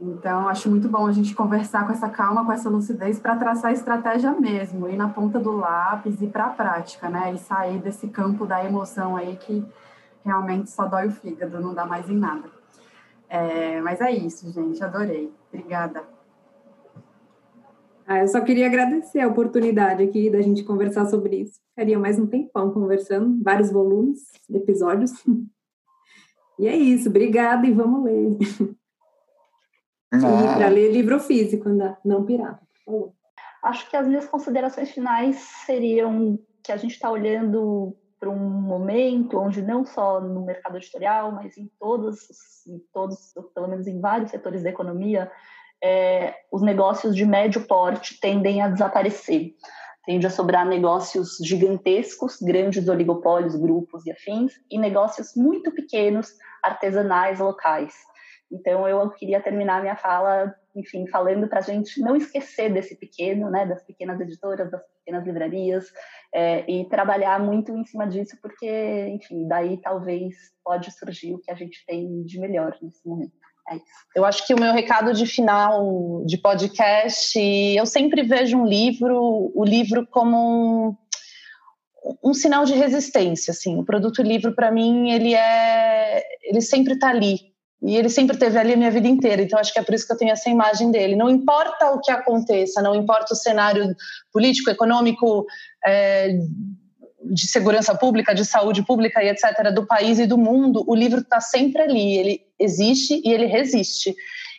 [0.00, 3.72] Então, acho muito bom a gente conversar com essa calma, com essa lucidez, para traçar
[3.72, 7.32] estratégia mesmo, ir na ponta do lápis e para a prática, né?
[7.32, 9.64] E sair desse campo da emoção aí que
[10.24, 12.48] realmente só dói o fígado, não dá mais em nada.
[13.28, 15.32] É, mas é isso, gente, adorei.
[15.52, 16.02] Obrigada.
[18.06, 21.58] Ah, eu só queria agradecer a oportunidade aqui da gente conversar sobre isso.
[21.70, 24.20] Ficaria mais um tempão conversando, vários volumes,
[24.52, 25.12] episódios.
[26.56, 28.38] E é isso, obrigada e vamos ler.
[30.22, 30.52] Ah.
[30.52, 31.68] E para ler livro físico,
[32.04, 32.60] não pirata.
[33.62, 39.38] Acho que as minhas considerações finais seriam que a gente está olhando para um momento
[39.38, 42.18] onde não só no mercado editorial, mas em todos,
[42.66, 45.30] em todos, pelo menos em vários setores da economia,
[45.82, 49.54] é, os negócios de médio porte tendem a desaparecer
[50.04, 56.32] tende a sobrar negócios gigantescos, grandes oligopólios, grupos e afins, e negócios muito pequenos,
[56.62, 57.94] artesanais, locais.
[58.54, 63.50] Então, eu queria terminar minha fala, enfim, falando para a gente não esquecer desse pequeno,
[63.50, 65.86] né, das pequenas editoras, das pequenas livrarias,
[66.32, 71.50] é, e trabalhar muito em cima disso, porque, enfim, daí talvez pode surgir o que
[71.50, 73.32] a gente tem de melhor nesse momento.
[73.70, 73.78] É
[74.14, 79.50] eu acho que o meu recado de final de podcast, eu sempre vejo um livro,
[79.54, 80.94] o livro como
[82.04, 83.78] um, um sinal de resistência, assim.
[83.78, 88.58] O produto livro para mim ele é, ele sempre está ali e ele sempre esteve
[88.58, 89.42] ali a minha vida inteira.
[89.42, 91.16] Então acho que é por isso que eu tenho essa imagem dele.
[91.16, 93.94] Não importa o que aconteça, não importa o cenário
[94.32, 95.44] político, econômico.
[95.84, 96.36] É,
[97.26, 101.20] de segurança pública, de saúde pública e etc., do país e do mundo, o livro
[101.20, 104.14] está sempre ali, ele existe e ele resiste.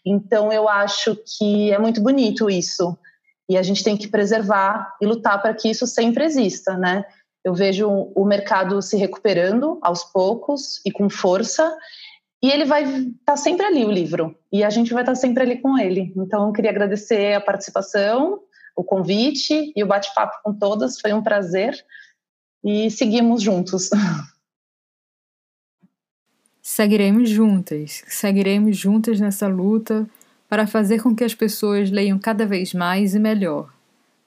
[0.05, 2.97] Então, eu acho que é muito bonito isso.
[3.49, 7.05] E a gente tem que preservar e lutar para que isso sempre exista, né?
[7.43, 11.75] Eu vejo o mercado se recuperando aos poucos e com força,
[12.45, 15.15] e ele vai estar tá sempre ali, o livro, e a gente vai estar tá
[15.15, 16.13] sempre ali com ele.
[16.15, 18.39] Então, eu queria agradecer a participação,
[18.75, 21.73] o convite e o bate-papo com todas, foi um prazer
[22.63, 23.89] e seguimos juntos.
[26.61, 30.07] Seguiremos juntas, seguiremos juntas nessa luta
[30.49, 33.71] para fazer com que as pessoas leiam cada vez mais e melhor.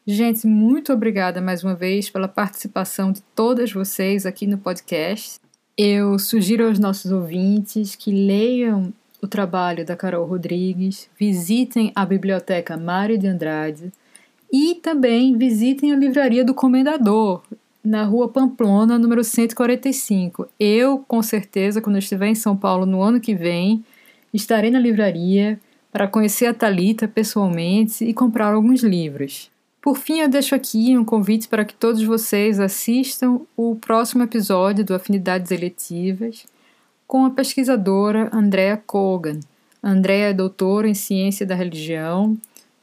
[0.06, 5.40] Gente, muito obrigada mais uma vez pela participação de todas vocês aqui no podcast.
[5.80, 8.92] Eu sugiro aos nossos ouvintes que leiam
[9.22, 13.92] o trabalho da Carol Rodrigues, visitem a Biblioteca Mário de Andrade
[14.52, 17.44] e também visitem a Livraria do Comendador
[17.84, 20.48] na rua Pamplona, número 145.
[20.58, 23.84] Eu, com certeza, quando estiver em São Paulo no ano que vem,
[24.34, 25.60] estarei na livraria
[25.92, 29.48] para conhecer a Talita pessoalmente e comprar alguns livros.
[29.80, 34.84] Por fim, eu deixo aqui um convite para que todos vocês assistam o próximo episódio
[34.84, 36.44] do Afinidades Eletivas
[37.06, 39.40] com a pesquisadora Andrea Kogan.
[39.82, 42.36] Andrea é doutora em ciência da religião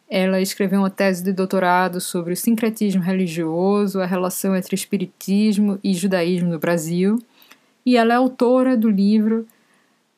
[0.07, 5.93] ela escreveu uma tese de doutorado sobre o sincretismo religioso, a relação entre espiritismo e
[5.93, 7.19] judaísmo no Brasil,
[7.85, 9.47] e ela é autora do livro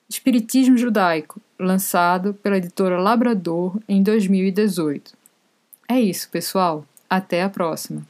[0.10, 5.17] Espiritismo Judaico, lançado pela editora Labrador em 2018.
[5.90, 6.86] É isso, pessoal.
[7.10, 8.06] Até a próxima!